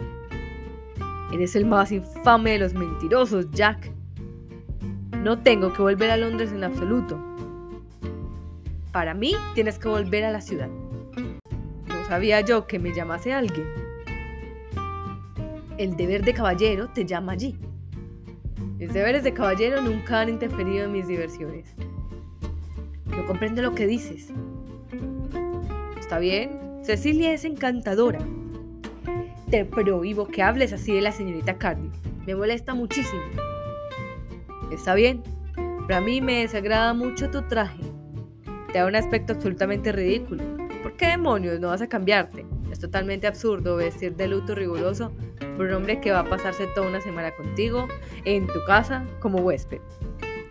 Eres 1.31 1.55
el 1.55 1.65
más 1.65 1.91
infame 1.91 2.51
de 2.53 2.59
los 2.59 2.73
mentirosos, 2.73 3.51
Jack. 3.51 3.91
No 5.17 5.37
tengo 5.39 5.71
que 5.71 5.81
volver 5.81 6.09
a 6.09 6.17
Londres 6.17 6.51
en 6.51 6.63
absoluto. 6.63 7.30
Para 8.91 9.13
mí, 9.13 9.33
tienes 9.53 9.79
que 9.79 9.87
volver 9.87 10.25
a 10.25 10.31
la 10.31 10.41
ciudad. 10.41 10.69
No 11.87 12.05
sabía 12.07 12.41
yo 12.41 12.67
que 12.67 12.79
me 12.79 12.93
llamase 12.93 13.33
alguien. 13.33 13.67
El 15.77 15.95
deber 15.95 16.23
de 16.23 16.33
caballero 16.33 16.89
te 16.89 17.05
llama 17.05 17.31
allí. 17.33 17.57
Mis 18.77 18.93
deberes 18.93 19.23
de 19.23 19.33
caballero 19.33 19.81
nunca 19.81 20.21
han 20.21 20.29
interferido 20.29 20.85
en 20.85 20.91
mis 20.91 21.07
diversiones. 21.07 21.73
No 23.05 23.25
comprendo 23.25 23.61
lo 23.61 23.73
que 23.73 23.87
dices. 23.87 24.33
Está 25.99 26.19
bien, 26.19 26.59
Cecilia 26.83 27.31
es 27.31 27.45
encantadora, 27.45 28.19
te 29.51 29.65
prohíbo 29.65 30.27
que 30.29 30.41
hables 30.41 30.71
así 30.71 30.93
de 30.93 31.01
la 31.01 31.11
señorita 31.11 31.57
Cardi. 31.57 31.91
Me 32.25 32.35
molesta 32.35 32.73
muchísimo. 32.73 33.21
Está 34.71 34.95
bien, 34.95 35.21
pero 35.85 35.97
a 35.97 36.01
mí 36.01 36.21
me 36.21 36.39
desagrada 36.39 36.93
mucho 36.93 37.29
tu 37.29 37.41
traje. 37.41 37.90
Te 38.71 38.79
da 38.79 38.85
un 38.85 38.95
aspecto 38.95 39.33
absolutamente 39.33 39.91
ridículo. 39.91 40.43
¿Por 40.81 40.93
qué 40.93 41.07
demonios 41.07 41.59
no 41.59 41.67
vas 41.67 41.81
a 41.81 41.87
cambiarte? 41.87 42.45
Es 42.71 42.79
totalmente 42.79 43.27
absurdo 43.27 43.75
vestir 43.75 44.15
de 44.15 44.27
luto 44.27 44.55
riguroso 44.55 45.11
por 45.57 45.67
un 45.67 45.73
hombre 45.73 45.99
que 45.99 46.11
va 46.11 46.19
a 46.19 46.29
pasarse 46.29 46.67
toda 46.73 46.87
una 46.87 47.01
semana 47.01 47.31
contigo 47.35 47.87
en 48.25 48.47
tu 48.47 48.63
casa 48.65 49.05
como 49.19 49.39
huésped. 49.39 49.81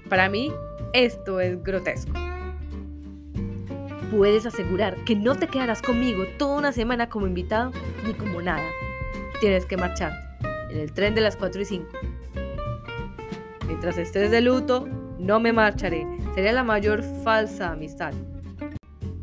Para 0.08 0.28
mí, 0.28 0.52
esto 0.92 1.40
es 1.40 1.62
grotesco. 1.62 2.12
Puedes 4.10 4.44
asegurar 4.44 4.96
que 5.04 5.16
no 5.16 5.34
te 5.34 5.46
quedarás 5.46 5.82
conmigo 5.82 6.24
toda 6.38 6.58
una 6.58 6.72
semana 6.72 7.08
como 7.08 7.26
invitado 7.26 7.70
ni 8.04 8.12
como 8.12 8.42
nada 8.42 8.68
tienes 9.40 9.64
que 9.64 9.76
marcharte 9.76 10.18
en 10.70 10.78
el 10.78 10.92
tren 10.92 11.14
de 11.14 11.22
las 11.22 11.36
4 11.36 11.62
y 11.62 11.64
5. 11.64 11.86
Mientras 13.66 13.98
estés 13.98 14.30
de 14.30 14.40
luto, 14.40 14.86
no 15.18 15.40
me 15.40 15.52
marcharé. 15.52 16.06
Sería 16.34 16.52
la 16.52 16.64
mayor 16.64 17.02
falsa 17.24 17.72
amistad. 17.72 18.12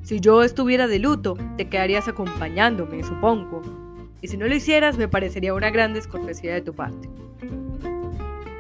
Si 0.04 0.20
yo 0.20 0.44
estuviera 0.44 0.88
de 0.88 1.00
luto, 1.00 1.38
te 1.58 1.68
quedarías 1.70 2.08
acompañándome, 2.08 3.04
supongo. 3.04 3.62
Y 4.22 4.28
si 4.28 4.38
no 4.38 4.48
lo 4.48 4.56
hicieras, 4.56 4.98
me 4.98 5.08
parecería 5.08 5.54
una 5.54 5.70
gran 5.70 5.94
descortesía 5.94 6.54
de 6.54 6.62
tu 6.62 6.74
parte. 6.74 7.10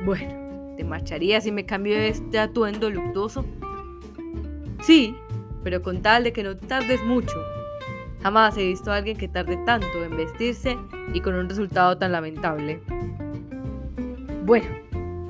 Bueno, 0.06 0.76
¿te 0.78 0.84
marcharías 0.84 1.44
si 1.44 1.52
me 1.52 1.66
cambio 1.66 1.98
este 1.98 2.40
atuendo 2.40 2.90
luctuoso? 2.90 3.46
Sí, 4.82 5.16
pero 5.64 5.82
con 5.82 6.02
tal 6.02 6.24
de 6.24 6.34
que 6.34 6.44
no 6.44 6.56
tardes 6.56 7.04
mucho. 7.04 7.36
Jamás 8.22 8.58
he 8.58 8.64
visto 8.64 8.92
a 8.92 8.98
alguien 8.98 9.18
que 9.18 9.28
tarde 9.28 9.58
tanto 9.66 10.04
en 10.04 10.16
vestirse 10.16 10.78
y 11.14 11.22
con 11.22 11.36
un 11.36 11.50
resultado 11.50 11.98
tan 11.98 12.12
lamentable. 12.12 12.82
Bueno, 14.46 14.68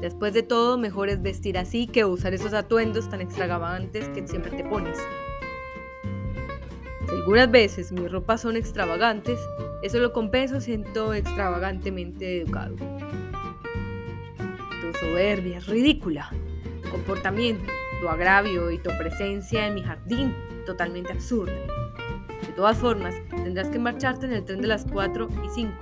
después 0.02 0.34
de 0.34 0.44
todo, 0.44 0.78
mejor 0.78 1.10
es 1.10 1.22
vestir 1.22 1.58
así 1.58 1.88
que 1.88 2.06
usar 2.06 2.34
esos 2.34 2.54
atuendos 2.54 3.10
tan 3.10 3.22
extravagantes 3.22 4.10
que 4.10 4.28
siempre 4.28 4.52
te 4.52 4.64
pones. 4.64 4.98
Si 7.08 7.16
algunas 7.16 7.50
veces 7.50 7.92
mis 7.92 8.12
ropas 8.12 8.42
son 8.42 8.58
extravagantes, 8.58 9.40
eso 9.82 10.00
lo 10.00 10.12
compenso 10.12 10.60
siendo 10.60 11.14
extravagantemente 11.14 12.42
educado. 12.42 12.76
Tu 14.82 14.98
soberbia 15.00 15.60
es 15.60 15.68
ridícula. 15.68 16.30
Tu 16.84 16.90
comportamiento, 16.90 17.72
tu 18.02 18.10
agravio 18.10 18.72
y 18.72 18.78
tu 18.78 18.90
presencia 18.98 19.68
en 19.68 19.76
mi 19.76 19.84
jardín 19.84 20.36
totalmente 20.66 21.14
absurda. 21.14 21.54
De 22.46 22.54
todas 22.56 22.78
formas, 22.78 23.16
tendrás 23.30 23.70
que 23.70 23.80
marcharte 23.80 24.26
en 24.26 24.34
el 24.34 24.44
tren 24.44 24.62
de 24.62 24.68
las 24.68 24.86
4 24.86 25.30
y 25.46 25.50
5 25.50 25.74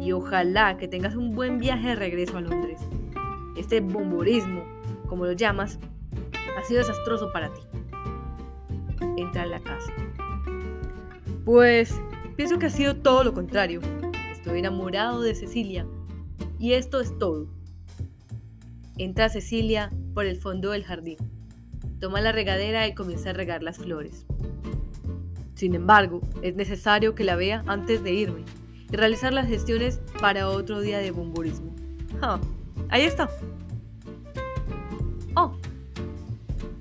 y 0.00 0.12
ojalá 0.12 0.76
que 0.76 0.88
tengas 0.88 1.16
un 1.16 1.34
buen 1.34 1.58
viaje 1.58 1.88
de 1.88 1.96
regreso 1.96 2.36
a 2.36 2.40
Londres. 2.40 2.80
Este 3.56 3.80
bomborismo, 3.80 4.64
como 5.08 5.26
lo 5.26 5.32
llamas, 5.32 5.78
ha 6.58 6.64
sido 6.64 6.80
desastroso 6.80 7.32
para 7.32 7.52
ti. 7.52 7.60
Entra 9.16 9.44
en 9.44 9.50
la 9.50 9.60
casa. 9.60 9.92
Pues 11.44 11.94
pienso 12.36 12.58
que 12.58 12.66
ha 12.66 12.70
sido 12.70 12.96
todo 12.96 13.24
lo 13.24 13.34
contrario. 13.34 13.80
Estoy 14.32 14.58
enamorado 14.60 15.20
de 15.20 15.34
Cecilia. 15.34 15.86
Y 16.58 16.72
esto 16.72 17.00
es 17.00 17.16
todo. 17.18 17.48
Entra 18.96 19.28
Cecilia 19.28 19.90
por 20.14 20.26
el 20.26 20.36
fondo 20.36 20.70
del 20.70 20.84
jardín. 20.84 21.18
Toma 22.00 22.20
la 22.20 22.32
regadera 22.32 22.86
y 22.86 22.94
comienza 22.94 23.30
a 23.30 23.32
regar 23.34 23.62
las 23.62 23.78
flores. 23.78 24.26
Sin 25.54 25.74
embargo, 25.74 26.20
es 26.42 26.56
necesario 26.56 27.14
que 27.14 27.24
la 27.24 27.36
vea 27.36 27.64
antes 27.66 28.02
de 28.02 28.12
irme 28.12 28.44
y 28.90 28.96
realizar 28.96 29.32
las 29.32 29.48
gestiones 29.48 30.00
para 30.20 30.48
otro 30.48 30.80
día 30.80 30.98
de 30.98 31.10
bomborismo. 31.10 31.74
Ah, 32.20 32.40
ahí 32.88 33.02
está. 33.02 33.30
Oh, 35.36 35.56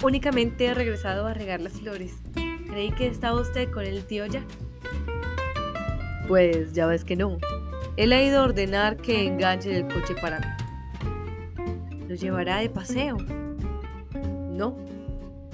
únicamente 0.03 0.65
he 0.65 0.73
regresado 0.73 1.27
a 1.27 1.33
regar 1.33 1.61
las 1.61 1.73
flores. 1.73 2.15
Creí 2.67 2.91
que 2.91 3.07
estaba 3.07 3.39
usted 3.39 3.71
con 3.71 3.85
el 3.85 4.05
tío 4.05 4.25
Jack. 4.25 4.45
Pues 6.27 6.73
ya 6.73 6.87
ves 6.87 7.03
que 7.03 7.15
no. 7.15 7.37
Él 7.97 8.13
ha 8.13 8.23
ido 8.23 8.41
a 8.41 8.43
ordenar 8.43 8.97
que 8.97 9.25
enganche 9.25 9.77
el 9.77 9.87
coche 9.87 10.15
para 10.19 10.39
mí. 10.39 10.45
¿Lo 12.07 12.15
llevará 12.15 12.57
de 12.57 12.69
paseo? 12.69 13.17
No. 14.51 14.75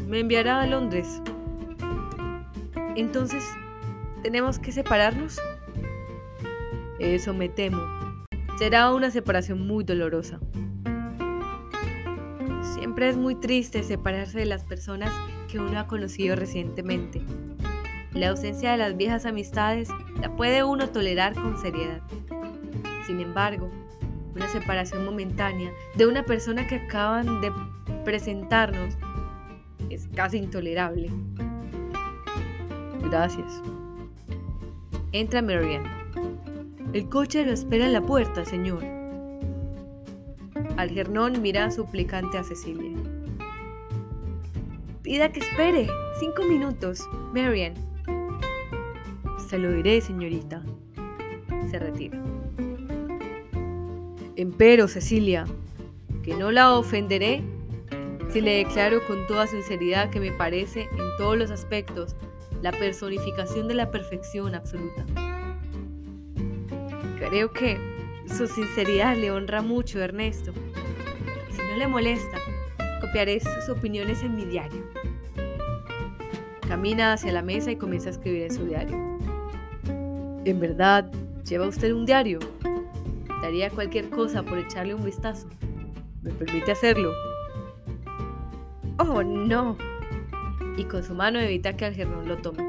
Me 0.07 0.19
enviará 0.19 0.62
a 0.62 0.67
Londres. 0.67 1.21
Entonces, 2.95 3.43
¿tenemos 4.23 4.59
que 4.59 4.71
separarnos? 4.71 5.39
Eso 6.99 7.33
me 7.33 7.49
temo. 7.49 7.98
Será 8.60 8.93
una 8.93 9.10
separación 9.10 9.65
muy 9.65 9.86
dolorosa. 9.86 10.38
Siempre 12.74 13.08
es 13.08 13.15
muy 13.15 13.36
triste 13.36 13.84
separarse 13.84 14.39
de 14.39 14.45
las 14.45 14.65
personas 14.65 15.13
que 15.50 15.60
uno 15.60 15.80
ha 15.80 15.88
conocido 15.88 16.36
recientemente. 16.36 17.22
La 18.12 18.32
ausencia 18.32 18.72
de 18.72 18.78
las 18.78 18.98
viejas 18.98 19.26
amistades 19.26 19.88
la 20.19 20.36
puede 20.36 20.65
uno 20.65 20.89
tolerar 20.89 21.36
con 21.36 21.58
seriedad. 21.58 22.02
Sin 23.08 23.22
embargo, 23.22 23.72
una 24.36 24.50
separación 24.50 25.06
momentánea 25.06 25.72
de 25.95 26.08
una 26.08 26.24
persona 26.24 26.67
que 26.67 26.76
acaban 26.76 27.39
de 27.39 27.54
presentarnos 28.04 28.98
es 29.89 30.10
casi 30.13 30.38
intolerable. 30.38 31.10
Gracias. 33.10 33.62
Entra 35.13 35.41
Marianne. 35.41 35.89
El 36.91 37.08
coche 37.08 37.45
lo 37.45 37.52
espera 37.52 37.86
en 37.86 37.93
la 37.93 38.02
puerta, 38.02 38.43
señor. 38.45 38.84
Algernon 40.75 41.39
mira 41.39 41.69
suplicante 41.69 42.39
a 42.39 42.43
Cecilia. 42.43 42.97
Pida 45.04 45.32
que 45.32 45.39
espere. 45.39 45.88
Cinco 46.19 46.43
minutos. 46.49 47.08
Marian. 47.32 47.75
Se 49.47 49.60
lo 49.60 49.71
diré, 49.71 50.02
señorita. 50.02 50.63
Se 51.69 51.78
retira. 51.78 52.19
Empero, 54.36 54.88
Cecilia, 54.88 55.45
que 56.23 56.34
no 56.34 56.52
la 56.52 56.73
ofenderé 56.73 57.43
si 58.32 58.41
le 58.41 58.63
declaro 58.63 59.06
con 59.06 59.28
toda 59.28 59.45
sinceridad 59.45 60.10
que 60.10 60.19
me 60.19 60.32
parece 60.32 60.84
en 60.84 61.17
todos 61.19 61.38
los 61.38 61.52
aspectos 61.52 62.15
la 62.63 62.71
personificación 62.71 63.67
de 63.67 63.75
la 63.75 63.91
perfección 63.91 64.56
absoluta. 64.56 65.06
Creo 67.30 67.52
que 67.52 67.78
su 68.26 68.48
sinceridad 68.48 69.15
le 69.15 69.30
honra 69.30 69.62
mucho, 69.62 70.00
Ernesto. 70.00 70.52
Si 71.52 71.62
no 71.62 71.78
le 71.78 71.86
molesta, 71.86 72.39
copiaré 73.02 73.39
sus 73.39 73.70
opiniones 73.70 74.24
en 74.24 74.36
mi 74.36 74.46
diario. 74.46 74.84
Camina 76.68 77.13
hacia 77.13 77.32
la 77.32 77.44
mesa 77.44 77.70
y 77.70 77.76
comienza 77.76 78.10
a 78.10 78.13
escribir 78.13 78.44
en 78.44 78.52
su 78.52 78.65
diario. 78.65 78.98
¿En 80.44 80.60
verdad 80.60 81.12
lleva 81.48 81.68
usted 81.68 81.92
un 81.94 82.08
diario? 82.08 82.39
Daría 83.44 83.70
cualquier 83.70 84.10
cosa 84.10 84.42
por 84.42 84.58
echarle 84.58 84.96
un 84.96 85.06
vistazo. 85.06 85.48
¿Me 86.24 86.32
permite 86.32 86.72
hacerlo? 86.72 87.13
Oh, 88.98 89.22
no. 89.22 89.78
Y 90.78 90.84
con 90.86 91.04
su 91.04 91.13
mano 91.13 91.39
evita 91.39 91.78
que 91.78 91.86
Algernon 91.86 92.28
lo 92.28 92.38
tome. 92.38 92.65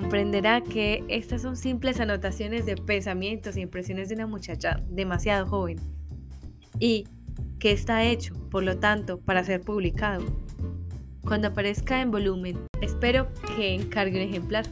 Comprenderá 0.00 0.62
que 0.62 1.04
estas 1.08 1.42
son 1.42 1.58
simples 1.58 2.00
anotaciones 2.00 2.64
de 2.64 2.74
pensamientos 2.74 3.54
e 3.56 3.60
impresiones 3.60 4.08
de 4.08 4.14
una 4.14 4.26
muchacha 4.26 4.82
demasiado 4.88 5.46
joven. 5.46 5.78
Y 6.78 7.06
que 7.58 7.72
está 7.72 8.02
hecho, 8.04 8.32
por 8.50 8.62
lo 8.62 8.78
tanto, 8.78 9.20
para 9.20 9.44
ser 9.44 9.60
publicado. 9.60 10.24
Cuando 11.20 11.48
aparezca 11.48 12.00
en 12.00 12.10
volumen, 12.10 12.58
espero 12.80 13.28
que 13.54 13.74
encargue 13.74 14.16
un 14.16 14.28
ejemplar. 14.30 14.64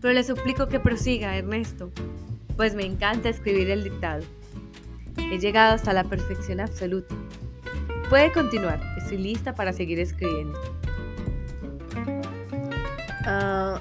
Pero 0.00 0.14
le 0.14 0.24
suplico 0.24 0.66
que 0.68 0.80
prosiga, 0.80 1.36
Ernesto, 1.36 1.90
pues 2.56 2.74
me 2.74 2.86
encanta 2.86 3.28
escribir 3.28 3.68
el 3.68 3.84
dictado. 3.84 4.24
He 5.30 5.38
llegado 5.38 5.74
hasta 5.74 5.92
la 5.92 6.04
perfección 6.04 6.58
absoluta. 6.58 7.14
Puede 8.08 8.32
continuar, 8.32 8.80
estoy 8.96 9.18
lista 9.18 9.54
para 9.54 9.74
seguir 9.74 10.00
escribiendo. 10.00 10.58
Ah, 13.24 13.80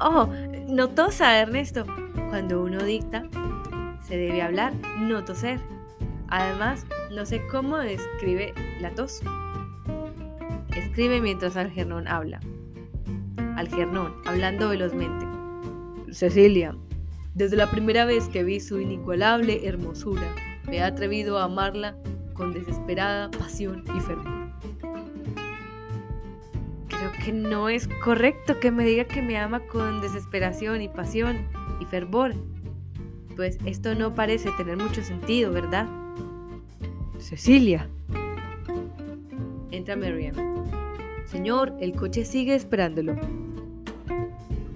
oh, 0.00 0.28
no 0.68 0.88
tosa, 0.88 1.38
Ernesto. 1.38 1.84
Cuando 2.30 2.62
uno 2.62 2.82
dicta, 2.82 3.24
se 4.02 4.16
debe 4.16 4.40
hablar, 4.42 4.72
no 4.98 5.24
toser. 5.24 5.60
Además, 6.28 6.86
no 7.10 7.26
sé 7.26 7.42
cómo 7.50 7.76
describe 7.78 8.54
la 8.80 8.90
tos. 8.90 9.20
Escribe 10.76 11.20
mientras 11.20 11.56
Algernon 11.56 12.08
habla. 12.08 12.40
Algernon, 13.56 14.14
hablando 14.24 14.68
velozmente. 14.68 15.26
Cecilia, 16.12 16.74
desde 17.34 17.56
la 17.56 17.70
primera 17.70 18.04
vez 18.04 18.28
que 18.28 18.44
vi 18.44 18.60
su 18.60 18.80
inigualable 18.80 19.66
hermosura, 19.66 20.34
me 20.66 20.78
he 20.78 20.82
atrevido 20.82 21.38
a 21.38 21.44
amarla 21.44 21.96
con 22.32 22.52
desesperada 22.52 23.30
pasión 23.30 23.84
y 23.94 24.00
fervor. 24.00 24.40
Creo 26.90 27.12
que 27.24 27.32
no 27.32 27.68
es 27.68 27.88
correcto 28.04 28.60
que 28.60 28.70
me 28.70 28.84
diga 28.84 29.04
que 29.04 29.22
me 29.22 29.38
ama 29.38 29.60
con 29.60 30.00
desesperación 30.00 30.82
y 30.82 30.88
pasión 30.88 31.48
y 31.80 31.86
fervor, 31.86 32.34
pues 33.36 33.58
esto 33.64 33.94
no 33.94 34.14
parece 34.14 34.50
tener 34.58 34.76
mucho 34.76 35.02
sentido, 35.02 35.50
¿verdad? 35.50 35.88
Cecilia. 37.18 37.88
Entra 39.70 39.96
Marian. 39.96 40.34
Señor, 41.24 41.74
el 41.80 41.92
coche 41.92 42.24
sigue 42.24 42.54
esperándolo. 42.54 43.14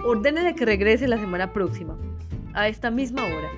Ordénele 0.05 0.55
que 0.55 0.65
regrese 0.65 1.09
la 1.09 1.19
semana 1.19 1.53
próxima 1.53 1.97
a 2.55 2.69
esta 2.69 2.91
misma 2.91 3.23
hora. 3.25 3.51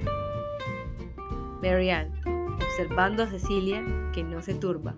Marianne, 1.63 2.11
observando 2.55 3.23
a 3.23 3.27
Cecilia, 3.27 3.85
que 4.13 4.23
no 4.23 4.41
se 4.41 4.55
turba. 4.55 4.95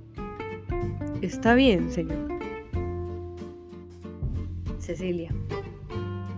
Está 1.22 1.54
bien, 1.54 1.90
señor. 1.90 2.27
Cecilia. 4.88 5.30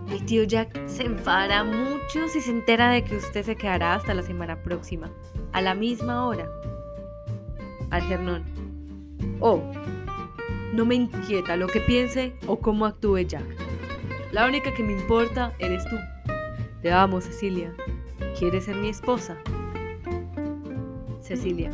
Mi 0.09 0.19
tío 0.19 0.43
Jack 0.43 0.85
se 0.85 1.03
enfadará 1.03 1.63
mucho 1.63 2.27
si 2.27 2.41
se 2.41 2.51
entera 2.51 2.91
de 2.91 3.01
que 3.01 3.15
usted 3.15 3.45
se 3.45 3.55
quedará 3.55 3.93
hasta 3.93 4.13
la 4.13 4.23
semana 4.23 4.61
próxima, 4.61 5.09
a 5.53 5.61
la 5.61 5.73
misma 5.73 6.27
hora. 6.27 6.49
Algernon. 7.91 8.43
Oh, 9.39 9.61
no 10.73 10.83
me 10.83 10.95
inquieta 10.95 11.55
lo 11.55 11.67
que 11.67 11.79
piense 11.79 12.33
o 12.45 12.59
cómo 12.59 12.85
actúe 12.85 13.19
Jack. 13.19 13.45
La 14.33 14.45
única 14.45 14.73
que 14.73 14.83
me 14.83 14.91
importa 14.91 15.53
eres 15.57 15.85
tú. 15.85 15.95
Te 16.81 16.91
amo, 16.91 17.21
Cecilia. 17.21 17.73
¿Quieres 18.37 18.65
ser 18.65 18.75
mi 18.75 18.89
esposa? 18.89 19.37
Cecilia. 21.21 21.71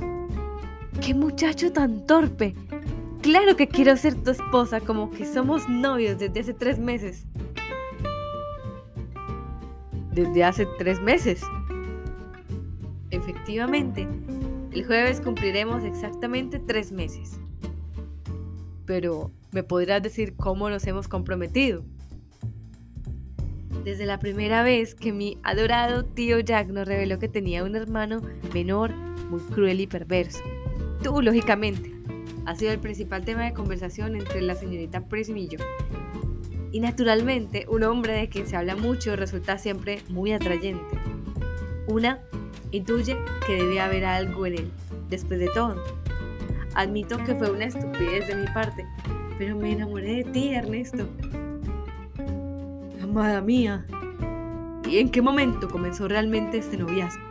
¡Qué 1.01 1.15
muchacho 1.15 1.73
tan 1.73 2.05
torpe! 2.05 2.53
Claro 3.21 3.55
que 3.55 3.67
quiero 3.67 3.95
ser 3.97 4.15
tu 4.15 4.31
esposa, 4.31 4.81
como 4.81 5.11
que 5.11 5.25
somos 5.25 5.67
novios 5.69 6.17
desde 6.19 6.39
hace 6.39 6.53
tres 6.53 6.79
meses. 6.79 7.25
Desde 10.11 10.43
hace 10.43 10.67
tres 10.77 10.99
meses. 11.01 11.41
Efectivamente, 13.11 14.07
el 14.71 14.85
jueves 14.85 15.21
cumpliremos 15.21 15.83
exactamente 15.83 16.59
tres 16.59 16.91
meses. 16.91 17.39
Pero, 18.85 19.31
¿me 19.51 19.63
podrás 19.63 20.01
decir 20.01 20.35
cómo 20.35 20.69
nos 20.69 20.85
hemos 20.87 21.07
comprometido? 21.07 21.83
Desde 23.83 24.05
la 24.05 24.19
primera 24.19 24.63
vez 24.63 24.95
que 24.95 25.13
mi 25.13 25.37
adorado 25.43 26.03
tío 26.03 26.39
Jack 26.39 26.67
nos 26.69 26.87
reveló 26.87 27.19
que 27.19 27.29
tenía 27.29 27.63
un 27.63 27.75
hermano 27.75 28.21
menor 28.53 28.93
muy 29.29 29.39
cruel 29.39 29.79
y 29.79 29.87
perverso. 29.87 30.43
Tú, 31.03 31.21
lógicamente, 31.21 31.96
ha 32.47 32.55
sido 32.55 32.71
el 32.71 32.79
principal 32.79 33.25
tema 33.25 33.43
de 33.43 33.53
conversación 33.53 34.15
entre 34.15 34.41
la 34.41 34.55
señorita 34.55 35.01
Prism 35.01 35.35
y 35.35 35.49
yo. 35.49 35.59
Y 36.71 36.79
naturalmente, 36.79 37.65
un 37.67 37.83
hombre 37.83 38.13
de 38.13 38.29
quien 38.29 38.47
se 38.47 38.55
habla 38.55 38.77
mucho 38.77 39.17
resulta 39.17 39.57
siempre 39.57 40.01
muy 40.07 40.31
atrayente. 40.31 40.97
Una 41.87 42.21
intuye 42.71 43.17
que 43.45 43.55
debe 43.55 43.81
haber 43.81 44.05
algo 44.05 44.45
en 44.45 44.59
él, 44.59 44.71
después 45.09 45.41
de 45.41 45.49
todo. 45.53 45.75
Admito 46.73 47.17
que 47.17 47.35
fue 47.35 47.51
una 47.51 47.65
estupidez 47.65 48.29
de 48.29 48.35
mi 48.35 48.47
parte, 48.47 48.85
pero 49.37 49.57
me 49.57 49.73
enamoré 49.73 50.23
de 50.23 50.31
ti, 50.31 50.53
Ernesto. 50.53 51.05
Amada 53.03 53.41
mía, 53.41 53.85
¿y 54.89 54.99
en 54.99 55.09
qué 55.09 55.21
momento 55.21 55.67
comenzó 55.67 56.07
realmente 56.07 56.59
este 56.59 56.77
noviazgo? 56.77 57.23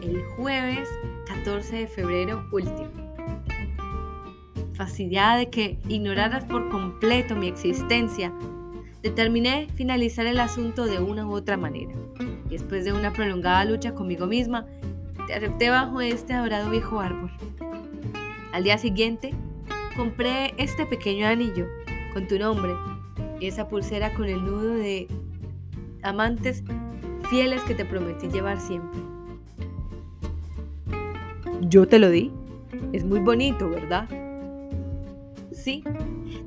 El 0.00 0.22
jueves 0.36 0.88
14 1.26 1.76
de 1.76 1.86
febrero 1.86 2.48
último. 2.50 2.99
De 4.80 5.50
que 5.50 5.78
ignoraras 5.90 6.46
por 6.46 6.70
completo 6.70 7.36
mi 7.36 7.48
existencia, 7.48 8.32
determiné 9.02 9.68
finalizar 9.74 10.24
el 10.24 10.40
asunto 10.40 10.86
de 10.86 10.98
una 10.98 11.26
u 11.26 11.32
otra 11.32 11.58
manera. 11.58 11.92
Después 12.48 12.86
de 12.86 12.94
una 12.94 13.12
prolongada 13.12 13.66
lucha 13.66 13.94
conmigo 13.94 14.26
misma, 14.26 14.64
te 15.26 15.34
acepté 15.34 15.68
bajo 15.68 16.00
este 16.00 16.32
adorado 16.32 16.70
viejo 16.70 16.98
árbol. 16.98 17.30
Al 18.52 18.64
día 18.64 18.78
siguiente, 18.78 19.34
compré 19.96 20.54
este 20.56 20.86
pequeño 20.86 21.26
anillo 21.26 21.66
con 22.14 22.26
tu 22.26 22.38
nombre 22.38 22.72
y 23.38 23.48
esa 23.48 23.68
pulsera 23.68 24.14
con 24.14 24.24
el 24.24 24.42
nudo 24.42 24.76
de 24.76 25.08
amantes 26.02 26.64
fieles 27.28 27.60
que 27.64 27.74
te 27.74 27.84
prometí 27.84 28.28
llevar 28.28 28.58
siempre. 28.58 28.98
Yo 31.60 31.86
te 31.86 31.98
lo 31.98 32.08
di. 32.08 32.32
Es 32.94 33.04
muy 33.04 33.20
bonito, 33.20 33.68
¿verdad? 33.68 34.08
Sí, 35.62 35.84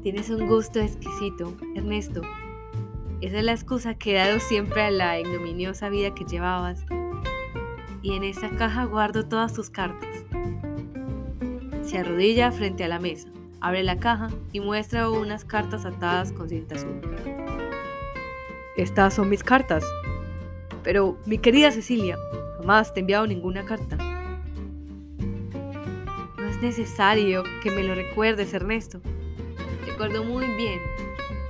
tienes 0.01 0.31
un 0.31 0.47
gusto 0.47 0.79
exquisito, 0.79 1.53
Ernesto. 1.75 2.21
Esa 3.21 3.37
es 3.37 3.43
la 3.43 3.51
excusa 3.51 3.93
que 3.93 4.13
he 4.13 4.17
dado 4.17 4.39
siempre 4.39 4.81
a 4.81 4.89
la 4.89 5.19
ignominiosa 5.19 5.89
vida 5.89 6.15
que 6.15 6.25
llevabas. 6.25 6.83
Y 8.01 8.15
en 8.15 8.23
esa 8.23 8.49
caja 8.49 8.85
guardo 8.85 9.23
todas 9.23 9.53
tus 9.53 9.69
cartas. 9.69 10.09
Se 11.83 11.99
arrodilla 11.99 12.51
frente 12.51 12.85
a 12.85 12.87
la 12.87 12.97
mesa, 12.97 13.29
abre 13.61 13.83
la 13.83 13.99
caja 13.99 14.29
y 14.51 14.61
muestra 14.61 15.07
unas 15.09 15.45
cartas 15.45 15.85
atadas 15.85 16.31
con 16.31 16.49
cinta 16.49 16.73
azul. 16.73 16.99
Estas 18.77 19.13
son 19.13 19.29
mis 19.29 19.43
cartas. 19.43 19.85
Pero, 20.81 21.19
mi 21.27 21.37
querida 21.37 21.69
Cecilia, 21.69 22.17
jamás 22.57 22.95
te 22.95 22.99
he 22.99 23.01
enviado 23.01 23.27
ninguna 23.27 23.63
carta 23.63 24.12
necesario 26.63 27.43
que 27.61 27.69
me 27.69 27.83
lo 27.83 27.93
recuerdes, 27.93 28.53
Ernesto. 28.53 29.01
Recuerdo 29.85 30.23
muy 30.23 30.45
bien 30.55 30.79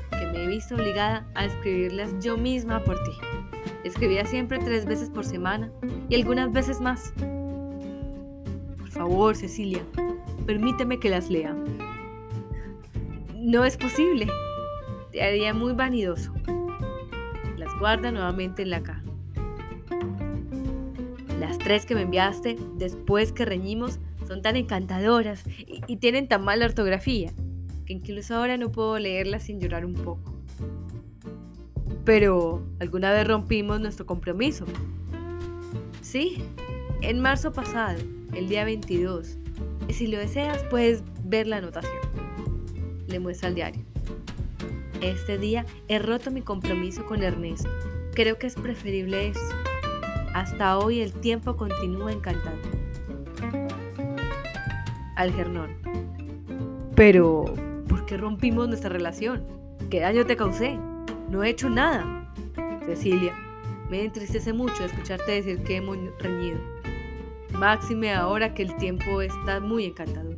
que 0.10 0.26
me 0.26 0.44
he 0.44 0.48
visto 0.48 0.74
obligada 0.74 1.26
a 1.36 1.46
escribirlas 1.46 2.20
yo 2.20 2.36
misma 2.36 2.84
por 2.84 3.02
ti. 3.04 3.12
Escribía 3.84 4.26
siempre 4.26 4.58
tres 4.58 4.86
veces 4.86 5.12
por 5.12 5.24
semana 5.24 5.72
y 6.10 6.16
algunas 6.16 6.52
veces 6.52 6.82
más. 6.82 7.14
Por 8.80 8.90
favor, 8.90 9.36
Cecilia, 9.36 9.84
permíteme 10.48 11.00
que 11.00 11.12
las 11.12 11.30
lea. 11.30 11.56
No 13.36 13.66
es 13.66 13.78
posible. 13.78 14.28
Te 15.12 15.22
haría 15.22 15.54
muy 15.54 15.74
vanidoso. 15.74 16.34
Las 17.56 17.72
guarda 17.80 18.12
nuevamente 18.12 18.64
en 18.64 18.72
la 18.72 18.82
caja. 18.82 19.04
Las 21.40 21.60
tres 21.60 21.86
que 21.86 21.94
me 21.94 22.02
enviaste 22.02 22.58
después 22.78 23.32
que 23.32 23.46
reñimos 23.46 24.00
son 24.34 24.42
tan 24.42 24.56
encantadoras 24.56 25.44
y, 25.88 25.98
tienen 25.98 26.28
tan 26.28 26.44
mala 26.44 26.66
ortografía 26.66 27.32
que 27.86 27.94
incluso 27.94 28.36
ahora 28.36 28.58
no 28.58 28.72
puedo 28.72 28.98
leerlas 28.98 29.44
sin 29.44 29.60
llorar 29.60 29.86
un 29.86 29.94
poco. 29.94 30.34
Pero, 32.04 32.66
¿alguna 32.80 33.12
vez 33.12 33.28
rompimos 33.28 33.80
nuestro 33.80 34.08
compromiso? 34.08 34.66
Sí, 36.02 36.44
en 37.02 37.20
marzo 37.20 37.54
pasado, 37.54 38.00
el 38.34 38.50
día 38.50 38.66
22. 38.66 39.38
Y 39.88 39.94
si 39.94 40.08
lo 40.08 40.18
deseas, 40.18 40.64
puedes 40.64 41.04
ver 41.24 41.46
la 41.46 41.58
anotación. 41.58 42.02
Le 43.08 43.20
muestra 43.20 43.50
al 43.50 43.56
diario. 43.56 43.84
Este 45.02 45.38
día 45.38 45.64
he 45.90 46.00
roto 46.00 46.32
mi 46.32 46.42
compromiso 46.42 47.06
con 47.06 47.22
Ernesto. 47.22 47.70
Creo 48.16 48.40
que 48.40 48.48
es 48.48 48.56
preferible 48.56 49.28
eso. 49.28 49.50
Hasta 50.34 50.80
hoy 50.80 51.02
el 51.02 51.14
tiempo 51.14 51.56
continúa 51.56 52.12
encantando. 52.12 52.83
Algernon. 55.16 55.78
Pero, 56.96 57.46
¿por 57.88 58.06
qué 58.06 58.18
rompimos 58.18 58.68
nuestra 58.68 58.90
relación? 58.90 59.44
¿Qué 59.90 60.00
daño 60.00 60.26
te 60.26 60.36
causé? 60.36 60.78
No 61.30 61.44
he 61.44 61.50
hecho 61.50 61.70
nada. 61.70 62.32
Cecilia, 62.86 63.34
me 63.90 64.04
entristece 64.04 64.54
mucho 64.54 64.84
escucharte 64.84 65.32
decir 65.32 65.64
que 65.64 65.78
hemos 65.78 65.98
reñido. 66.20 66.60
Máxime 67.58 68.14
ahora 68.14 68.54
que 68.54 68.64
el 68.64 68.76
tiempo 68.78 69.22
está 69.22 69.60
muy 69.60 69.86
encantador. 69.86 70.38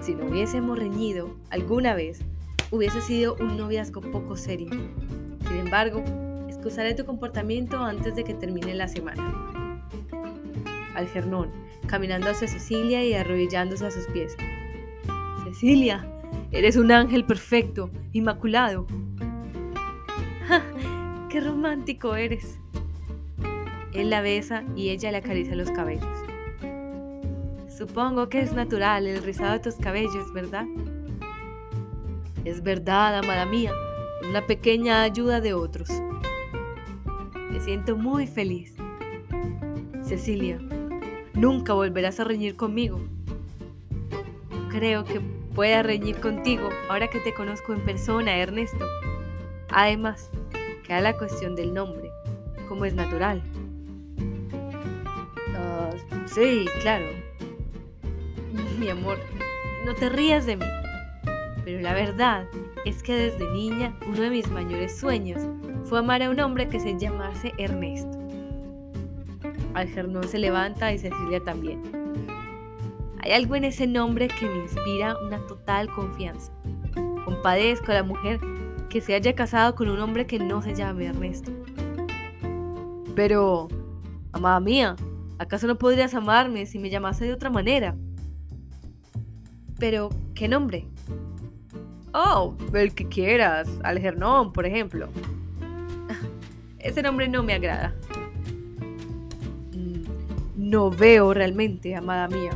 Si 0.00 0.14
no 0.14 0.26
hubiésemos 0.26 0.78
reñido 0.78 1.34
alguna 1.50 1.94
vez, 1.94 2.20
hubiese 2.70 3.00
sido 3.00 3.36
un 3.40 3.56
noviazgo 3.56 4.00
poco 4.00 4.36
serio. 4.36 4.68
Sin 5.48 5.56
embargo, 5.56 6.02
excusaré 6.48 6.94
tu 6.94 7.04
comportamiento 7.04 7.78
antes 7.78 8.14
de 8.14 8.24
que 8.24 8.34
termine 8.34 8.74
la 8.74 8.88
semana. 8.88 9.63
Algernon, 10.94 11.50
caminando 11.86 12.30
hacia 12.30 12.48
Cecilia 12.48 13.04
y 13.04 13.14
arrodillándose 13.14 13.86
a 13.86 13.90
sus 13.90 14.06
pies. 14.08 14.36
Cecilia, 15.44 16.06
eres 16.50 16.76
un 16.76 16.90
ángel 16.92 17.24
perfecto, 17.24 17.90
inmaculado. 18.12 18.86
¡Qué 21.28 21.40
romántico 21.40 22.14
eres! 22.14 22.58
Él 23.92 24.10
la 24.10 24.20
besa 24.20 24.64
y 24.74 24.90
ella 24.90 25.10
le 25.12 25.18
acaricia 25.18 25.54
los 25.54 25.70
cabellos. 25.70 26.06
Supongo 27.68 28.28
que 28.28 28.40
es 28.40 28.52
natural 28.52 29.06
el 29.06 29.22
rizado 29.22 29.54
de 29.54 29.58
tus 29.58 29.74
cabellos, 29.74 30.32
¿verdad? 30.32 30.66
Es 32.44 32.62
verdad, 32.62 33.18
amada 33.18 33.46
mía, 33.46 33.72
una 34.28 34.46
pequeña 34.46 35.02
ayuda 35.02 35.40
de 35.40 35.54
otros. 35.54 35.88
Me 37.50 37.60
siento 37.60 37.96
muy 37.96 38.26
feliz. 38.26 38.74
Cecilia, 40.02 40.58
Nunca 41.34 41.72
volverás 41.72 42.20
a 42.20 42.24
reñir 42.24 42.56
conmigo. 42.56 43.00
Creo 44.70 45.04
que 45.04 45.20
pueda 45.54 45.82
reñir 45.82 46.20
contigo 46.20 46.68
ahora 46.88 47.08
que 47.08 47.20
te 47.20 47.34
conozco 47.34 47.72
en 47.72 47.84
persona, 47.84 48.36
Ernesto. 48.36 48.86
Además, 49.68 50.30
queda 50.86 51.00
la 51.00 51.16
cuestión 51.16 51.56
del 51.56 51.74
nombre, 51.74 52.10
como 52.68 52.84
es 52.84 52.94
natural. 52.94 53.42
Ah, 55.56 55.90
sí, 56.26 56.66
claro. 56.80 57.06
Mi 58.78 58.88
amor, 58.88 59.18
no 59.84 59.94
te 59.94 60.08
rías 60.08 60.46
de 60.46 60.56
mí. 60.56 60.66
Pero 61.64 61.80
la 61.80 61.94
verdad 61.94 62.46
es 62.84 63.02
que 63.02 63.14
desde 63.14 63.50
niña 63.50 63.96
uno 64.06 64.22
de 64.22 64.30
mis 64.30 64.48
mayores 64.50 64.96
sueños 64.96 65.40
fue 65.84 65.98
amar 65.98 66.22
a 66.22 66.30
un 66.30 66.38
hombre 66.38 66.68
que 66.68 66.78
se 66.78 66.98
llamase 66.98 67.52
Ernesto. 67.58 68.23
Algernon 69.74 70.26
se 70.28 70.38
levanta 70.38 70.92
y 70.92 70.98
Cecilia 70.98 71.40
también. 71.40 71.82
Hay 73.20 73.32
algo 73.32 73.56
en 73.56 73.64
ese 73.64 73.86
nombre 73.86 74.28
que 74.28 74.46
me 74.46 74.58
inspira 74.58 75.16
una 75.26 75.38
total 75.46 75.90
confianza. 75.90 76.52
Compadezco 77.24 77.90
a 77.90 77.94
la 77.94 78.02
mujer 78.02 78.38
que 78.88 79.00
se 79.00 79.14
haya 79.14 79.34
casado 79.34 79.74
con 79.74 79.88
un 79.88 79.98
hombre 79.98 80.26
que 80.26 80.38
no 80.38 80.62
se 80.62 80.74
llame 80.74 81.06
Ernesto. 81.06 81.50
Pero, 83.16 83.68
amada 84.32 84.60
mía, 84.60 84.96
¿acaso 85.38 85.66
no 85.66 85.78
podrías 85.78 86.14
amarme 86.14 86.66
si 86.66 86.78
me 86.78 86.90
llamase 86.90 87.24
de 87.24 87.32
otra 87.32 87.50
manera? 87.50 87.96
Pero, 89.78 90.10
¿qué 90.34 90.48
nombre? 90.48 90.86
Oh, 92.12 92.54
el 92.74 92.94
que 92.94 93.08
quieras, 93.08 93.68
Algernon, 93.82 94.52
por 94.52 94.66
ejemplo. 94.66 95.08
Ese 96.78 97.02
nombre 97.02 97.26
no 97.26 97.42
me 97.42 97.54
agrada 97.54 97.94
no 100.64 100.90
veo 100.90 101.34
realmente, 101.34 101.94
amada 101.94 102.28
mía. 102.28 102.52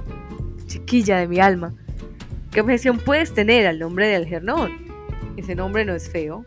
chiquilla 0.66 1.18
de 1.18 1.28
mi 1.28 1.38
alma, 1.38 1.74
¿qué 2.50 2.60
objeción 2.60 2.98
puedes 2.98 3.32
tener 3.32 3.66
al 3.66 3.78
nombre 3.78 4.08
de 4.08 4.16
Algernon? 4.16 4.70
Ese 5.36 5.54
nombre 5.54 5.84
no 5.84 5.94
es 5.94 6.10
feo. 6.10 6.44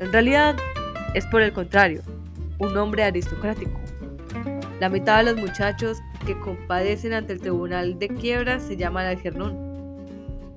En 0.00 0.12
realidad, 0.12 0.56
es 1.14 1.26
por 1.26 1.42
el 1.42 1.52
contrario, 1.52 2.02
un 2.58 2.72
nombre 2.72 3.02
aristocrático. 3.02 3.78
La 4.80 4.88
mitad 4.88 5.18
de 5.18 5.32
los 5.32 5.40
muchachos 5.40 5.98
que 6.24 6.38
compadecen 6.38 7.12
ante 7.12 7.32
el 7.32 7.40
tribunal 7.40 7.98
de 7.98 8.08
quiebras 8.08 8.62
se 8.62 8.76
llaman 8.76 9.06
Algernon. 9.06 9.56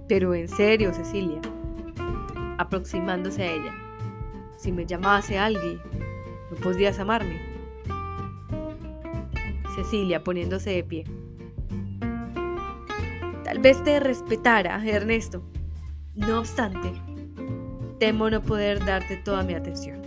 Pero 0.08 0.36
en 0.36 0.48
serio, 0.48 0.94
Cecilia, 0.94 1.40
aproximándose 2.58 3.44
a 3.44 3.52
ella, 3.52 3.76
si 4.58 4.72
me 4.72 4.86
llamase 4.86 5.40
alguien, 5.40 5.82
¿no 6.52 6.58
podrías 6.58 7.00
amarme? 7.00 7.51
Cecilia 9.76 10.24
poniéndose 10.24 10.72
de 10.72 10.84
pie. 10.84 11.04
Tal 13.44 13.60
vez 13.60 13.84
te 13.84 14.00
respetara, 14.00 14.82
Ernesto. 14.86 15.44
No 16.16 16.40
obstante, 16.40 16.94
temo 18.00 18.30
no 18.30 18.42
poder 18.42 18.84
darte 18.86 19.18
toda 19.18 19.44
mi 19.44 19.54
atención. 19.54 20.02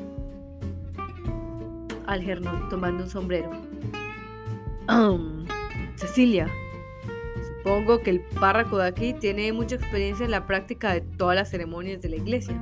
Algernon 2.07 2.69
tomando 2.69 3.05
un 3.05 3.11
sombrero. 3.11 3.51
Cecilia, 5.97 6.49
supongo 7.43 8.01
que 8.01 8.11
el 8.11 8.21
párroco 8.21 8.79
de 8.79 8.89
aquí 8.89 9.15
tiene 9.15 9.53
mucha 9.53 9.77
experiencia 9.77 10.25
en 10.25 10.31
la 10.31 10.47
práctica 10.47 10.93
de 10.93 11.01
todas 11.01 11.37
las 11.37 11.51
ceremonias 11.51 12.03
de 12.03 12.11
la 12.11 12.17
iglesia. 12.17 12.61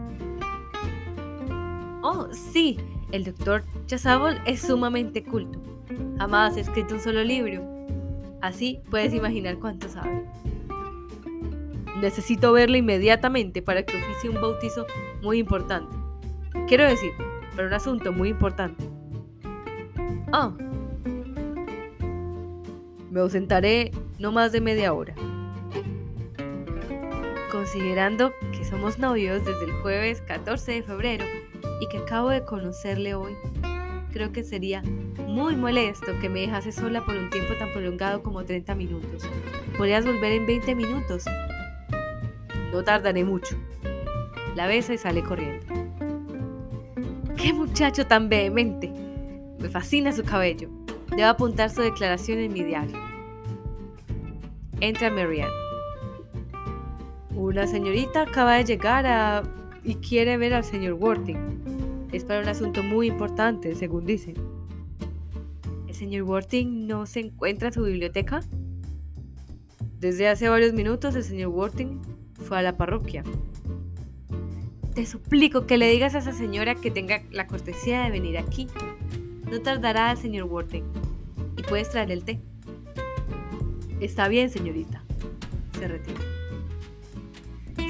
Oh, 2.03 2.29
sí, 2.33 2.79
el 3.11 3.25
doctor 3.25 3.65
Chazabol 3.87 4.41
es 4.47 4.61
sumamente 4.61 5.25
culto. 5.25 5.59
Jamás 6.19 6.57
ha 6.57 6.61
escrito 6.61 6.95
un 6.95 7.01
solo 7.01 7.23
libro. 7.23 7.63
Así 8.41 8.81
puedes 8.91 9.15
imaginar 9.15 9.59
cuánto 9.59 9.89
sabe. 9.89 10.25
Necesito 12.01 12.53
verlo 12.53 12.77
inmediatamente 12.77 13.63
para 13.63 13.85
que 13.85 13.97
oficie 13.97 14.31
un 14.31 14.41
bautizo 14.41 14.87
muy 15.23 15.39
importante. 15.39 15.97
Quiero 16.67 16.85
decir, 16.85 17.13
para 17.55 17.69
un 17.69 17.75
asunto 17.75 18.13
muy 18.13 18.31
importante. 18.31 18.85
Oh, 20.33 20.53
me 23.11 23.21
ausentaré 23.21 23.93
no 24.19 24.33
más 24.33 24.53
de 24.53 24.61
media 24.61 24.95
hora. 24.95 25.15
Considerando 27.51 28.33
que 28.53 28.65
somos 28.65 28.99
novios 28.99 29.45
desde 29.45 29.67
el 29.67 29.73
jueves 29.83 30.23
14 30.23 30.73
de 30.73 30.83
febrero 30.83 31.25
y 31.81 31.89
que 31.89 31.99
acabo 31.99 32.31
de 32.31 32.43
conocerle 32.45 33.15
hoy, 33.15 33.35
creo 34.13 34.33
que 34.33 34.45
sería 34.45 34.83
muy 35.27 35.57
molesto 35.57 36.13
que 36.21 36.29
me 36.29 36.41
dejase 36.41 36.71
sola 36.71 37.05
por 37.05 37.17
un 37.17 37.31
tiempo 37.31 37.55
tan 37.59 37.73
prolongado 37.73 38.23
como 38.23 38.45
30 38.45 38.75
minutos. 38.75 39.23
Podrías 39.77 40.05
volver 40.05 40.33
en 40.33 40.47
20 40.47 40.75
minutos. 40.75 41.25
No 42.73 42.85
tardaré 42.85 43.25
mucho. 43.25 43.57
La 44.55 44.67
besa 44.67 44.95
y 44.95 44.99
sale 44.99 45.23
corriendo. 45.23 45.67
¡Qué 47.37 47.53
muchacho 47.53 48.07
tan 48.07 48.29
vehemente! 48.29 48.93
Me 49.59 49.69
fascina 49.69 50.13
su 50.13 50.23
cabello. 50.23 50.69
Debo 51.17 51.29
apuntar 51.29 51.71
su 51.71 51.83
declaración 51.83 52.39
en 52.39 52.53
mi 52.53 52.63
diario. 52.63 52.97
Entra 54.81 55.11
Marianne. 55.11 55.53
Una 57.35 57.67
señorita 57.67 58.23
acaba 58.23 58.55
de 58.55 58.65
llegar 58.65 59.07
a... 59.07 59.43
y 59.85 59.97
quiere 59.97 60.37
ver 60.37 60.55
al 60.55 60.65
señor 60.65 60.95
Worthing. 60.95 61.72
Es 62.13 62.25
para 62.25 62.41
un 62.41 62.49
asunto 62.49 62.83
muy 62.83 63.09
importante, 63.09 63.75
según 63.75 64.05
dicen. 64.05 64.35
¿El 65.89 65.95
señor 65.95 66.25
Worthing 66.25 66.87
no 66.87 67.07
se 67.07 67.21
encuentra 67.21 67.69
en 67.69 67.75
su 67.75 67.83
biblioteca? 67.85 68.41
Desde 69.99 70.29
hace 70.29 70.49
varios 70.49 70.75
minutos 70.75 71.15
el 71.15 71.25
señor 71.25 71.49
Worthing 71.49 72.01
fue 72.35 72.59
a 72.59 72.63
la 72.63 72.77
parroquia. 72.77 73.25
Te 74.95 75.07
suplico 75.07 75.67
que 75.67 75.79
le 75.79 75.91
digas 75.91 76.15
a 76.15 76.19
esa 76.19 76.33
señora 76.33 76.75
que 76.75 76.91
tenga 76.91 77.23
la 77.31 77.47
cortesía 77.47 78.05
de 78.05 78.11
venir 78.11 78.37
aquí. 78.37 78.67
No 79.51 79.63
tardará 79.63 80.13
el 80.13 80.19
señor 80.19 80.49
Worthing. 80.51 80.85
Y 81.57 81.63
puedes 81.63 81.89
traer 81.89 82.11
el 82.11 82.25
té. 82.25 82.41
Está 84.01 84.29
bien, 84.29 84.51
señorita. 84.51 85.03
Se 85.79 85.89
retira. 85.89 86.21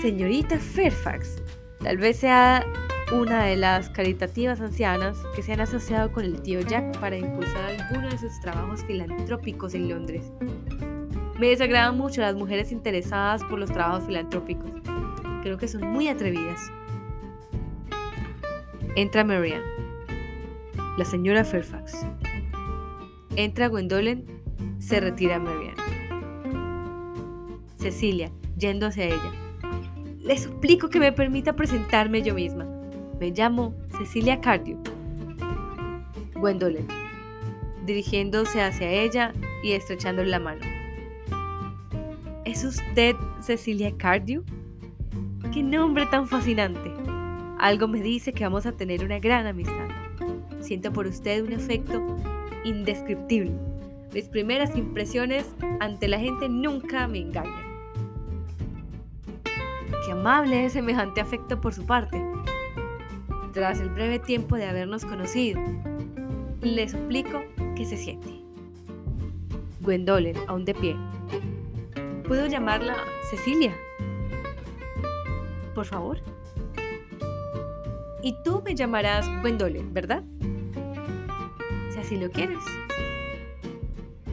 Señorita 0.00 0.58
Fairfax. 0.58 1.42
Tal 1.82 1.96
vez 1.96 2.18
sea 2.18 2.64
una 3.12 3.44
de 3.44 3.56
las 3.56 3.90
caritativas 3.90 4.60
ancianas 4.60 5.18
que 5.36 5.42
se 5.42 5.52
han 5.52 5.60
asociado 5.60 6.12
con 6.12 6.24
el 6.24 6.40
tío 6.40 6.60
Jack 6.60 6.98
para 6.98 7.16
impulsar 7.16 7.62
alguno 7.78 8.08
de 8.08 8.16
sus 8.16 8.40
trabajos 8.40 8.82
filantrópicos 8.84 9.74
en 9.74 9.90
Londres. 9.90 10.32
Me 11.38 11.48
desagradan 11.48 11.98
mucho 11.98 12.22
las 12.22 12.34
mujeres 12.34 12.72
interesadas 12.72 13.44
por 13.44 13.58
los 13.58 13.70
trabajos 13.70 14.04
filantrópicos. 14.06 14.70
Creo 15.42 15.58
que 15.58 15.68
son 15.68 15.90
muy 15.92 16.08
atrevidas. 16.08 16.70
Entra 18.96 19.24
Marianne. 19.24 19.64
La 20.96 21.04
señora 21.04 21.44
Fairfax. 21.44 22.06
Entra 23.36 23.68
Gwendolen, 23.68 24.24
se 24.78 25.00
retira 25.00 25.38
Marianne. 25.38 25.76
Cecilia, 27.76 28.30
yendo 28.56 28.86
hacia 28.86 29.04
ella. 29.06 29.32
Le 30.20 30.38
suplico 30.38 30.88
que 30.88 31.00
me 31.00 31.12
permita 31.12 31.56
presentarme 31.56 32.22
yo 32.22 32.34
misma. 32.34 32.71
Me 33.22 33.30
llamo 33.30 33.72
Cecilia 33.96 34.40
Cardew. 34.40 34.78
Gwendolen, 36.34 36.88
dirigiéndose 37.86 38.60
hacia 38.60 38.90
ella 38.90 39.32
y 39.62 39.74
estrechándole 39.74 40.28
la 40.28 40.40
mano. 40.40 40.60
¿Es 42.44 42.64
usted 42.64 43.14
Cecilia 43.40 43.96
Cardew? 43.96 44.42
¡Qué 45.52 45.62
nombre 45.62 46.04
tan 46.06 46.26
fascinante! 46.26 46.90
Algo 47.60 47.86
me 47.86 48.02
dice 48.02 48.32
que 48.32 48.42
vamos 48.42 48.66
a 48.66 48.72
tener 48.72 49.04
una 49.04 49.20
gran 49.20 49.46
amistad. 49.46 49.86
Siento 50.58 50.92
por 50.92 51.06
usted 51.06 51.44
un 51.44 51.52
afecto 51.52 52.04
indescriptible. 52.64 53.52
Mis 54.12 54.24
primeras 54.24 54.76
impresiones 54.76 55.46
ante 55.78 56.08
la 56.08 56.18
gente 56.18 56.48
nunca 56.48 57.06
me 57.06 57.20
engañan. 57.20 57.70
Qué 60.04 60.10
amable 60.10 60.64
es 60.64 60.72
semejante 60.72 61.20
afecto 61.20 61.60
por 61.60 61.72
su 61.72 61.86
parte. 61.86 62.31
Tras 63.52 63.80
el 63.80 63.90
breve 63.90 64.18
tiempo 64.18 64.56
de 64.56 64.64
habernos 64.64 65.04
conocido, 65.04 65.60
le 66.62 66.88
suplico 66.88 67.42
que 67.76 67.84
se 67.84 67.98
siente. 67.98 68.40
Gwendolen, 69.80 70.36
aún 70.46 70.64
de 70.64 70.74
pie. 70.74 70.96
¿Puedo 72.26 72.46
llamarla 72.46 72.96
Cecilia? 73.30 73.76
Por 75.74 75.84
favor. 75.84 76.18
Y 78.22 78.34
tú 78.42 78.62
me 78.64 78.74
llamarás 78.74 79.28
Gwendolen, 79.42 79.92
¿verdad? 79.92 80.22
Si 81.92 81.98
así 81.98 82.16
lo 82.16 82.30
quieres. 82.30 82.62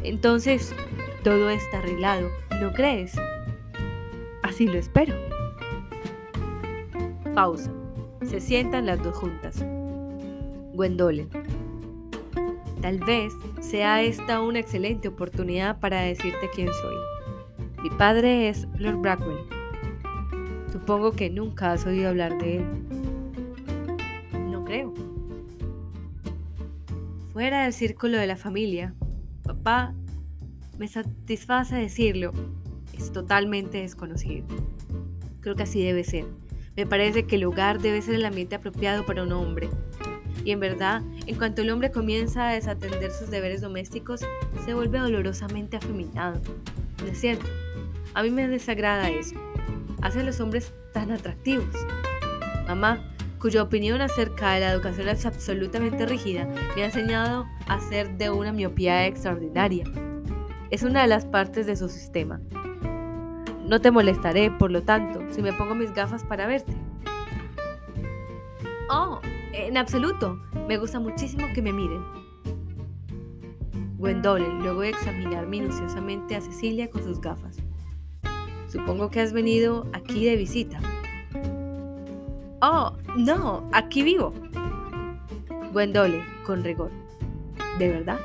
Entonces, 0.03 0.73
todo 1.25 1.49
está 1.49 1.79
arreglado, 1.79 2.29
¿no 2.61 2.71
crees? 2.71 3.15
Así 4.43 4.65
lo 4.65 4.77
espero. 4.77 5.13
Pausa. 7.35 7.78
Se 8.25 8.39
sientan 8.39 8.85
las 8.85 9.01
dos 9.01 9.15
juntas. 9.15 9.63
Gwendolen. 10.73 11.29
Tal 12.81 12.99
vez 12.99 13.33
sea 13.61 14.01
esta 14.01 14.41
una 14.41 14.59
excelente 14.59 15.07
oportunidad 15.07 15.79
para 15.79 16.01
decirte 16.01 16.49
quién 16.53 16.69
soy. 16.73 16.95
Mi 17.83 17.89
padre 17.89 18.49
es 18.49 18.67
Lord 18.77 19.01
Brackwell. 19.01 19.39
Supongo 20.71 21.11
que 21.11 21.29
nunca 21.29 21.71
has 21.71 21.85
oído 21.85 22.09
hablar 22.09 22.37
de 22.37 22.57
él. 22.57 22.65
No 24.49 24.63
creo. 24.63 24.93
Fuera 27.33 27.63
del 27.63 27.73
círculo 27.73 28.17
de 28.17 28.27
la 28.27 28.35
familia, 28.35 28.93
papá, 29.43 29.93
me 30.77 30.87
satisface 30.87 31.75
decirlo, 31.75 32.31
es 32.97 33.11
totalmente 33.11 33.79
desconocido. 33.79 34.45
Creo 35.41 35.55
que 35.55 35.63
así 35.63 35.83
debe 35.83 36.03
ser. 36.03 36.25
Me 36.79 36.87
parece 36.87 37.25
que 37.25 37.35
el 37.35 37.43
hogar 37.43 37.81
debe 37.81 38.01
ser 38.01 38.15
el 38.15 38.23
ambiente 38.23 38.55
apropiado 38.55 39.05
para 39.05 39.23
un 39.23 39.33
hombre. 39.33 39.69
Y 40.45 40.51
en 40.51 40.61
verdad, 40.61 41.01
en 41.25 41.35
cuanto 41.35 41.61
el 41.61 41.71
hombre 41.71 41.91
comienza 41.91 42.47
a 42.47 42.53
desatender 42.53 43.11
sus 43.11 43.29
deberes 43.29 43.59
domésticos, 43.59 44.21
se 44.63 44.73
vuelve 44.73 44.97
dolorosamente 44.97 45.75
afeminado. 45.75 46.39
¿No 47.01 47.07
es 47.07 47.19
cierto? 47.19 47.45
A 48.13 48.23
mí 48.23 48.29
me 48.29 48.47
desagrada 48.47 49.09
eso. 49.09 49.35
Hace 50.01 50.21
a 50.21 50.23
los 50.23 50.39
hombres 50.39 50.71
tan 50.93 51.11
atractivos. 51.11 51.67
Mamá, 52.65 53.13
cuya 53.41 53.61
opinión 53.61 53.99
acerca 53.99 54.53
de 54.53 54.61
la 54.61 54.71
educación 54.71 55.09
es 55.09 55.25
absolutamente 55.25 56.05
rígida, 56.05 56.47
me 56.77 56.83
ha 56.83 56.85
enseñado 56.85 57.45
a 57.67 57.81
ser 57.81 58.17
de 58.17 58.29
una 58.29 58.53
miopía 58.53 59.05
extraordinaria. 59.05 59.83
Es 60.71 60.83
una 60.83 61.01
de 61.01 61.09
las 61.09 61.25
partes 61.25 61.67
de 61.67 61.75
su 61.75 61.89
sistema. 61.89 62.39
No 63.69 63.79
te 63.79 63.91
molestaré, 63.91 64.49
por 64.49 64.71
lo 64.71 64.81
tanto, 64.81 65.21
si 65.29 65.43
me 65.43 65.53
pongo 65.53 65.75
mis 65.75 65.93
gafas 65.93 66.23
para 66.23 66.47
verte. 66.47 66.73
Oh, 68.89 69.19
en 69.53 69.77
absoluto. 69.77 70.39
Me 70.67 70.79
gusta 70.79 70.99
muchísimo 70.99 71.45
que 71.53 71.61
me 71.61 71.71
miren. 71.71 72.01
Gwendolen, 73.99 74.63
luego 74.63 74.81
de 74.81 74.89
examinar 74.89 75.45
minuciosamente 75.45 76.35
a 76.35 76.41
Cecilia 76.41 76.89
con 76.89 77.03
sus 77.03 77.21
gafas. 77.21 77.57
Supongo 78.69 79.11
que 79.11 79.21
has 79.21 79.33
venido 79.33 79.85
aquí 79.93 80.25
de 80.25 80.35
visita. 80.35 80.79
Oh, 82.63 82.93
no, 83.17 83.69
aquí 83.71 84.01
vivo. 84.01 84.33
Gwendolyn, 85.71 86.23
con 86.43 86.63
rigor. 86.63 86.89
¿De 87.77 87.87
verdad? 87.87 88.19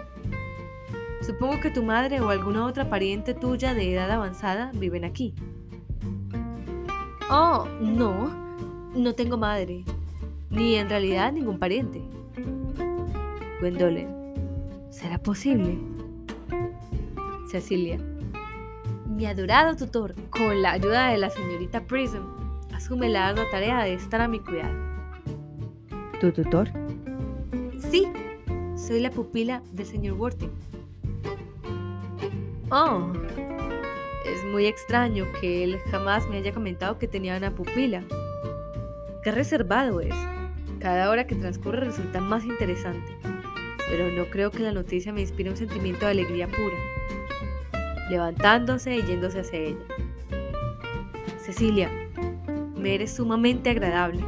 Supongo 1.27 1.59
que 1.59 1.71
tu 1.71 1.83
madre 1.83 2.21
o 2.21 2.29
alguna 2.29 2.67
otra 2.67 2.91
pariente 2.91 3.33
tuya 3.33 3.73
de 3.73 3.95
edad 3.95 4.11
avanzada 4.11 4.73
viven 4.75 5.05
aquí. 5.05 5.35
Oh, 7.31 7.67
no, 7.81 8.29
no 8.95 9.15
tengo 9.15 9.39
madre, 9.39 9.85
ni 10.51 10.75
en 10.75 10.91
realidad 10.91 11.33
ningún 11.33 11.59
pariente. 11.59 12.03
Gwendolyn, 13.59 14.09
¿será 14.91 15.19
posible? 15.19 15.79
Cecilia, 17.51 17.99
mi 19.07 19.25
adorado 19.25 19.77
tutor, 19.77 20.15
con 20.29 20.61
la 20.61 20.73
ayuda 20.73 21.09
de 21.09 21.17
la 21.17 21.31
señorita 21.31 21.87
Prism, 21.87 22.23
asume 22.75 23.09
la 23.09 23.29
ardua 23.29 23.45
tarea 23.51 23.83
de 23.85 23.95
estar 23.95 24.21
a 24.21 24.29
mi 24.29 24.41
cuidado. 24.41 24.75
¿Tu 26.21 26.31
tutor? 26.33 26.69
Sí, 27.79 28.07
soy 28.77 29.01
la 29.01 29.11
pupila 29.11 29.63
del 29.73 29.87
señor 29.87 30.19
Worthing. 30.19 30.74
Oh, 32.77 33.13
es 34.27 34.45
muy 34.51 34.67
extraño 34.67 35.27
que 35.41 35.63
él 35.63 35.79
jamás 35.93 36.29
me 36.29 36.39
haya 36.39 36.53
comentado 36.53 36.99
que 36.99 37.07
tenía 37.07 37.37
una 37.37 37.53
pupila. 37.53 38.03
Qué 39.23 39.31
reservado 39.31 40.01
es. 40.01 40.13
Cada 40.81 41.09
hora 41.09 41.25
que 41.25 41.37
transcurre 41.37 41.85
resulta 41.85 42.21
más 42.21 42.45
interesante, 42.45 43.17
pero 43.89 44.11
no 44.11 44.29
creo 44.29 44.51
que 44.51 44.59
la 44.65 44.73
noticia 44.73 45.13
me 45.13 45.21
inspire 45.21 45.51
un 45.51 45.57
sentimiento 45.57 46.05
de 46.05 46.11
alegría 46.11 46.49
pura. 46.49 46.77
Levantándose 48.11 48.97
y 48.97 49.03
yéndose 49.05 49.39
hacia 49.39 49.61
ella. 49.61 49.85
Cecilia, 51.39 51.93
me 52.77 52.97
eres 52.97 53.15
sumamente 53.15 53.71
agradable. 53.71 54.25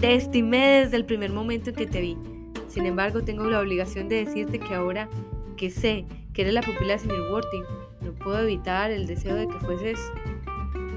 Te 0.00 0.16
estimé 0.16 0.80
desde 0.80 0.96
el 0.96 1.04
primer 1.04 1.30
momento 1.30 1.70
en 1.70 1.76
que 1.76 1.86
te 1.86 2.00
vi. 2.00 2.18
Sin 2.66 2.86
embargo, 2.86 3.22
tengo 3.22 3.44
la 3.44 3.60
obligación 3.60 4.08
de 4.08 4.24
decirte 4.24 4.58
que 4.58 4.74
ahora 4.74 5.08
que 5.56 5.70
sé 5.70 6.06
que 6.34 6.42
eres 6.42 6.52
la 6.52 6.60
pupila 6.60 6.94
del 6.94 7.00
señor 7.00 7.30
Worthing, 7.30 7.64
no 8.02 8.12
puedo 8.12 8.40
evitar 8.40 8.90
el 8.90 9.06
deseo 9.06 9.36
de 9.36 9.46
que 9.46 9.58
fueses, 9.60 9.98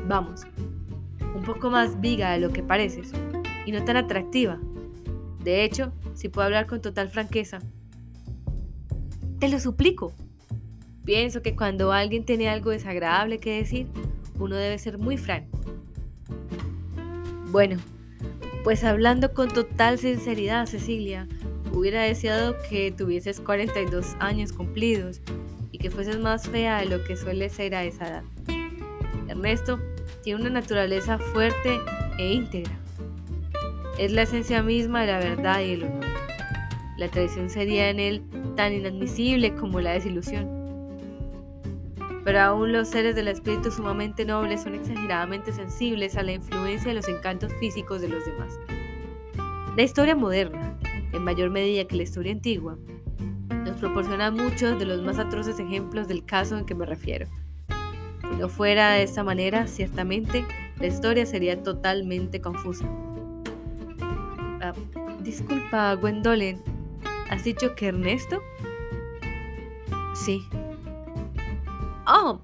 vamos, 0.08 0.42
un 1.36 1.44
poco 1.44 1.70
más 1.70 2.02
viga 2.02 2.32
de 2.32 2.40
lo 2.40 2.50
que 2.50 2.64
pareces 2.64 3.12
y 3.66 3.72
no 3.72 3.86
tan 3.86 3.96
atractiva. 3.96 4.60
De 5.44 5.64
hecho, 5.64 5.94
si 6.16 6.28
puedo 6.28 6.46
hablar 6.46 6.66
con 6.66 6.82
total 6.82 7.10
franqueza, 7.10 7.60
te 9.40 9.48
lo 9.48 9.60
suplico. 9.60 10.14
Pienso 11.06 11.42
que 11.42 11.56
cuando 11.56 11.94
alguien 11.94 12.26
tiene 12.26 12.50
algo 12.50 12.72
desagradable 12.72 13.40
que 13.40 13.58
decir, 13.58 13.88
uno 14.40 14.56
debe 14.56 14.78
ser 14.80 14.98
muy 14.98 15.18
franco. 15.18 15.58
Bueno, 17.52 17.78
pues 18.64 18.84
hablando 18.84 19.34
con 19.34 19.48
total 19.50 20.00
sinceridad, 20.00 20.66
Cecilia, 20.66 21.28
hubiera 21.78 22.02
deseado 22.02 22.56
que 22.70 22.92
tuvieses 22.92 23.40
42 23.40 24.16
años 24.20 24.52
cumplidos 24.52 25.22
y 25.72 25.78
que 25.78 25.92
fueses 25.92 26.20
más 26.20 26.48
fea 26.48 26.80
de 26.80 26.86
lo 26.86 27.04
que 27.04 27.16
suele 27.16 27.50
ser 27.50 27.76
a 27.76 27.84
esa 27.84 28.08
edad. 28.08 28.24
Ernesto 29.28 29.80
tiene 30.24 30.42
una 30.42 30.50
naturaleza 30.50 31.20
fuerte 31.20 31.80
e 32.18 32.34
íntegra. 32.34 32.78
Es 33.98 34.12
la 34.12 34.24
esencia 34.24 34.62
misma 34.64 35.02
de 35.02 35.08
la 35.08 35.20
verdad 35.20 35.62
y 35.62 35.72
el 35.72 35.84
honor. 35.84 36.06
La 36.98 37.10
traición 37.10 37.50
sería 37.50 37.90
en 37.90 38.00
él 38.00 38.24
tan 38.56 38.74
inadmisible 38.74 39.54
como 39.56 39.80
la 39.82 39.92
desilusión. 39.92 40.50
Pero 42.24 42.42
aún 42.42 42.74
los 42.74 42.90
seres 42.90 43.16
del 43.16 43.28
espíritu 43.28 43.72
sumamente 43.72 44.26
nobles 44.26 44.64
son 44.64 44.76
exageradamente 44.76 45.54
sensibles 45.54 46.18
a 46.18 46.24
la 46.24 46.34
influencia 46.34 46.90
de 46.90 46.96
los 46.96 47.08
encantos 47.08 47.54
físicos 47.60 48.02
de 48.02 48.10
los 48.10 48.26
demás. 48.26 48.60
La 49.76 49.84
historia 49.84 50.16
moderna, 50.16 50.76
en 51.14 51.24
mayor 51.24 51.50
medida 51.50 51.86
que 51.86 51.96
la 51.96 52.04
historia 52.04 52.32
antigua, 52.32 52.78
nos 53.50 53.78
proporciona 53.78 54.32
muchos 54.32 54.80
de 54.80 54.86
los 54.86 55.02
más 55.02 55.20
atroces 55.20 55.60
ejemplos 55.60 56.08
del 56.08 56.26
caso 56.26 56.58
en 56.58 56.66
que 56.66 56.76
me 56.76 56.86
refiero. 56.86 57.28
Si 58.22 58.36
no 58.38 58.50
fuera 58.50 58.92
de 58.92 59.04
esta 59.04 59.24
manera, 59.24 59.68
ciertamente 59.68 60.46
la 60.80 60.88
historia 60.88 61.26
sería 61.26 61.62
totalmente 61.62 62.40
confusa. 62.40 62.86
Ah, 64.62 64.74
disculpa, 65.22 65.96
Gwendolyn, 65.96 66.62
¿has 67.30 67.44
dicho 67.44 67.76
que 67.76 67.88
Ernesto? 67.88 68.42
Sí. 70.14 70.42
Oh, 72.06 72.40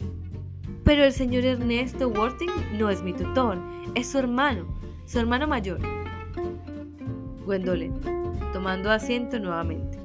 pero 0.83 1.03
el 1.05 1.13
señor 1.13 1.45
Ernesto 1.45 2.09
Worthing 2.09 2.51
no 2.77 2.89
es 2.89 3.01
mi 3.01 3.13
tutor, 3.13 3.57
es 3.95 4.11
su 4.11 4.19
hermano, 4.19 4.65
su 5.05 5.19
hermano 5.19 5.47
mayor. 5.47 5.79
Gwendolyn, 7.45 7.93
tomando 8.63 8.91
asiento 8.91 9.39
nuevamente. 9.39 9.99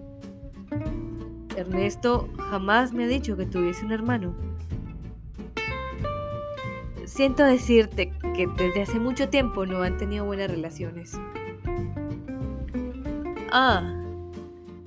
Ernesto 1.54 2.28
jamás 2.50 2.92
me 2.92 3.04
ha 3.04 3.06
dicho 3.06 3.36
que 3.36 3.46
tuviese 3.46 3.84
un 3.84 3.92
hermano. 3.92 4.34
Siento 7.04 7.44
decirte 7.44 8.12
que 8.34 8.48
desde 8.56 8.82
hace 8.82 8.98
mucho 8.98 9.28
tiempo 9.28 9.64
no 9.64 9.82
han 9.82 9.96
tenido 9.96 10.24
buenas 10.24 10.50
relaciones. 10.50 11.12
Ah, 13.52 13.94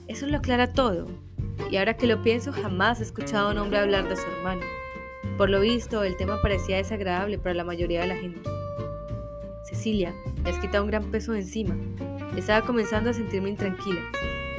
eso 0.10 0.28
lo 0.28 0.36
aclara 0.36 0.74
todo. 0.74 1.08
Y 1.70 1.78
ahora 1.78 1.96
que 1.96 2.08
lo 2.08 2.22
pienso, 2.22 2.52
jamás 2.52 3.00
he 3.00 3.04
escuchado 3.04 3.48
a 3.48 3.52
un 3.52 3.58
hombre 3.58 3.80
hablar 3.80 4.10
de 4.10 4.18
su 4.18 4.28
hermano. 4.38 4.64
Por 5.38 5.50
lo 5.50 5.62
visto, 5.62 6.04
el 6.04 6.18
tema 6.18 6.42
parecía 6.42 6.76
desagradable 6.76 7.38
para 7.38 7.56
la 7.56 7.64
mayoría 7.64 8.02
de 8.02 8.08
la 8.08 8.18
gente. 8.18 8.50
Cecilia, 9.64 10.14
me 10.44 10.50
has 10.50 10.60
quitado 10.60 10.84
un 10.84 10.90
gran 10.90 11.10
peso 11.10 11.32
de 11.32 11.40
encima. 11.40 11.74
Estaba 12.38 12.66
comenzando 12.66 13.10
a 13.10 13.14
sentirme 13.14 13.50
intranquila. 13.50 14.02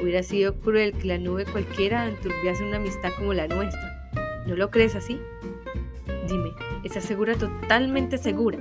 Hubiera 0.01 0.21
sido 0.21 0.53
cruel 0.59 0.93
que 0.93 1.07
la 1.07 1.17
nube 1.17 1.45
cualquiera 1.45 2.07
enturbiase 2.07 2.63
una 2.63 2.77
amistad 2.77 3.11
como 3.17 3.33
la 3.33 3.47
nuestra. 3.47 4.11
¿No 4.45 4.55
lo 4.55 4.69
crees 4.69 4.95
así? 4.95 5.19
Dime, 6.27 6.51
¿estás 6.83 7.03
segura, 7.03 7.35
totalmente 7.35 8.17
segura, 8.17 8.59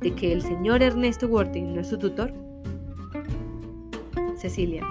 de 0.00 0.14
que 0.14 0.32
el 0.32 0.42
señor 0.42 0.82
Ernesto 0.82 1.26
Worthing 1.26 1.74
no 1.74 1.80
es 1.80 1.88
su 1.88 1.98
tutor? 1.98 2.32
Cecilia, 4.36 4.86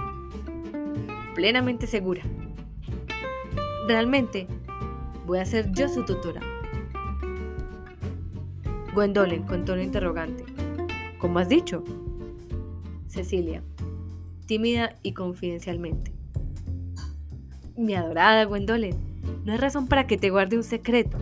plenamente 1.34 1.86
segura. 1.86 2.22
Realmente, 3.86 4.46
voy 5.26 5.38
a 5.38 5.46
ser 5.46 5.70
yo 5.72 5.88
su 5.88 6.04
tutora. 6.04 6.40
Gwendolyn, 8.94 9.44
con 9.44 9.64
tono 9.64 9.82
interrogante. 9.82 10.44
¿Cómo 11.18 11.38
has 11.38 11.48
dicho? 11.48 11.82
Cecilia, 13.14 13.62
tímida 14.46 14.96
y 15.02 15.12
confidencialmente. 15.12 16.12
Mi 17.76 17.94
adorada 17.94 18.44
Gwendolyn, 18.44 18.96
no 19.44 19.52
hay 19.52 19.58
razón 19.58 19.86
para 19.86 20.06
que 20.06 20.18
te 20.18 20.30
guarde 20.30 20.56
un 20.56 20.64
secreto. 20.64 21.16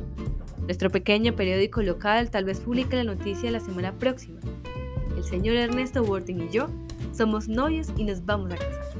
Nuestro 0.62 0.90
pequeño 0.90 1.34
periódico 1.34 1.82
local 1.82 2.30
tal 2.30 2.44
vez 2.44 2.60
publique 2.60 2.96
la 2.96 3.04
noticia 3.04 3.50
la 3.50 3.60
semana 3.60 3.92
próxima. 3.92 4.40
El 5.16 5.24
señor 5.24 5.56
Ernesto 5.56 6.02
Worthing 6.02 6.42
y 6.42 6.48
yo 6.50 6.68
somos 7.12 7.48
novios 7.48 7.88
y 7.96 8.04
nos 8.04 8.24
vamos 8.24 8.52
a 8.52 8.56
casar. 8.56 8.94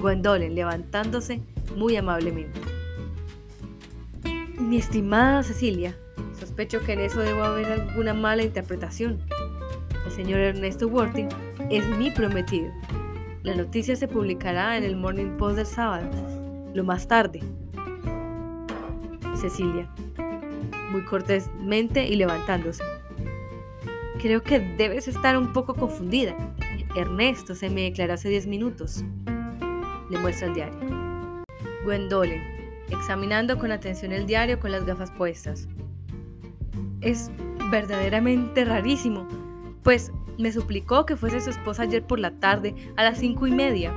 Gwendolyn 0.00 0.54
levantándose 0.54 1.40
muy 1.76 1.96
amablemente. 1.96 2.60
Mi 4.58 4.78
estimada 4.78 5.42
Cecilia, 5.42 5.96
sospecho 6.38 6.80
que 6.80 6.94
en 6.94 7.00
eso 7.00 7.20
debo 7.20 7.44
haber 7.44 7.66
alguna 7.66 8.14
mala 8.14 8.42
interpretación. 8.42 9.20
Señor 10.16 10.40
Ernesto 10.40 10.88
Worthing 10.88 11.28
es 11.68 11.86
mi 11.98 12.10
prometido. 12.10 12.72
La 13.42 13.54
noticia 13.54 13.94
se 13.96 14.08
publicará 14.08 14.78
en 14.78 14.84
el 14.84 14.96
Morning 14.96 15.36
Post 15.36 15.56
del 15.56 15.66
sábado, 15.66 16.08
lo 16.72 16.84
más 16.84 17.06
tarde. 17.06 17.40
Cecilia, 19.38 19.92
muy 20.90 21.04
cortésmente 21.04 22.08
y 22.08 22.16
levantándose. 22.16 22.82
Creo 24.18 24.42
que 24.42 24.58
debes 24.58 25.06
estar 25.06 25.36
un 25.36 25.52
poco 25.52 25.74
confundida. 25.74 26.34
Ernesto 26.96 27.54
se 27.54 27.68
me 27.68 27.82
declaró 27.82 28.14
hace 28.14 28.30
10 28.30 28.46
minutos. 28.46 29.04
Le 30.08 30.18
muestra 30.18 30.48
el 30.48 30.54
diario. 30.54 30.78
Gwendolyn, 31.84 32.40
examinando 32.88 33.58
con 33.58 33.70
atención 33.70 34.12
el 34.12 34.24
diario 34.24 34.58
con 34.60 34.72
las 34.72 34.86
gafas 34.86 35.10
puestas. 35.10 35.68
Es 37.02 37.30
verdaderamente 37.70 38.64
rarísimo. 38.64 39.28
Pues 39.86 40.10
me 40.36 40.50
suplicó 40.50 41.06
que 41.06 41.14
fuese 41.14 41.40
su 41.40 41.50
esposa 41.50 41.84
ayer 41.84 42.02
por 42.02 42.18
la 42.18 42.32
tarde 42.32 42.74
a 42.96 43.04
las 43.04 43.18
cinco 43.18 43.46
y 43.46 43.52
media. 43.52 43.94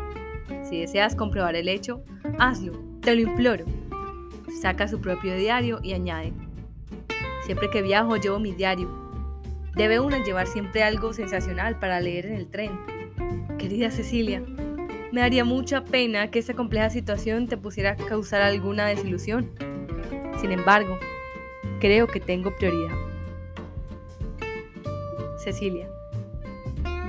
Si 0.61 0.79
deseas 0.79 1.15
comprobar 1.15 1.55
el 1.55 1.67
hecho, 1.67 2.03
hazlo, 2.37 2.73
te 3.01 3.15
lo 3.15 3.21
imploro. 3.21 3.65
Saca 4.61 4.87
su 4.87 5.01
propio 5.01 5.35
diario 5.35 5.79
y 5.81 5.93
añade. 5.93 6.31
Siempre 7.43 7.71
que 7.71 7.81
viajo 7.81 8.17
llevo 8.17 8.37
mi 8.37 8.51
diario. 8.51 8.87
Debe 9.75 9.99
uno 9.99 10.23
llevar 10.23 10.45
siempre 10.45 10.83
algo 10.83 11.11
sensacional 11.11 11.79
para 11.79 11.99
leer 11.99 12.27
en 12.27 12.35
el 12.35 12.51
tren. 12.51 12.79
Querida 13.57 13.89
Cecilia, 13.89 14.43
me 15.11 15.21
daría 15.21 15.43
mucha 15.43 15.85
pena 15.85 16.29
que 16.29 16.37
esta 16.37 16.53
compleja 16.53 16.91
situación 16.91 17.47
te 17.47 17.57
pusiera 17.57 17.93
a 17.93 17.95
causar 17.95 18.43
alguna 18.43 18.85
desilusión. 18.85 19.49
Sin 20.39 20.51
embargo, 20.51 20.99
creo 21.79 22.05
que 22.05 22.19
tengo 22.19 22.55
prioridad. 22.55 23.08
Cecilia. 25.39 25.87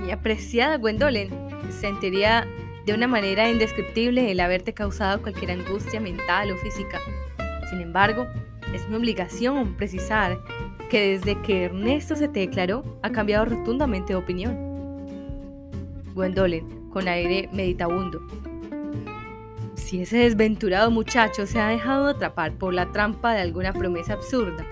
Mi 0.03 0.11
apreciada 0.11 0.79
Gwendolen, 0.79 1.31
sentiría 1.71 2.47
de 2.87 2.95
una 2.95 3.07
manera 3.07 3.51
indescriptible 3.51 4.31
el 4.31 4.41
haberte 4.41 4.73
causado 4.73 5.21
cualquier 5.21 5.51
angustia 5.53 6.01
mental 6.01 6.53
o 6.53 6.57
física. 6.57 6.99
Sin 7.69 7.81
embargo, 7.81 8.27
es 8.75 8.89
mi 8.89 8.97
obligación 8.97 9.77
precisar 9.77 10.39
que 10.89 11.13
desde 11.13 11.41
que 11.43 11.65
Ernesto 11.65 12.17
se 12.17 12.29
te 12.29 12.41
declaró 12.41 12.83
ha 13.03 13.11
cambiado 13.11 13.45
rotundamente 13.45 14.13
de 14.13 14.19
opinión. 14.19 14.57
Gwendolen, 16.15 16.89
con 16.91 17.07
aire 17.07 17.49
meditabundo. 17.53 18.21
Si 19.75 20.03
ese 20.03 20.19
desventurado 20.19 20.91
muchacho 20.91 21.47
se 21.47 21.61
ha 21.61 21.69
dejado 21.69 22.09
atrapar 22.09 22.53
por 22.53 22.75
la 22.75 22.91
trampa 22.93 23.35
de 23.35 23.41
alguna 23.41 23.73
promesa 23.73 24.15
absurda, 24.15 24.67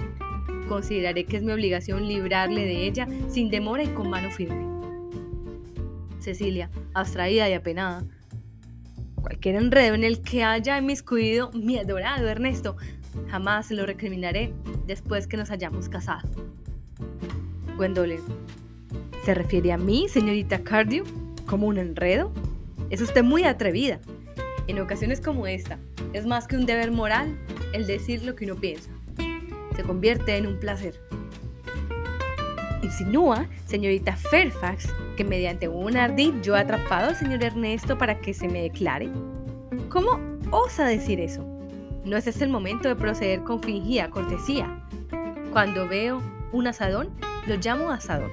consideraré 0.68 1.24
que 1.24 1.38
es 1.38 1.42
mi 1.42 1.52
obligación 1.52 2.06
librarle 2.06 2.64
de 2.64 2.86
ella 2.86 3.08
sin 3.28 3.50
demora 3.50 3.82
y 3.82 3.88
con 3.88 4.10
mano 4.10 4.30
firme. 4.30 4.66
Cecilia, 6.20 6.70
abstraída 6.94 7.48
y 7.48 7.54
apenada. 7.54 8.04
Cualquier 9.14 9.56
enredo 9.56 9.94
en 9.94 10.04
el 10.04 10.20
que 10.20 10.44
haya 10.44 10.78
inmiscuido 10.78 11.50
mi 11.52 11.78
adorado 11.78 12.28
Ernesto, 12.28 12.76
jamás 13.28 13.70
lo 13.70 13.86
recriminaré 13.86 14.52
después 14.86 15.26
que 15.26 15.36
nos 15.36 15.50
hayamos 15.50 15.88
casado. 15.88 16.28
Gwendolen, 17.76 18.20
¿se 19.24 19.34
refiere 19.34 19.72
a 19.72 19.78
mí, 19.78 20.08
señorita 20.08 20.62
Cardew, 20.62 21.04
como 21.46 21.66
un 21.66 21.78
enredo? 21.78 22.32
Es 22.90 23.00
usted 23.00 23.22
muy 23.22 23.44
atrevida. 23.44 24.00
En 24.66 24.80
ocasiones 24.80 25.20
como 25.20 25.46
esta, 25.46 25.78
es 26.12 26.26
más 26.26 26.46
que 26.46 26.56
un 26.56 26.66
deber 26.66 26.90
moral 26.90 27.38
el 27.72 27.86
decir 27.86 28.22
lo 28.24 28.34
que 28.34 28.44
uno 28.44 28.56
piensa. 28.56 28.90
Se 29.78 29.84
convierte 29.84 30.36
en 30.36 30.48
un 30.48 30.58
placer. 30.58 31.00
Insinúa, 32.82 33.46
señorita 33.64 34.16
Fairfax, 34.16 34.92
que 35.16 35.22
mediante 35.22 35.68
un 35.68 35.96
ardid 35.96 36.34
yo 36.42 36.56
he 36.56 36.58
atrapado 36.58 37.10
al 37.10 37.14
señor 37.14 37.44
Ernesto 37.44 37.96
para 37.96 38.18
que 38.18 38.34
se 38.34 38.48
me 38.48 38.62
declare. 38.62 39.08
¿Cómo 39.88 40.18
osa 40.50 40.84
decir 40.84 41.20
eso? 41.20 41.46
No 42.04 42.16
es 42.16 42.26
este 42.26 42.42
el 42.42 42.50
momento 42.50 42.88
de 42.88 42.96
proceder 42.96 43.44
con 43.44 43.62
fingida 43.62 44.10
cortesía. 44.10 44.84
Cuando 45.52 45.86
veo 45.86 46.20
un 46.50 46.66
asadón, 46.66 47.10
lo 47.46 47.54
llamo 47.54 47.92
asadón. 47.92 48.32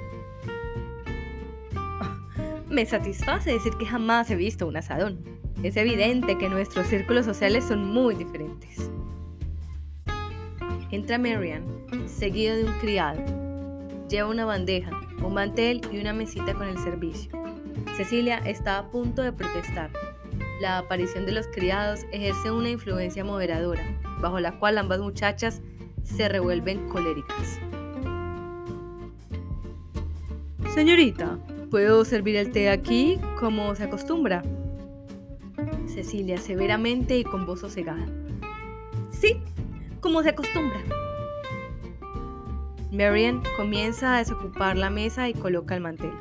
Me 2.71 2.87
satisface 2.87 3.51
decir 3.51 3.73
que 3.77 3.85
jamás 3.85 4.31
he 4.31 4.35
visto 4.35 4.65
un 4.65 4.77
asadón. 4.77 5.23
Es 5.61 5.77
evidente 5.77 6.39
que 6.39 6.49
nuestros 6.49 6.87
círculos 6.87 7.23
sociales 7.23 7.65
son 7.65 7.85
muy 7.85 8.15
diferentes. 8.15 8.84
Entra 10.91 11.17
Marian, 11.17 11.63
seguido 12.05 12.55
de 12.55 12.65
un 12.65 12.73
criado. 12.73 13.19
Lleva 14.07 14.29
una 14.29 14.45
bandeja, 14.45 14.91
un 15.23 15.33
mantel 15.33 15.81
y 15.91 15.99
una 15.99 16.13
mesita 16.13 16.53
con 16.53 16.67
el 16.67 16.77
servicio. 16.77 17.31
Cecilia 17.97 18.37
está 18.37 18.77
a 18.77 18.91
punto 18.91 19.21
de 19.23 19.33
protestar. 19.33 19.89
La 20.61 20.77
aparición 20.77 21.25
de 21.25 21.31
los 21.31 21.47
criados 21.47 22.01
ejerce 22.11 22.51
una 22.51 22.69
influencia 22.69 23.25
moderadora, 23.25 23.83
bajo 24.21 24.39
la 24.39 24.59
cual 24.59 24.77
ambas 24.77 24.99
muchachas 24.99 25.61
se 26.03 26.29
revuelven 26.29 26.87
coléricas. 26.87 27.59
Señorita, 30.73 31.39
¿puedo 31.71 32.05
servir 32.05 32.35
el 32.35 32.51
té 32.51 32.69
aquí 32.69 33.19
como 33.39 33.73
se 33.75 33.85
acostumbra? 33.85 34.43
Cecilia 35.87 36.37
severamente 36.37 37.17
y 37.17 37.23
con 37.23 37.45
voz 37.45 37.61
sosegada. 37.61 38.05
Sí, 39.09 39.41
como 40.05 40.21
se 40.21 40.29
acostumbra. 40.29 40.79
Marian 42.91 43.41
comienza 43.57 44.13
a 44.13 44.19
desocupar 44.19 44.77
la 44.77 44.91
mesa 44.91 45.27
y 45.27 45.33
coloca 45.33 45.73
el 45.73 45.81
mantel. 45.81 46.11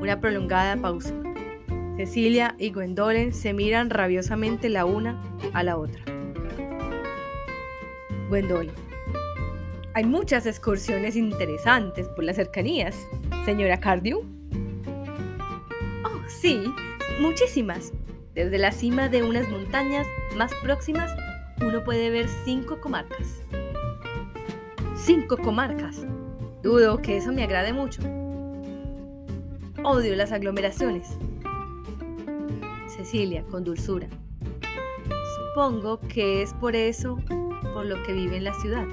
Una 0.00 0.20
prolongada 0.20 0.76
pausa. 0.76 1.12
Cecilia 1.96 2.54
y 2.60 2.70
Gwendolen 2.70 3.34
se 3.34 3.52
miran 3.52 3.90
rabiosamente 3.90 4.68
la 4.68 4.84
una 4.84 5.20
a 5.52 5.64
la 5.64 5.78
otra. 5.78 6.00
Gwendolen. 8.28 8.70
Hay 9.94 10.04
muchas 10.04 10.46
excursiones 10.46 11.16
interesantes 11.16 12.08
por 12.10 12.22
las 12.22 12.36
cercanías, 12.36 12.94
señora 13.44 13.80
Cardew. 13.80 14.20
Oh, 16.04 16.28
sí, 16.28 16.72
muchísimas. 17.20 17.92
Desde 18.36 18.58
la 18.58 18.70
cima 18.70 19.08
de 19.08 19.24
unas 19.24 19.48
montañas 19.48 20.06
más 20.36 20.54
próximas, 20.62 21.10
uno 21.60 21.84
puede 21.84 22.10
ver 22.10 22.28
cinco 22.44 22.80
comarcas. 22.80 23.42
Cinco 24.96 25.36
comarcas. 25.36 26.06
Dudo 26.62 26.98
que 26.98 27.16
eso 27.16 27.32
me 27.32 27.42
agrade 27.42 27.72
mucho. 27.72 28.02
Odio 29.84 30.14
las 30.16 30.32
aglomeraciones. 30.32 31.16
Cecilia, 32.88 33.44
con 33.44 33.64
dulzura. 33.64 34.08
Supongo 35.36 36.00
que 36.00 36.42
es 36.42 36.52
por 36.54 36.76
eso 36.76 37.18
por 37.74 37.86
lo 37.86 38.02
que 38.02 38.12
vive 38.12 38.36
en 38.36 38.44
la 38.44 38.54
ciudad. 38.54 38.86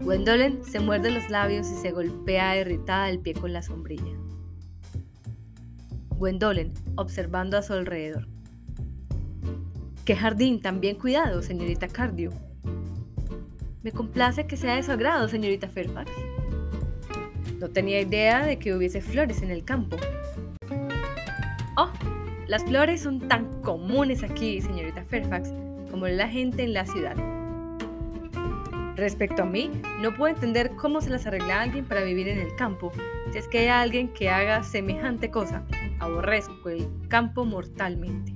Gwendolen 0.00 0.62
se 0.62 0.80
muerde 0.80 1.10
los 1.10 1.30
labios 1.30 1.66
y 1.68 1.76
se 1.76 1.90
golpea 1.90 2.60
irritada 2.60 3.08
el 3.08 3.20
pie 3.20 3.32
con 3.32 3.52
la 3.52 3.62
sombrilla. 3.62 4.12
Gwendolen, 6.10 6.74
observando 6.96 7.56
a 7.56 7.62
su 7.62 7.72
alrededor. 7.72 8.33
¡Qué 10.04 10.14
jardín 10.14 10.60
tan 10.60 10.82
bien 10.82 10.96
cuidado, 10.96 11.40
señorita 11.40 11.88
Cardew! 11.88 12.30
Me 13.82 13.90
complace 13.90 14.46
que 14.46 14.58
sea 14.58 14.76
de 14.76 14.82
su 14.82 14.92
agrado, 14.92 15.28
señorita 15.28 15.66
Fairfax. 15.66 16.10
No 17.58 17.70
tenía 17.70 18.02
idea 18.02 18.44
de 18.44 18.58
que 18.58 18.74
hubiese 18.74 19.00
flores 19.00 19.40
en 19.40 19.50
el 19.50 19.64
campo. 19.64 19.96
Oh, 21.78 21.90
las 22.46 22.64
flores 22.64 23.00
son 23.00 23.28
tan 23.28 23.62
comunes 23.62 24.22
aquí, 24.22 24.60
señorita 24.60 25.04
Fairfax, 25.04 25.54
como 25.90 26.06
la 26.06 26.28
gente 26.28 26.64
en 26.64 26.74
la 26.74 26.84
ciudad. 26.84 27.16
Respecto 28.96 29.44
a 29.44 29.46
mí, 29.46 29.70
no 30.02 30.14
puedo 30.14 30.34
entender 30.34 30.72
cómo 30.76 31.00
se 31.00 31.08
las 31.08 31.26
arregla 31.26 31.62
alguien 31.62 31.86
para 31.86 32.02
vivir 32.02 32.28
en 32.28 32.40
el 32.40 32.54
campo. 32.56 32.92
Si 33.32 33.38
es 33.38 33.48
que 33.48 33.60
hay 33.60 33.68
alguien 33.68 34.08
que 34.08 34.28
haga 34.28 34.64
semejante 34.64 35.30
cosa, 35.30 35.62
aborrezco 35.98 36.68
el 36.68 36.90
campo 37.08 37.46
mortalmente. 37.46 38.34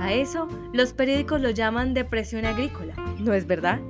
A 0.00 0.14
eso 0.14 0.48
los 0.72 0.94
periódicos 0.94 1.42
lo 1.42 1.50
llaman 1.50 1.92
depresión 1.92 2.46
agrícola, 2.46 2.94
¿no 3.18 3.34
es 3.34 3.46
verdad? 3.46 3.80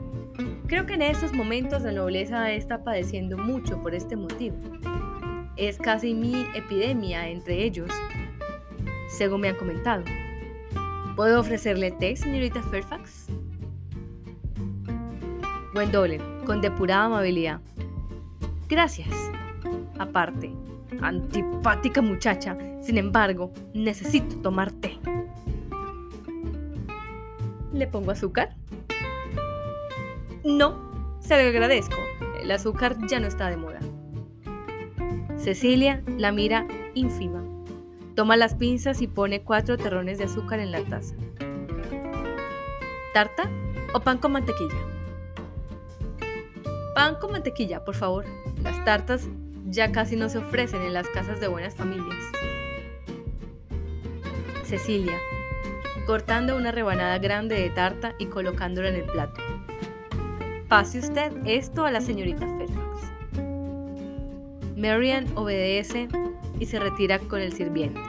Creo 0.67 0.85
que 0.85 0.95
en 0.95 1.03
estos 1.03 1.33
momentos 1.33 1.83
la 1.83 1.93
nobleza 1.93 2.51
está 2.51 2.83
padeciendo 2.83 3.39
mucho 3.39 3.81
por 3.81 3.95
este 3.95 4.17
motivo. 4.17 4.57
Es 5.57 5.79
casi 5.79 6.13
mi 6.13 6.47
epidemia 6.55 7.29
entre 7.29 7.63
ellos, 7.63 7.91
según 9.09 9.43
me 9.43 9.51
han 9.51 9.57
comentado. 9.57 10.03
¿Puedo 11.15 11.41
ofrecerle 11.41 11.93
té, 11.93 12.17
señorita 12.17 12.61
Fairfax? 12.63 13.27
Gwendolen, 15.75 16.23
con 16.45 16.61
depurada 16.61 17.05
amabilidad. 17.05 17.61
Gracias. 18.69 19.11
Aparte, 19.99 20.51
antipática 21.01 22.03
muchacha, 22.03 22.57
sin 22.81 22.99
embargo, 22.99 23.53
necesito 23.75 24.35
tomar 24.37 24.73
té. 24.73 24.99
¿Le 27.73 27.87
pongo 27.87 28.11
azúcar? 28.11 28.57
No, 30.45 31.19
se 31.21 31.41
lo 31.41 31.49
agradezco. 31.49 31.97
El 32.43 32.51
azúcar 32.51 32.97
ya 33.09 33.21
no 33.21 33.27
está 33.27 33.49
de 33.49 33.57
moda. 33.57 33.81
Cecilia 35.37 36.03
la 36.19 36.33
mira 36.33 36.67
ínfima. 36.95 37.43
Toma 38.15 38.37
las 38.37 38.55
pinzas 38.55 39.01
y 39.01 39.07
pone 39.07 39.43
cuatro 39.43 39.77
terrones 39.77 40.19
de 40.19 40.25
azúcar 40.25 40.61
en 40.61 40.73
la 40.73 40.83
taza. 40.83 41.15
¿Tarta 43.15 43.49
o 43.95 44.01
pan 44.01 44.19
con 44.19 44.33
mantequilla? 44.33 44.77
Pan 46.95 47.17
con 47.21 47.33
mantequilla, 47.33 47.85
por 47.85 47.95
favor. 47.95 48.25
Las 48.63 48.85
tartas 48.85 49.29
ya 49.67 49.93
casi 49.93 50.17
no 50.17 50.29
se 50.29 50.39
ofrecen 50.39 50.83
en 50.83 50.93
las 50.93 51.09
casas 51.09 51.41
de 51.41 51.49
buenas 51.49 51.75
familias. 51.75 52.19
Cecilia, 54.65 55.17
cortando 56.11 56.57
una 56.57 56.73
rebanada 56.73 57.19
grande 57.19 57.55
de 57.55 57.71
tarta 57.71 58.17
y 58.19 58.27
colocándola 58.27 58.89
en 58.89 58.97
el 58.97 59.05
plato. 59.05 59.41
Pase 60.67 60.99
usted 60.99 61.31
esto 61.45 61.85
a 61.85 61.93
la 61.93 62.01
señorita 62.01 62.49
Fairfax. 62.49 63.13
Marian 64.77 65.29
obedece 65.37 66.09
y 66.59 66.67
se 66.67 66.81
retira 66.81 67.21
con 67.21 67.41
el 67.41 67.53
sirviente. 67.53 68.01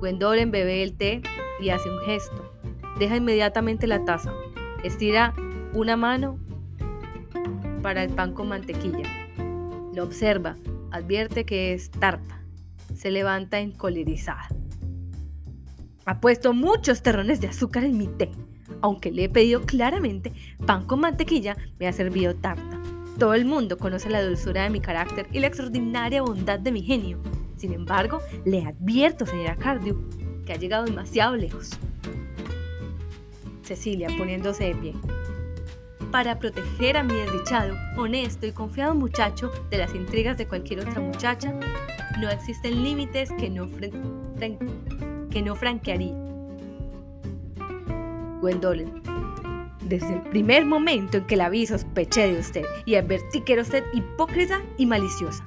Gwendolen 0.00 0.50
bebe 0.50 0.82
el 0.82 0.96
té 0.96 1.22
y 1.60 1.68
hace 1.68 1.88
un 1.88 2.00
gesto. 2.00 2.52
Deja 2.98 3.14
inmediatamente 3.14 3.86
la 3.86 4.04
taza. 4.04 4.32
Estira 4.82 5.32
una 5.74 5.96
mano 5.96 6.40
para 7.84 8.02
el 8.02 8.10
pan 8.10 8.32
con 8.32 8.48
mantequilla. 8.48 9.08
Lo 9.94 10.02
observa, 10.02 10.56
advierte 10.90 11.44
que 11.44 11.72
es 11.72 11.92
tarta. 11.92 12.42
Se 12.96 13.12
levanta 13.12 13.60
encolerizada. 13.60 14.48
Ha 16.08 16.20
puesto 16.22 16.54
muchos 16.54 17.02
terrones 17.02 17.38
de 17.38 17.48
azúcar 17.48 17.84
en 17.84 17.98
mi 17.98 18.06
té. 18.06 18.30
aunque 18.80 19.10
le 19.10 19.24
he 19.24 19.28
pedido 19.28 19.60
claramente 19.60 20.32
pan 20.64 20.86
con 20.86 21.00
mantequilla, 21.00 21.54
me 21.78 21.86
ha 21.86 21.92
servido 21.92 22.34
tarta. 22.34 22.80
Todo 23.18 23.34
el 23.34 23.44
mundo 23.44 23.76
conoce 23.76 24.08
la 24.08 24.22
dulzura 24.22 24.62
de 24.62 24.70
mi 24.70 24.80
carácter 24.80 25.26
y 25.32 25.40
la 25.40 25.48
extraordinaria 25.48 26.22
bondad 26.22 26.60
de 26.60 26.72
mi 26.72 26.82
genio. 26.82 27.18
Sin 27.56 27.74
embargo, 27.74 28.22
le 28.46 28.64
advierto, 28.64 29.26
señora 29.26 29.56
Cardew, 29.56 29.98
que 30.46 30.54
ha 30.54 30.56
llegado 30.56 30.86
demasiado 30.86 31.36
lejos. 31.36 31.72
Cecilia, 33.62 34.08
poniéndose 34.16 34.64
de 34.64 34.74
pie. 34.76 34.94
Para 36.10 36.38
proteger 36.38 36.96
a 36.96 37.02
mi 37.02 37.16
desdichado, 37.16 37.74
honesto 37.98 38.46
y 38.46 38.52
confiado 38.52 38.94
muchacho 38.94 39.50
de 39.70 39.76
las 39.76 39.94
intrigas 39.94 40.38
de 40.38 40.48
cualquier 40.48 40.80
otra 40.80 41.02
muchacha, 41.02 41.52
no 42.18 42.30
existen 42.30 42.82
límites 42.82 43.30
que 43.32 43.50
no, 43.50 43.68
que 45.30 45.42
no 45.42 45.54
franquearía. 45.54 46.14
Gwendolen, 48.40 49.02
desde 49.88 50.14
el 50.14 50.22
primer 50.22 50.64
momento 50.64 51.18
en 51.18 51.26
que 51.26 51.36
la 51.36 51.48
vi 51.48 51.66
sospeché 51.66 52.32
de 52.32 52.40
usted 52.40 52.64
y 52.84 52.94
advertí 52.94 53.40
que 53.40 53.54
era 53.54 53.62
usted 53.62 53.84
hipócrita 53.92 54.62
y 54.76 54.86
maliciosa. 54.86 55.46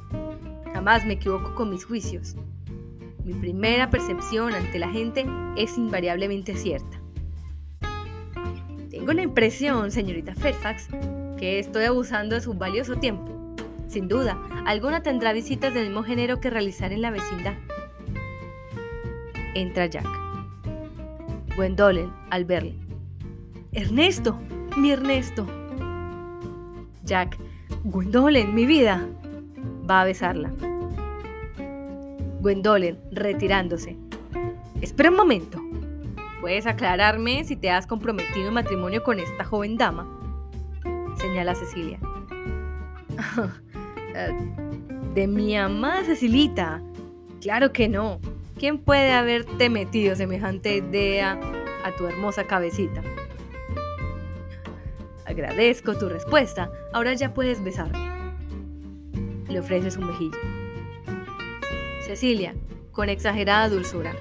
Jamás 0.73 1.05
me 1.05 1.13
equivoco 1.13 1.53
con 1.55 1.69
mis 1.69 1.85
juicios. 1.85 2.35
Mi 3.23 3.33
primera 3.33 3.89
percepción 3.89 4.53
ante 4.53 4.79
la 4.79 4.89
gente 4.89 5.25
es 5.55 5.77
invariablemente 5.77 6.55
cierta. 6.55 6.99
Tengo 8.89 9.13
la 9.13 9.21
impresión, 9.21 9.91
señorita 9.91 10.35
Fairfax, 10.35 10.87
que 11.37 11.59
estoy 11.59 11.85
abusando 11.85 12.35
de 12.35 12.41
su 12.41 12.53
valioso 12.53 12.95
tiempo. 12.95 13.55
Sin 13.87 14.07
duda, 14.07 14.37
alguna 14.65 15.03
tendrá 15.03 15.33
visitas 15.33 15.73
del 15.73 15.87
mismo 15.87 16.03
género 16.03 16.39
que 16.39 16.49
realizar 16.49 16.91
en 16.93 17.01
la 17.01 17.11
vecindad. 17.11 17.53
Entra 19.53 19.85
Jack. 19.85 20.07
Gwendolen, 21.55 22.11
al 22.29 22.45
verle. 22.45 22.75
Ernesto, 23.73 24.37
mi 24.77 24.91
Ernesto. 24.91 25.45
Jack, 27.03 27.37
Gwendolen, 27.83 28.53
mi 28.55 28.65
vida. 28.65 29.07
Va 29.89 30.01
a 30.01 30.05
besarla. 30.05 30.51
Gwendolen, 32.39 32.97
retirándose. 33.11 33.97
Espera 34.81 35.09
un 35.09 35.17
momento. 35.17 35.59
¿Puedes 36.39 36.65
aclararme 36.65 37.43
si 37.43 37.55
te 37.55 37.69
has 37.69 37.85
comprometido 37.85 38.47
en 38.47 38.53
matrimonio 38.53 39.03
con 39.03 39.19
esta 39.19 39.43
joven 39.43 39.77
dama? 39.77 40.07
Señala 41.17 41.53
Cecilia. 41.53 41.99
De 45.13 45.27
mi 45.27 45.55
amada 45.55 46.03
Cecilita. 46.03 46.81
Claro 47.41 47.71
que 47.73 47.89
no. 47.89 48.19
¿Quién 48.61 48.77
puede 48.77 49.11
haberte 49.11 49.71
metido 49.71 50.15
semejante 50.15 50.77
idea 50.77 51.31
a 51.83 51.95
tu 51.97 52.05
hermosa 52.05 52.45
cabecita? 52.45 53.01
Agradezco 55.25 55.97
tu 55.97 56.07
respuesta. 56.07 56.71
Ahora 56.93 57.15
ya 57.15 57.33
puedes 57.33 57.63
besarme. 57.63 57.97
Le 59.49 59.59
ofrece 59.59 59.89
su 59.89 59.99
mejilla. 59.99 60.37
Cecilia, 62.05 62.53
con 62.91 63.09
exagerada 63.09 63.67
dulzura. 63.67 64.13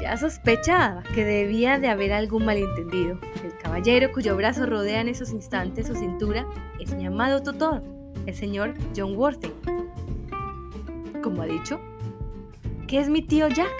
Ya 0.00 0.16
sospechaba 0.16 1.02
que 1.12 1.24
debía 1.24 1.80
de 1.80 1.88
haber 1.88 2.12
algún 2.12 2.44
malentendido. 2.44 3.18
El 3.42 3.58
caballero 3.60 4.12
cuyo 4.12 4.36
brazo 4.36 4.64
rodea 4.64 5.00
en 5.00 5.08
esos 5.08 5.32
instantes 5.32 5.88
su 5.88 5.96
cintura 5.96 6.46
es 6.78 6.94
mi 6.94 7.04
amado 7.04 7.42
tutor, 7.42 7.82
el 8.26 8.34
señor 8.36 8.74
John 8.96 9.16
Worthing. 9.16 9.54
Como 11.20 11.42
ha 11.42 11.46
dicho, 11.46 11.80
¿qué 12.86 13.00
es 13.00 13.08
mi 13.08 13.22
tío 13.22 13.48
Jack? 13.48 13.72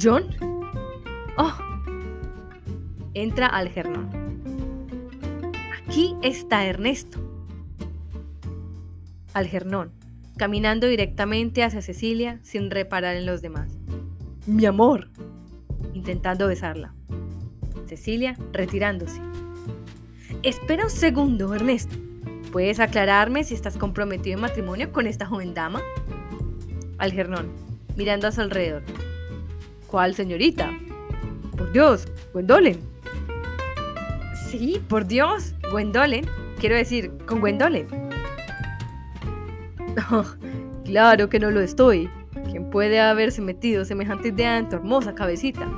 ¿John? 0.00 0.24
Oh, 1.36 1.52
entra 3.14 3.46
Algernon. 3.46 4.08
Aquí 5.82 6.16
está 6.22 6.64
Ernesto. 6.66 7.18
Algernon, 9.34 9.92
caminando 10.36 10.86
directamente 10.86 11.62
hacia 11.64 11.82
Cecilia 11.82 12.38
sin 12.42 12.70
reparar 12.70 13.16
en 13.16 13.26
los 13.26 13.42
demás. 13.42 13.76
Mi 14.46 14.66
amor, 14.66 15.10
intentando 15.94 16.46
besarla. 16.46 16.94
Cecilia 17.86 18.36
retirándose. 18.52 19.20
Espera 20.42 20.84
un 20.84 20.90
segundo, 20.90 21.52
Ernesto. 21.54 21.96
¿Puedes 22.52 22.80
aclararme 22.80 23.44
si 23.44 23.54
estás 23.54 23.76
comprometido 23.76 24.34
en 24.34 24.42
matrimonio 24.42 24.92
con 24.92 25.06
esta 25.06 25.26
joven 25.26 25.54
dama? 25.54 25.82
Algernon, 27.00 27.50
mirando 27.96 28.28
a 28.28 28.32
su 28.32 28.40
alrededor. 28.42 28.82
¿Cuál 29.86 30.14
señorita? 30.14 30.70
Por 31.56 31.72
Dios, 31.72 32.06
Gwendolen. 32.32 32.78
Sí, 34.48 34.80
por 34.88 35.06
Dios, 35.06 35.54
Gwendolen. 35.72 36.26
Quiero 36.60 36.76
decir, 36.76 37.10
con 37.26 37.40
Gwendolen. 37.40 37.88
claro 40.84 41.28
que 41.28 41.40
no 41.40 41.50
lo 41.50 41.60
estoy. 41.60 42.08
¿Quién 42.50 42.68
puede 42.70 43.00
haberse 43.00 43.40
metido 43.40 43.84
semejante 43.84 44.28
idea 44.28 44.58
en 44.58 44.68
tu 44.68 44.76
hermosa 44.76 45.14
cabecita? 45.14 45.68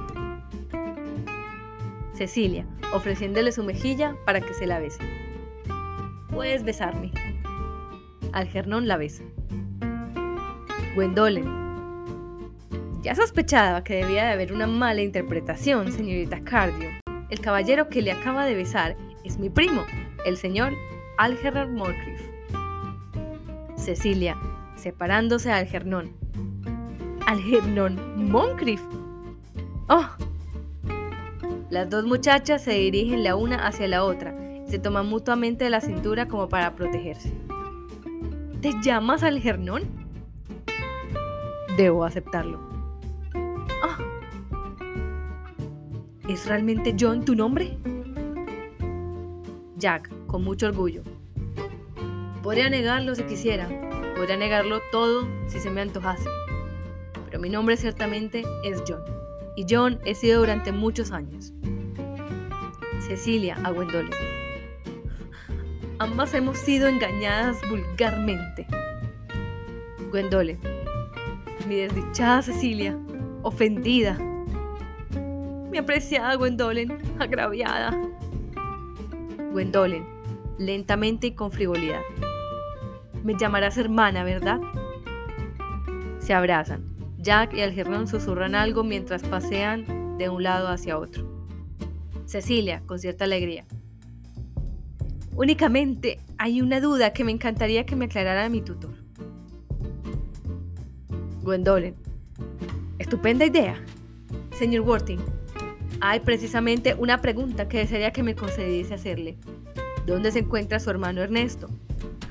Cecilia, 2.14 2.66
ofreciéndole 2.92 3.52
su 3.52 3.62
mejilla 3.62 4.16
para 4.26 4.40
que 4.40 4.54
se 4.54 4.66
la 4.66 4.80
bese. 4.80 5.00
Puedes 6.30 6.64
besarme. 6.64 7.12
Algernon 8.32 8.88
la 8.88 8.96
besa. 8.96 9.22
Gwendolen. 10.94 11.62
Ya 13.02 13.14
sospechaba 13.14 13.82
que 13.82 13.94
debía 13.94 14.24
de 14.24 14.32
haber 14.32 14.52
una 14.52 14.66
mala 14.66 15.00
interpretación, 15.00 15.90
señorita 15.90 16.44
Cardio. 16.44 16.90
El 17.30 17.40
caballero 17.40 17.88
que 17.88 18.02
le 18.02 18.12
acaba 18.12 18.44
de 18.44 18.54
besar 18.54 18.96
es 19.24 19.38
mi 19.38 19.48
primo, 19.48 19.84
el 20.26 20.36
señor 20.36 20.74
Algernon 21.16 21.74
Moncrief. 21.74 22.20
Cecilia, 23.76 24.36
separándose 24.76 25.50
a 25.50 25.56
Algernon. 25.56 26.12
Algernon 27.26 28.30
Moncrief. 28.30 28.82
¡Oh! 29.88 30.08
Las 31.70 31.88
dos 31.88 32.04
muchachas 32.04 32.62
se 32.62 32.74
dirigen 32.74 33.24
la 33.24 33.34
una 33.34 33.66
hacia 33.66 33.88
la 33.88 34.04
otra 34.04 34.34
y 34.66 34.70
se 34.70 34.78
toman 34.78 35.08
mutuamente 35.08 35.64
de 35.64 35.70
la 35.70 35.80
cintura 35.80 36.28
como 36.28 36.50
para 36.50 36.74
protegerse. 36.74 37.32
¿Te 38.60 38.72
llamas 38.82 39.22
Algernon? 39.22 40.01
Debo 41.76 42.04
aceptarlo. 42.04 42.60
¡Oh! 43.34 43.96
¿Es 46.28 46.46
realmente 46.46 46.94
John 46.98 47.24
tu 47.24 47.34
nombre? 47.34 47.78
Jack, 49.76 50.10
con 50.26 50.44
mucho 50.44 50.66
orgullo. 50.66 51.02
Podría 52.42 52.68
negarlo 52.68 53.14
si 53.14 53.22
quisiera, 53.22 53.68
podría 54.16 54.36
negarlo 54.36 54.80
todo 54.90 55.26
si 55.46 55.60
se 55.60 55.70
me 55.70 55.80
antojase, 55.80 56.28
pero 57.24 57.40
mi 57.40 57.48
nombre 57.48 57.76
ciertamente 57.76 58.44
es 58.64 58.82
John, 58.86 59.02
y 59.56 59.64
John 59.68 59.98
he 60.04 60.14
sido 60.14 60.40
durante 60.40 60.72
muchos 60.72 61.10
años. 61.12 61.52
Cecilia 63.00 63.56
a 63.64 63.70
Gwendolen. 63.70 64.10
Ambas 65.98 66.34
hemos 66.34 66.58
sido 66.58 66.88
engañadas 66.88 67.58
vulgarmente. 67.70 68.66
Gwendolen. 70.10 70.81
Mi 71.66 71.76
desdichada 71.76 72.42
Cecilia, 72.42 72.98
ofendida 73.42 74.18
mi 75.72 75.78
apreciada 75.78 76.34
Gwendolen, 76.34 76.98
agraviada. 77.18 77.98
Gwendolen, 79.52 80.06
lentamente 80.58 81.28
y 81.28 81.32
con 81.32 81.50
frivolidad. 81.50 82.02
Me 83.24 83.34
llamarás 83.38 83.78
hermana, 83.78 84.22
¿verdad? 84.22 84.60
Se 86.18 86.34
abrazan. 86.34 86.84
Jack 87.16 87.54
y 87.54 87.62
Algernon 87.62 88.06
susurran 88.06 88.54
algo 88.54 88.84
mientras 88.84 89.22
pasean 89.22 90.18
de 90.18 90.28
un 90.28 90.42
lado 90.42 90.68
hacia 90.68 90.98
otro. 90.98 91.26
Cecilia, 92.26 92.82
con 92.84 92.98
cierta 92.98 93.24
alegría. 93.24 93.64
Únicamente 95.34 96.20
hay 96.36 96.60
una 96.60 96.80
duda 96.80 97.14
que 97.14 97.24
me 97.24 97.32
encantaría 97.32 97.86
que 97.86 97.96
me 97.96 98.04
aclarara 98.04 98.50
mi 98.50 98.60
tutor. 98.60 99.01
Gwendolen. 101.42 101.96
Estupenda 102.98 103.44
idea. 103.44 103.74
Señor 104.58 104.82
Worthing, 104.82 105.18
hay 106.00 106.20
precisamente 106.20 106.94
una 106.94 107.20
pregunta 107.20 107.68
que 107.68 107.78
desearía 107.78 108.12
que 108.12 108.22
me 108.22 108.34
concediese 108.34 108.94
hacerle. 108.94 109.36
¿Dónde 110.06 110.32
se 110.32 110.40
encuentra 110.40 110.80
su 110.80 110.90
hermano 110.90 111.20
Ernesto? 111.20 111.68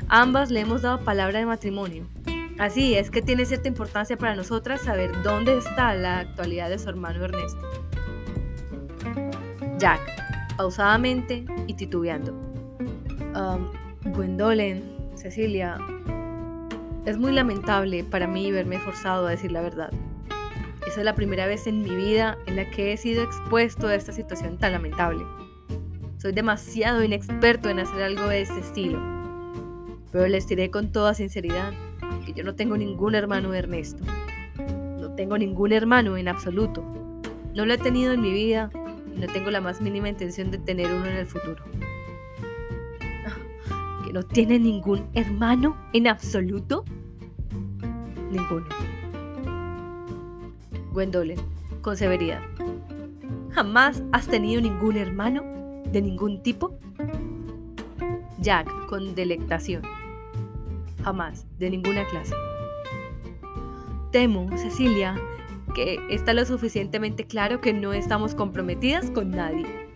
Ambas 0.08 0.52
le 0.52 0.62
hemos 0.62 0.82
dado 0.82 1.04
palabra 1.04 1.40
de 1.40 1.46
matrimonio. 1.46 2.06
Así 2.60 2.96
es 2.96 3.10
que 3.10 3.22
tiene 3.22 3.46
cierta 3.46 3.68
importancia 3.68 4.18
para 4.18 4.36
nosotras 4.36 4.82
saber 4.82 5.12
dónde 5.24 5.58
está 5.58 5.96
la 5.96 6.20
actualidad 6.20 6.70
de 6.70 6.80
su 6.80 6.90
hermano 6.90 7.24
Ernesto. 7.24 7.62
Jack, 9.78 10.02
pausadamente 10.58 11.46
y 11.68 11.74
titubeando. 11.74 12.34
Um, 13.36 13.72
Gwendolen, 14.14 14.84
Cecilia, 15.16 15.78
es 17.06 17.18
muy 17.18 17.32
lamentable 17.32 18.04
para 18.04 18.28
mí 18.28 18.52
verme 18.52 18.80
forzado 18.80 19.28
a 19.28 19.32
decir 19.32 19.52
la 19.52 19.62
verdad. 19.62 19.92
Esa 20.88 21.00
es 21.00 21.06
la 21.06 21.16
primera 21.16 21.48
vez 21.48 21.68
en 21.68 21.82
mi 21.82 21.96
vida 21.96 22.38
en 22.46 22.56
la 22.56 22.70
que 22.70 22.94
he 22.94 22.98
sido 22.98 23.24
expuesto 23.24 23.88
a 23.88 23.96
esta 23.96 24.12
situación 24.12 24.58
tan 24.58 24.74
lamentable. 24.74 25.24
Soy 26.18 26.32
demasiado 26.34 27.04
inexperto 27.04 27.70
en 27.70 27.80
hacer 27.80 28.04
algo 28.04 28.28
de 28.28 28.42
este 28.42 28.60
estilo. 28.60 29.00
Pero 30.12 30.28
les 30.28 30.48
diré 30.48 30.70
con 30.70 30.92
toda 30.92 31.14
sinceridad 31.14 31.74
que 32.26 32.34
yo 32.34 32.44
no 32.44 32.56
tengo 32.56 32.78
ningún 32.78 33.16
hermano 33.16 33.54
Ernesto. 33.54 34.04
No 35.00 35.16
tengo 35.16 35.38
ningún 35.38 35.72
hermano 35.72 36.18
en 36.18 36.28
absoluto. 36.28 36.84
No 37.56 37.66
lo 37.66 37.74
he 37.74 37.78
tenido 37.78 38.14
en 38.14 38.22
mi 38.22 38.32
vida 38.32 38.70
y 39.16 39.20
no 39.20 39.28
tengo 39.28 39.50
la 39.50 39.62
más 39.62 39.82
mínima 39.82 40.10
intención 40.10 40.52
de 40.52 40.58
tener 40.58 40.88
uno 40.88 41.06
en 41.06 41.18
el 41.18 41.26
futuro. 41.26 41.64
¿Que 44.12 44.16
no 44.16 44.24
tiene 44.24 44.60
ningún 44.60 45.08
hermano 45.14 45.78
en 45.94 46.06
absoluto? 46.06 46.84
Ninguno. 48.30 48.66
Gwendolen, 50.92 51.40
con 51.82 51.96
severidad. 51.96 52.42
¿Jamás 53.52 54.04
has 54.12 54.28
tenido 54.28 54.62
ningún 54.62 54.98
hermano? 54.98 55.44
¿De 55.94 56.02
ningún 56.02 56.44
tipo? 56.44 56.78
Jack, 58.40 58.68
con 58.88 59.16
delectación. 59.16 59.82
Jamás, 61.06 61.48
de 61.58 61.70
ninguna 61.70 62.06
clase. 62.10 62.36
Temo, 64.12 64.50
Cecilia, 64.58 65.16
que 65.74 65.98
está 66.10 66.34
lo 66.34 66.44
suficientemente 66.44 67.28
claro 67.28 67.62
que 67.62 67.72
no 67.72 67.94
estamos 67.94 68.36
comprometidas 68.36 69.10
con 69.10 69.32
nadie. 69.32 69.90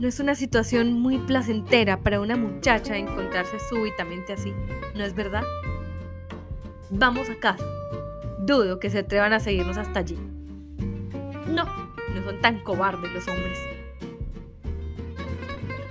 No 0.00 0.08
es 0.08 0.18
una 0.18 0.34
situación 0.34 0.94
muy 0.94 1.18
placentera 1.18 2.00
para 2.00 2.22
una 2.22 2.34
muchacha 2.34 2.96
encontrarse 2.96 3.58
súbitamente 3.68 4.32
así, 4.32 4.54
¿no 4.94 5.04
es 5.04 5.14
verdad? 5.14 5.42
Vamos 6.88 7.28
a 7.28 7.34
casa. 7.34 7.62
Dudo 8.38 8.80
que 8.80 8.88
se 8.88 9.00
atrevan 9.00 9.34
a 9.34 9.40
seguirnos 9.40 9.76
hasta 9.76 9.98
allí. 9.98 10.18
No, 11.48 11.66
no 11.66 12.24
son 12.24 12.40
tan 12.40 12.60
cobardes 12.60 13.12
los 13.12 13.28
hombres. 13.28 13.58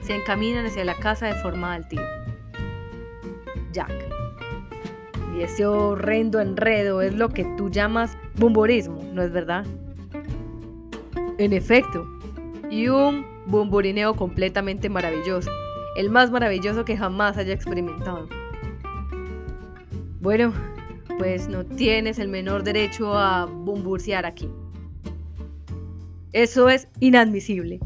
Se 0.02 0.16
encaminan 0.16 0.66
hacia 0.66 0.86
la 0.86 0.96
casa 0.96 1.28
de 1.28 1.36
forma 1.36 1.76
altiva. 1.76 2.10
Jack. 3.72 3.94
Y 5.38 5.44
ese 5.44 5.68
horrendo 5.68 6.40
enredo 6.40 7.04
es 7.04 7.14
lo 7.14 7.30
que 7.30 7.46
tú 7.58 7.70
llamas 7.70 8.18
bumborismo, 8.38 9.08
¿no 9.14 9.22
es 9.22 9.32
verdad? 9.32 9.68
En 11.38 11.54
efecto, 11.54 12.08
y 12.72 12.88
un 12.88 13.29
bumburineo 13.50 14.16
completamente 14.16 14.90
maravilloso, 14.90 15.52
el 15.96 16.10
más 16.10 16.32
maravilloso 16.32 16.86
que 16.86 16.96
jamás 16.96 17.38
haya 17.38 17.54
experimentado. 17.54 18.30
Bueno, 20.22 20.54
pues 21.18 21.48
no 21.48 21.66
tienes 21.66 22.20
el 22.20 22.28
menor 22.28 22.64
derecho 22.64 23.18
a 23.18 23.46
bumbursear 23.46 24.26
aquí. 24.26 24.50
Eso 26.32 26.70
es 26.70 26.88
inadmisible. 27.00 27.80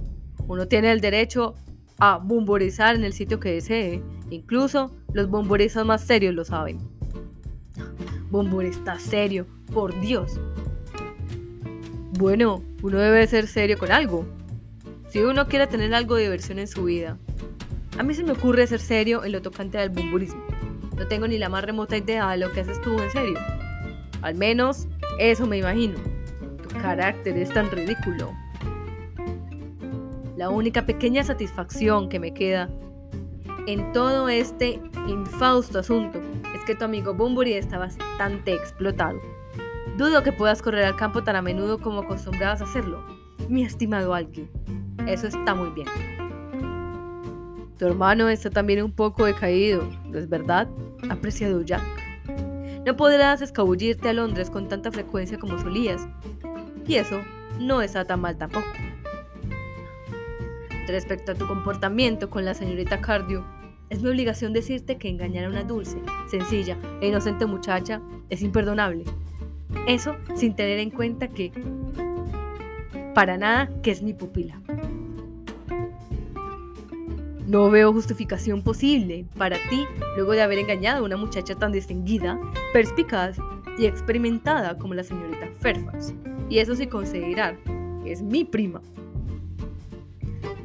Uno 0.48 0.68
tiene 0.68 0.92
el 0.92 1.00
derecho 1.00 1.56
a 2.00 2.18
bumburizar 2.18 2.96
en 2.96 3.04
el 3.06 3.14
sitio 3.14 3.40
que 3.40 3.54
desee. 3.54 4.04
Incluso 4.30 4.92
los 5.14 5.30
bumburizas 5.30 5.86
más 5.86 6.02
serios 6.02 6.36
lo 6.36 6.44
saben. 6.44 6.80
Bumbur 8.30 8.66
está 8.66 8.98
serio, 8.98 9.46
por 9.72 10.00
Dios. 10.02 10.40
Bueno, 12.18 12.64
uno 12.82 12.98
debe 12.98 13.28
ser 13.28 13.48
serio 13.48 13.78
con 13.78 13.92
algo. 13.92 14.26
Si 15.14 15.22
uno 15.22 15.48
quiere 15.48 15.68
tener 15.68 15.94
algo 15.94 16.16
de 16.16 16.24
diversión 16.24 16.58
en 16.58 16.68
su 16.68 16.86
vida. 16.86 17.20
A 18.00 18.02
mí 18.02 18.16
se 18.16 18.24
me 18.24 18.32
ocurre 18.32 18.66
ser 18.66 18.80
serio 18.80 19.24
en 19.24 19.34
lo 19.34 19.44
tocante 19.44 19.78
al 19.78 19.92
bumburismo. 19.92 20.44
No 20.98 21.08
tengo 21.08 21.28
ni 21.28 21.38
la 21.38 21.50
más 21.50 21.64
remota 21.64 21.96
idea 21.96 22.32
de 22.32 22.38
lo 22.40 22.52
que 22.52 22.62
haces 22.62 22.82
tú 22.82 23.00
en 23.00 23.12
serio. 23.12 23.38
Al 24.24 24.34
menos 24.34 24.88
eso 25.20 25.46
me 25.46 25.60
imagino. 25.60 26.00
Tu 26.64 26.70
carácter 26.80 27.38
es 27.38 27.54
tan 27.54 27.70
ridículo. 27.70 28.34
La 30.36 30.50
única 30.50 30.84
pequeña 30.88 31.24
satisfacción 31.24 32.10
que 32.10 32.20
me 32.20 32.34
queda 32.34 32.72
en 33.68 33.92
todo 33.92 34.30
este 34.30 34.82
infausto 35.08 35.78
asunto 35.78 36.20
es 36.56 36.62
que 36.66 36.74
tu 36.74 36.86
amigo 36.86 37.14
Bumburi 37.14 37.54
está 37.54 37.78
bastante 37.78 38.56
explotado. 38.56 39.22
Dudo 39.96 40.24
que 40.24 40.32
puedas 40.32 40.64
correr 40.64 40.86
al 40.86 40.96
campo 40.96 41.24
tan 41.24 41.36
a 41.36 41.44
menudo 41.44 41.78
como 41.78 42.00
acostumbrabas 42.00 42.62
a 42.62 42.64
hacerlo, 42.64 43.06
mi 43.48 43.64
estimado 43.64 44.16
Alki. 44.16 44.50
Eso 45.08 45.28
está 45.28 45.54
muy 45.54 45.70
bien. 45.70 45.88
Tu 47.78 47.86
hermano 47.86 48.30
está 48.30 48.50
también 48.50 48.84
un 48.84 48.92
poco 48.92 49.26
decaído, 49.26 49.88
¿no 50.06 50.18
es 50.18 50.30
verdad? 50.30 50.68
Apreciado 51.10 51.62
Jack. 51.62 51.84
No 52.86 52.96
podrás 52.96 53.42
escabullirte 53.42 54.10
a 54.10 54.14
Londres 54.14 54.50
con 54.50 54.68
tanta 54.68 54.92
frecuencia 54.92 55.38
como 55.38 55.60
solías. 55.60 56.08
Y 56.88 56.96
eso 56.96 57.22
no 57.60 57.82
está 57.82 58.06
tan 58.06 58.22
mal 58.22 58.38
tampoco. 58.38 58.68
Respecto 60.88 61.32
a 61.32 61.36
tu 61.36 61.48
comportamiento 61.48 62.30
con 62.30 62.46
la 62.46 62.54
señorita 62.54 63.00
Cardio, 63.00 63.46
es 63.90 64.02
mi 64.02 64.10
obligación 64.10 64.54
decirte 64.54 64.98
que 64.98 65.08
engañar 65.08 65.46
a 65.46 65.50
una 65.50 65.64
dulce, 65.64 66.02
sencilla 66.30 66.78
e 67.00 67.08
inocente 67.08 67.46
muchacha 67.46 68.02
es 68.30 68.42
imperdonable. 68.42 69.06
Eso 69.88 70.16
sin 70.36 70.56
tener 70.56 70.80
en 70.80 70.90
cuenta 70.90 71.28
que 71.28 71.52
para 73.14 73.38
nada 73.38 73.70
que 73.82 73.92
es 73.92 74.02
mi 74.02 74.14
pupila. 74.14 74.63
No 77.48 77.70
veo 77.70 77.92
justificación 77.92 78.62
posible 78.62 79.26
para 79.38 79.58
ti 79.70 79.86
luego 80.16 80.32
de 80.32 80.42
haber 80.42 80.60
engañado 80.60 81.00
a 81.00 81.06
una 81.06 81.18
muchacha 81.18 81.56
tan 81.56 81.74
distinguida, 81.74 82.40
perspicaz 82.72 83.38
y 83.78 83.86
experimentada 83.86 84.78
como 84.78 84.94
la 84.94 85.04
señorita 85.04 85.50
Fairfax. 85.60 86.14
Y 86.50 86.60
eso 86.60 86.76
sin 86.76 86.90
considerar 86.90 87.58
que 88.04 88.14
es 88.14 88.22
mi 88.22 88.46
prima. 88.46 88.82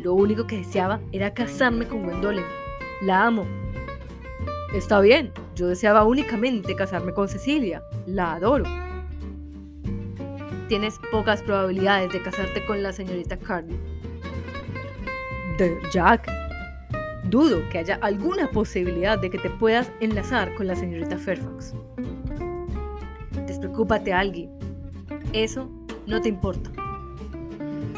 Lo 0.01 0.15
único 0.15 0.47
que 0.47 0.59
deseaba 0.59 1.01
era 1.11 1.35
casarme 1.35 1.87
con 1.87 2.05
Gwendolen. 2.05 2.45
La 3.03 3.27
amo. 3.27 3.45
Está 4.73 5.01
bien, 5.01 5.33
yo 5.57 5.67
deseaba 5.67 6.05
únicamente 6.05 6.77
casarme 6.77 7.13
con 7.13 7.29
Cecilia. 7.29 7.83
La 8.07 8.35
adoro. 8.35 8.65
Tienes 10.69 11.01
pocas 11.11 11.43
probabilidades 11.43 12.13
de 12.13 12.23
casarte 12.23 12.65
con 12.67 12.83
la 12.83 12.93
señorita 12.93 13.37
Cardi. 13.37 13.75
De 15.57 15.77
Jack. 15.93 16.38
Dudo 17.29 17.69
que 17.69 17.79
haya 17.79 17.97
alguna 17.97 18.51
posibilidad 18.51 19.19
de 19.19 19.29
que 19.29 19.39
te 19.39 19.51
puedas 19.51 19.93
enlazar 20.01 20.55
con 20.55 20.67
la 20.67 20.75
señorita 20.75 21.19
Fairfax. 21.19 21.75
Despreocúpate, 23.47 24.15
alguien. 24.15 24.51
Eso 25.35 25.69
no 26.07 26.23
te 26.23 26.31
importa. 26.31 26.71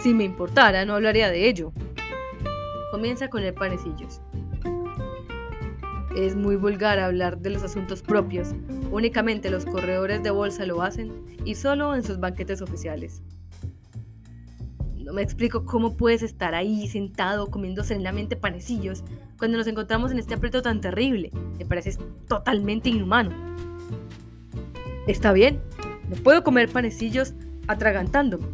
Si 0.02 0.14
me 0.14 0.24
importara, 0.24 0.84
no 0.84 0.94
hablaría 0.94 1.30
de 1.30 1.48
ello. 1.48 1.72
Comienza 2.90 3.28
con 3.28 3.44
el 3.44 3.54
panecillos. 3.54 4.20
Es 6.16 6.34
muy 6.34 6.56
vulgar 6.56 6.98
hablar 6.98 7.38
de 7.38 7.50
los 7.50 7.62
asuntos 7.62 8.02
propios. 8.02 8.48
Únicamente 8.90 9.48
los 9.48 9.64
corredores 9.64 10.24
de 10.24 10.30
bolsa 10.30 10.66
lo 10.66 10.82
hacen 10.82 11.38
y 11.44 11.54
solo 11.54 11.94
en 11.94 12.02
sus 12.02 12.18
banquetes 12.18 12.62
oficiales. 12.62 13.22
Me 15.12 15.22
explico 15.22 15.64
cómo 15.64 15.96
puedes 15.96 16.22
estar 16.22 16.54
ahí 16.54 16.88
sentado 16.88 17.50
comiendo 17.50 17.84
serenamente 17.84 18.36
panecillos 18.36 19.04
cuando 19.38 19.58
nos 19.58 19.66
encontramos 19.66 20.10
en 20.12 20.18
este 20.18 20.34
aprieto 20.34 20.62
tan 20.62 20.80
terrible. 20.80 21.30
Me 21.58 21.66
pareces 21.66 21.98
totalmente 22.28 22.88
inhumano. 22.88 23.30
Está 25.06 25.32
bien, 25.32 25.60
no 26.08 26.16
puedo 26.16 26.44
comer 26.44 26.68
panecillos 26.68 27.34
atragantándome. 27.66 28.46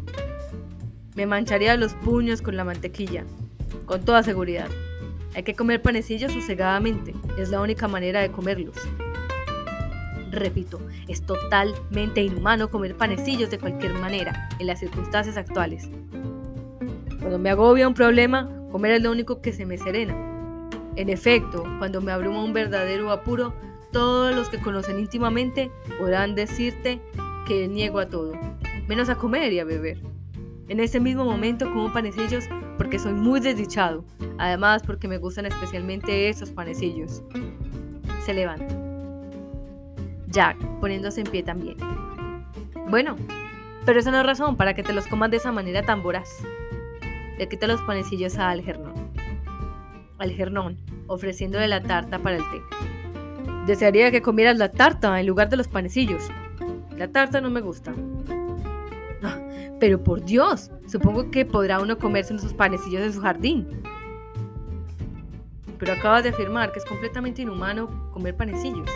Me 1.15 1.25
mancharía 1.25 1.75
los 1.77 1.93
puños 1.93 2.41
con 2.41 2.55
la 2.55 2.63
mantequilla 2.63 3.25
con 3.87 4.03
toda 4.03 4.21
seguridad. 4.21 4.67
Hay 5.33 5.43
que 5.43 5.55
comer 5.55 5.81
panecillos 5.81 6.31
sosegadamente, 6.31 7.13
es 7.39 7.49
la 7.49 7.61
única 7.61 7.87
manera 7.87 8.21
de 8.21 8.31
comerlos. 8.31 8.75
Repito, 10.31 10.79
es 11.07 11.21
totalmente 11.25 12.21
inhumano 12.21 12.69
comer 12.69 12.95
panecillos 12.95 13.49
de 13.49 13.57
cualquier 13.57 13.93
manera, 13.93 14.49
en 14.59 14.67
las 14.67 14.79
circunstancias 14.79 15.37
actuales. 15.37 15.89
Cuando 17.27 17.39
me 17.39 17.49
agobia 17.49 17.89
un 17.89 17.93
problema, 17.93 18.49
comer 18.71 18.93
es 18.93 19.03
lo 19.03 19.11
único 19.11 19.41
que 19.41 19.51
se 19.51 19.65
me 19.65 19.77
serena. 19.77 20.15
En 20.95 21.09
efecto, 21.09 21.65
cuando 21.77 21.99
me 21.99 22.13
abruma 22.13 22.41
un 22.41 22.53
verdadero 22.53 23.11
apuro, 23.11 23.53
todos 23.91 24.33
los 24.33 24.47
que 24.47 24.61
conocen 24.61 24.97
íntimamente 24.97 25.69
podrán 25.99 26.35
decirte 26.35 27.01
que 27.45 27.67
niego 27.67 27.99
a 27.99 28.07
todo, 28.07 28.31
menos 28.87 29.09
a 29.09 29.15
comer 29.15 29.51
y 29.51 29.59
a 29.59 29.65
beber. 29.65 29.99
En 30.69 30.79
ese 30.79 31.01
mismo 31.01 31.25
momento 31.25 31.69
como 31.73 31.91
panecillos 31.91 32.45
porque 32.77 32.97
soy 32.97 33.11
muy 33.11 33.41
desdichado, 33.41 34.05
además 34.37 34.81
porque 34.85 35.09
me 35.09 35.17
gustan 35.17 35.47
especialmente 35.47 36.29
esos 36.29 36.51
panecillos. 36.51 37.23
Se 38.23 38.33
levanta. 38.33 38.73
Jack, 40.27 40.55
poniéndose 40.79 41.19
en 41.19 41.27
pie 41.27 41.43
también. 41.43 41.75
Bueno, 42.89 43.17
pero 43.85 43.99
esa 43.99 44.11
no 44.11 44.21
es 44.21 44.25
razón 44.25 44.55
para 44.55 44.73
que 44.73 44.83
te 44.83 44.93
los 44.93 45.07
comas 45.07 45.29
de 45.29 45.35
esa 45.35 45.51
manera 45.51 45.83
tan 45.83 46.01
voraz. 46.01 46.29
Le 47.37 47.47
quita 47.47 47.67
los 47.67 47.81
panecillos 47.81 48.37
a 48.37 48.49
Algernon. 48.49 48.93
Algernon, 50.17 50.77
ofreciéndole 51.07 51.67
la 51.67 51.83
tarta 51.83 52.19
para 52.19 52.37
el 52.37 52.43
té. 52.43 52.61
Desearía 53.67 54.09
que 54.11 54.21
comieras 54.21 54.57
la 54.57 54.71
tarta 54.71 55.19
en 55.19 55.27
lugar 55.27 55.49
de 55.49 55.57
los 55.57 55.67
panecillos. 55.67 56.23
La 56.95 57.09
tarta 57.09 57.39
no 57.39 57.49
me 57.49 57.61
gusta. 57.61 57.93
Ah, 59.21 59.39
pero 59.79 60.03
por 60.03 60.23
Dios, 60.23 60.71
supongo 60.87 61.29
que 61.29 61.45
podrá 61.45 61.79
uno 61.79 61.97
comerse 61.97 62.33
unos 62.33 62.53
panecillos 62.53 63.03
en 63.03 63.13
su 63.13 63.21
jardín. 63.21 63.67
Pero 65.77 65.93
acabas 65.93 66.23
de 66.23 66.29
afirmar 66.29 66.71
que 66.71 66.79
es 66.79 66.85
completamente 66.85 67.43
inhumano 67.43 68.09
comer 68.11 68.35
panecillos. 68.35 68.89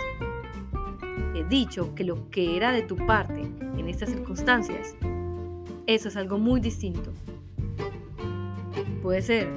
He 1.36 1.44
dicho 1.44 1.94
que 1.94 2.04
lo 2.04 2.30
que 2.30 2.58
era 2.58 2.72
de 2.72 2.82
tu 2.82 2.96
parte 2.96 3.42
en 3.78 3.88
estas 3.88 4.10
circunstancias, 4.10 4.96
eso 5.86 6.08
es 6.08 6.16
algo 6.16 6.40
muy 6.40 6.60
distinto. 6.60 7.14
Puede 9.02 9.22
ser, 9.22 9.48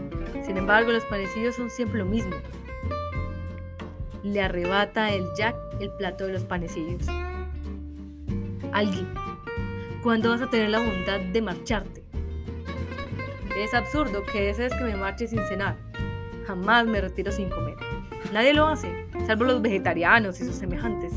sin 0.47 0.57
embargo, 0.57 0.91
los 0.91 1.05
panecillos 1.05 1.55
son 1.55 1.71
siempre 1.71 1.99
lo 1.99 2.07
mismo. 2.07 2.35
Le 4.23 4.41
arrebata 4.41 5.13
el 5.13 5.25
Jack 5.37 5.55
el 5.81 5.91
plato 5.93 6.27
de 6.27 6.33
los 6.33 6.45
panecillos. 6.45 7.07
Alguien, 8.73 9.07
¿cuándo 10.03 10.31
vas 10.31 10.41
a 10.41 10.49
tener 10.49 10.71
la 10.71 10.79
bondad 10.79 11.21
de 11.21 11.43
marcharte? 11.43 12.03
Es 13.59 13.73
absurdo 13.75 14.25
que 14.25 14.43
desees 14.47 14.73
que 14.75 14.85
me 14.85 14.97
marche 14.97 15.29
sin 15.29 15.41
cenar. 15.47 15.77
Jamás 16.47 16.87
me 16.87 17.01
retiro 17.01 17.31
sin 17.31 17.51
comer. 17.51 17.77
Nadie 18.33 18.55
lo 18.55 18.67
hace, 18.67 19.07
salvo 19.27 19.45
los 19.45 19.63
vegetarianos 19.63 20.41
y 20.41 20.45
sus 20.45 20.57
semejantes. 20.57 21.13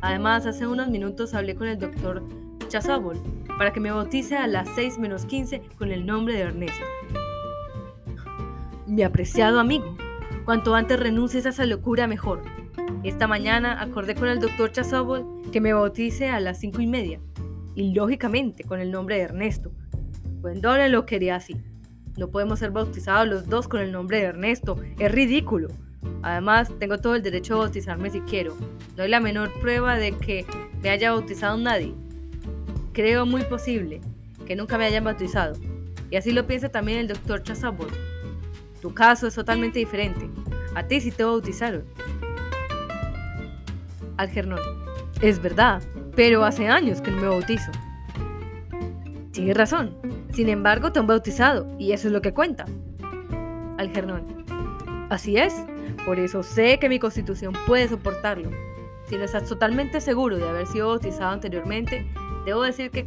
Además, 0.00 0.46
hace 0.46 0.66
unos 0.66 0.88
minutos 0.88 1.34
hablé 1.34 1.54
con 1.54 1.68
el 1.68 1.78
doctor 1.78 2.22
Chazabol 2.68 3.18
para 3.58 3.72
que 3.72 3.80
me 3.80 3.90
bautice 3.90 4.36
a 4.36 4.46
las 4.46 4.68
6 4.74 4.98
menos 4.98 5.24
15 5.24 5.62
con 5.78 5.90
el 5.90 6.06
nombre 6.06 6.34
de 6.34 6.40
Ernesto. 6.42 6.84
Mi 8.92 9.02
apreciado 9.04 9.58
amigo, 9.58 9.96
cuanto 10.44 10.74
antes 10.74 11.00
renuncies 11.00 11.46
a 11.46 11.48
esa 11.48 11.64
locura 11.64 12.06
mejor. 12.06 12.42
Esta 13.04 13.26
mañana 13.26 13.80
acordé 13.80 14.14
con 14.14 14.28
el 14.28 14.38
doctor 14.38 14.70
Chazabol 14.70 15.24
que 15.50 15.62
me 15.62 15.72
bautice 15.72 16.28
a 16.28 16.40
las 16.40 16.60
cinco 16.60 16.82
y 16.82 16.86
media, 16.86 17.18
y 17.74 17.94
lógicamente 17.94 18.64
con 18.64 18.80
el 18.80 18.90
nombre 18.90 19.16
de 19.16 19.22
Ernesto. 19.22 19.72
Gwendolyn 20.42 20.92
lo 20.92 21.06
quería 21.06 21.36
así. 21.36 21.56
No 22.18 22.28
podemos 22.28 22.58
ser 22.58 22.70
bautizados 22.70 23.26
los 23.26 23.48
dos 23.48 23.66
con 23.66 23.80
el 23.80 23.92
nombre 23.92 24.18
de 24.18 24.24
Ernesto, 24.24 24.78
es 24.98 25.10
ridículo. 25.10 25.68
Además, 26.20 26.70
tengo 26.78 26.98
todo 26.98 27.14
el 27.14 27.22
derecho 27.22 27.54
a 27.54 27.60
bautizarme 27.60 28.10
si 28.10 28.20
quiero. 28.20 28.54
No 28.98 29.04
hay 29.04 29.08
la 29.08 29.20
menor 29.20 29.58
prueba 29.62 29.96
de 29.96 30.12
que 30.18 30.44
me 30.82 30.90
haya 30.90 31.12
bautizado 31.12 31.56
nadie. 31.56 31.94
Creo 32.92 33.24
muy 33.24 33.44
posible 33.44 34.02
que 34.44 34.54
nunca 34.54 34.76
me 34.76 34.84
hayan 34.84 35.04
bautizado. 35.04 35.58
Y 36.10 36.16
así 36.16 36.30
lo 36.30 36.46
piensa 36.46 36.68
también 36.68 36.98
el 36.98 37.08
doctor 37.08 37.42
Chazabol. 37.42 37.88
Tu 38.82 38.92
caso 38.92 39.28
es 39.28 39.34
totalmente 39.36 39.78
diferente. 39.78 40.28
A 40.74 40.82
ti 40.82 41.00
sí 41.00 41.12
te 41.12 41.22
bautizaron. 41.22 41.84
Algernon. 44.16 44.58
Es 45.20 45.40
verdad, 45.40 45.80
pero 46.16 46.44
hace 46.44 46.66
años 46.66 47.00
que 47.00 47.12
no 47.12 47.18
me 47.18 47.28
bautizo. 47.28 47.70
Tienes 49.30 49.56
razón. 49.56 49.96
Sin 50.32 50.48
embargo, 50.48 50.90
te 50.90 50.98
han 50.98 51.06
bautizado 51.06 51.64
y 51.78 51.92
eso 51.92 52.08
es 52.08 52.12
lo 52.12 52.22
que 52.22 52.34
cuenta. 52.34 52.64
Algernon. 53.78 54.44
Así 55.10 55.36
es. 55.36 55.54
Por 56.04 56.18
eso 56.18 56.42
sé 56.42 56.80
que 56.80 56.88
mi 56.88 56.98
constitución 56.98 57.52
puede 57.68 57.86
soportarlo. 57.86 58.50
Si 59.04 59.16
no 59.16 59.22
estás 59.22 59.48
totalmente 59.48 60.00
seguro 60.00 60.38
de 60.38 60.48
haber 60.48 60.66
sido 60.66 60.88
bautizado 60.88 61.30
anteriormente, 61.30 62.04
debo 62.44 62.62
decir 62.62 62.90
que 62.90 63.06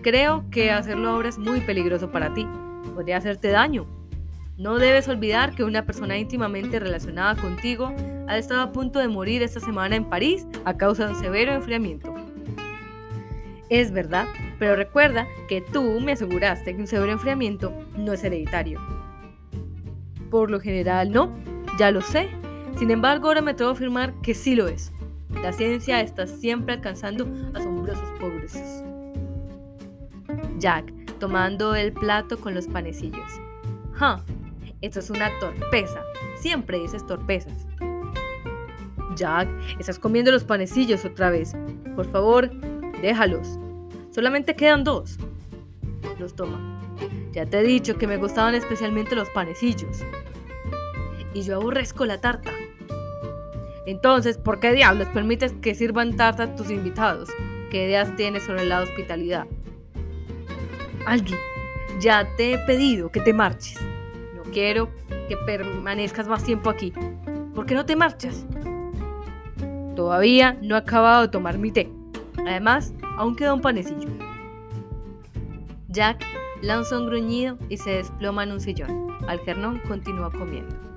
creo 0.00 0.46
que 0.50 0.70
hacerlo 0.70 1.10
ahora 1.10 1.28
es 1.28 1.36
muy 1.36 1.60
peligroso 1.60 2.10
para 2.10 2.32
ti. 2.32 2.48
Podría 2.94 3.18
hacerte 3.18 3.48
daño. 3.48 3.97
No 4.58 4.80
debes 4.80 5.06
olvidar 5.06 5.54
que 5.54 5.62
una 5.62 5.86
persona 5.86 6.18
íntimamente 6.18 6.80
relacionada 6.80 7.40
contigo 7.40 7.94
ha 8.26 8.36
estado 8.36 8.60
a 8.62 8.72
punto 8.72 8.98
de 8.98 9.06
morir 9.06 9.40
esta 9.40 9.60
semana 9.60 9.94
en 9.94 10.04
París 10.04 10.48
a 10.64 10.76
causa 10.76 11.06
de 11.06 11.12
un 11.12 11.20
severo 11.20 11.52
enfriamiento. 11.52 12.12
Es 13.70 13.92
verdad, 13.92 14.26
pero 14.58 14.74
recuerda 14.74 15.28
que 15.48 15.60
tú 15.60 16.00
me 16.00 16.10
aseguraste 16.10 16.74
que 16.74 16.80
un 16.80 16.88
severo 16.88 17.12
enfriamiento 17.12 17.72
no 17.96 18.12
es 18.14 18.24
hereditario. 18.24 18.80
Por 20.28 20.50
lo 20.50 20.58
general 20.58 21.12
no, 21.12 21.32
ya 21.78 21.92
lo 21.92 22.00
sé. 22.00 22.28
Sin 22.78 22.90
embargo, 22.90 23.28
ahora 23.28 23.42
me 23.42 23.52
atrevo 23.52 23.70
a 23.70 23.74
afirmar 23.74 24.12
que 24.22 24.34
sí 24.34 24.56
lo 24.56 24.66
es. 24.66 24.90
La 25.40 25.52
ciencia 25.52 26.00
está 26.00 26.26
siempre 26.26 26.74
alcanzando 26.74 27.28
asombrosos 27.54 28.10
progresos. 28.18 28.82
Jack, 30.58 30.92
tomando 31.20 31.76
el 31.76 31.92
plato 31.92 32.40
con 32.40 32.54
los 32.54 32.66
panecillos. 32.66 33.30
Esto 34.80 35.00
es 35.00 35.10
una 35.10 35.36
torpeza. 35.40 36.04
Siempre 36.36 36.78
dices 36.78 37.04
torpezas. 37.04 37.66
Jack, 39.16 39.48
estás 39.80 39.98
comiendo 39.98 40.30
los 40.30 40.44
panecillos 40.44 41.04
otra 41.04 41.30
vez. 41.30 41.56
Por 41.96 42.08
favor, 42.12 42.48
déjalos. 43.02 43.58
Solamente 44.10 44.54
quedan 44.54 44.84
dos. 44.84 45.18
Los 46.20 46.36
toma. 46.36 46.80
Ya 47.32 47.44
te 47.44 47.58
he 47.58 47.64
dicho 47.64 47.98
que 47.98 48.06
me 48.06 48.18
gustaban 48.18 48.54
especialmente 48.54 49.16
los 49.16 49.28
panecillos. 49.30 50.04
Y 51.34 51.42
yo 51.42 51.56
aborrezco 51.56 52.06
la 52.06 52.20
tarta. 52.20 52.52
Entonces, 53.84 54.38
¿por 54.38 54.60
qué 54.60 54.72
diablos 54.72 55.08
permites 55.08 55.54
que 55.54 55.74
sirvan 55.74 56.16
tarta 56.16 56.44
a 56.44 56.54
tus 56.54 56.70
invitados? 56.70 57.28
¿Qué 57.70 57.86
ideas 57.86 58.14
tienes 58.14 58.44
sobre 58.44 58.64
la 58.64 58.82
hospitalidad? 58.82 59.46
Alguien, 61.04 61.38
ya 61.98 62.28
te 62.36 62.52
he 62.52 62.58
pedido 62.58 63.10
que 63.10 63.20
te 63.20 63.32
marches 63.32 63.78
quiero 64.52 64.88
que 65.28 65.36
permanezcas 65.36 66.28
más 66.28 66.44
tiempo 66.44 66.70
aquí. 66.70 66.92
¿Por 67.54 67.66
qué 67.66 67.74
no 67.74 67.86
te 67.86 67.96
marchas? 67.96 68.46
Todavía 69.96 70.56
no 70.62 70.74
he 70.76 70.78
acabado 70.78 71.22
de 71.22 71.28
tomar 71.28 71.58
mi 71.58 71.70
té. 71.70 71.90
Además, 72.46 72.94
aún 73.16 73.34
queda 73.36 73.54
un 73.54 73.60
panecillo. 73.60 74.08
Jack 75.88 76.24
lanza 76.62 76.98
un 76.98 77.06
gruñido 77.06 77.58
y 77.68 77.76
se 77.76 77.90
desploma 77.90 78.44
en 78.44 78.52
un 78.52 78.60
sillón. 78.60 79.08
Algernon 79.26 79.80
continúa 79.88 80.30
comiendo. 80.30 80.87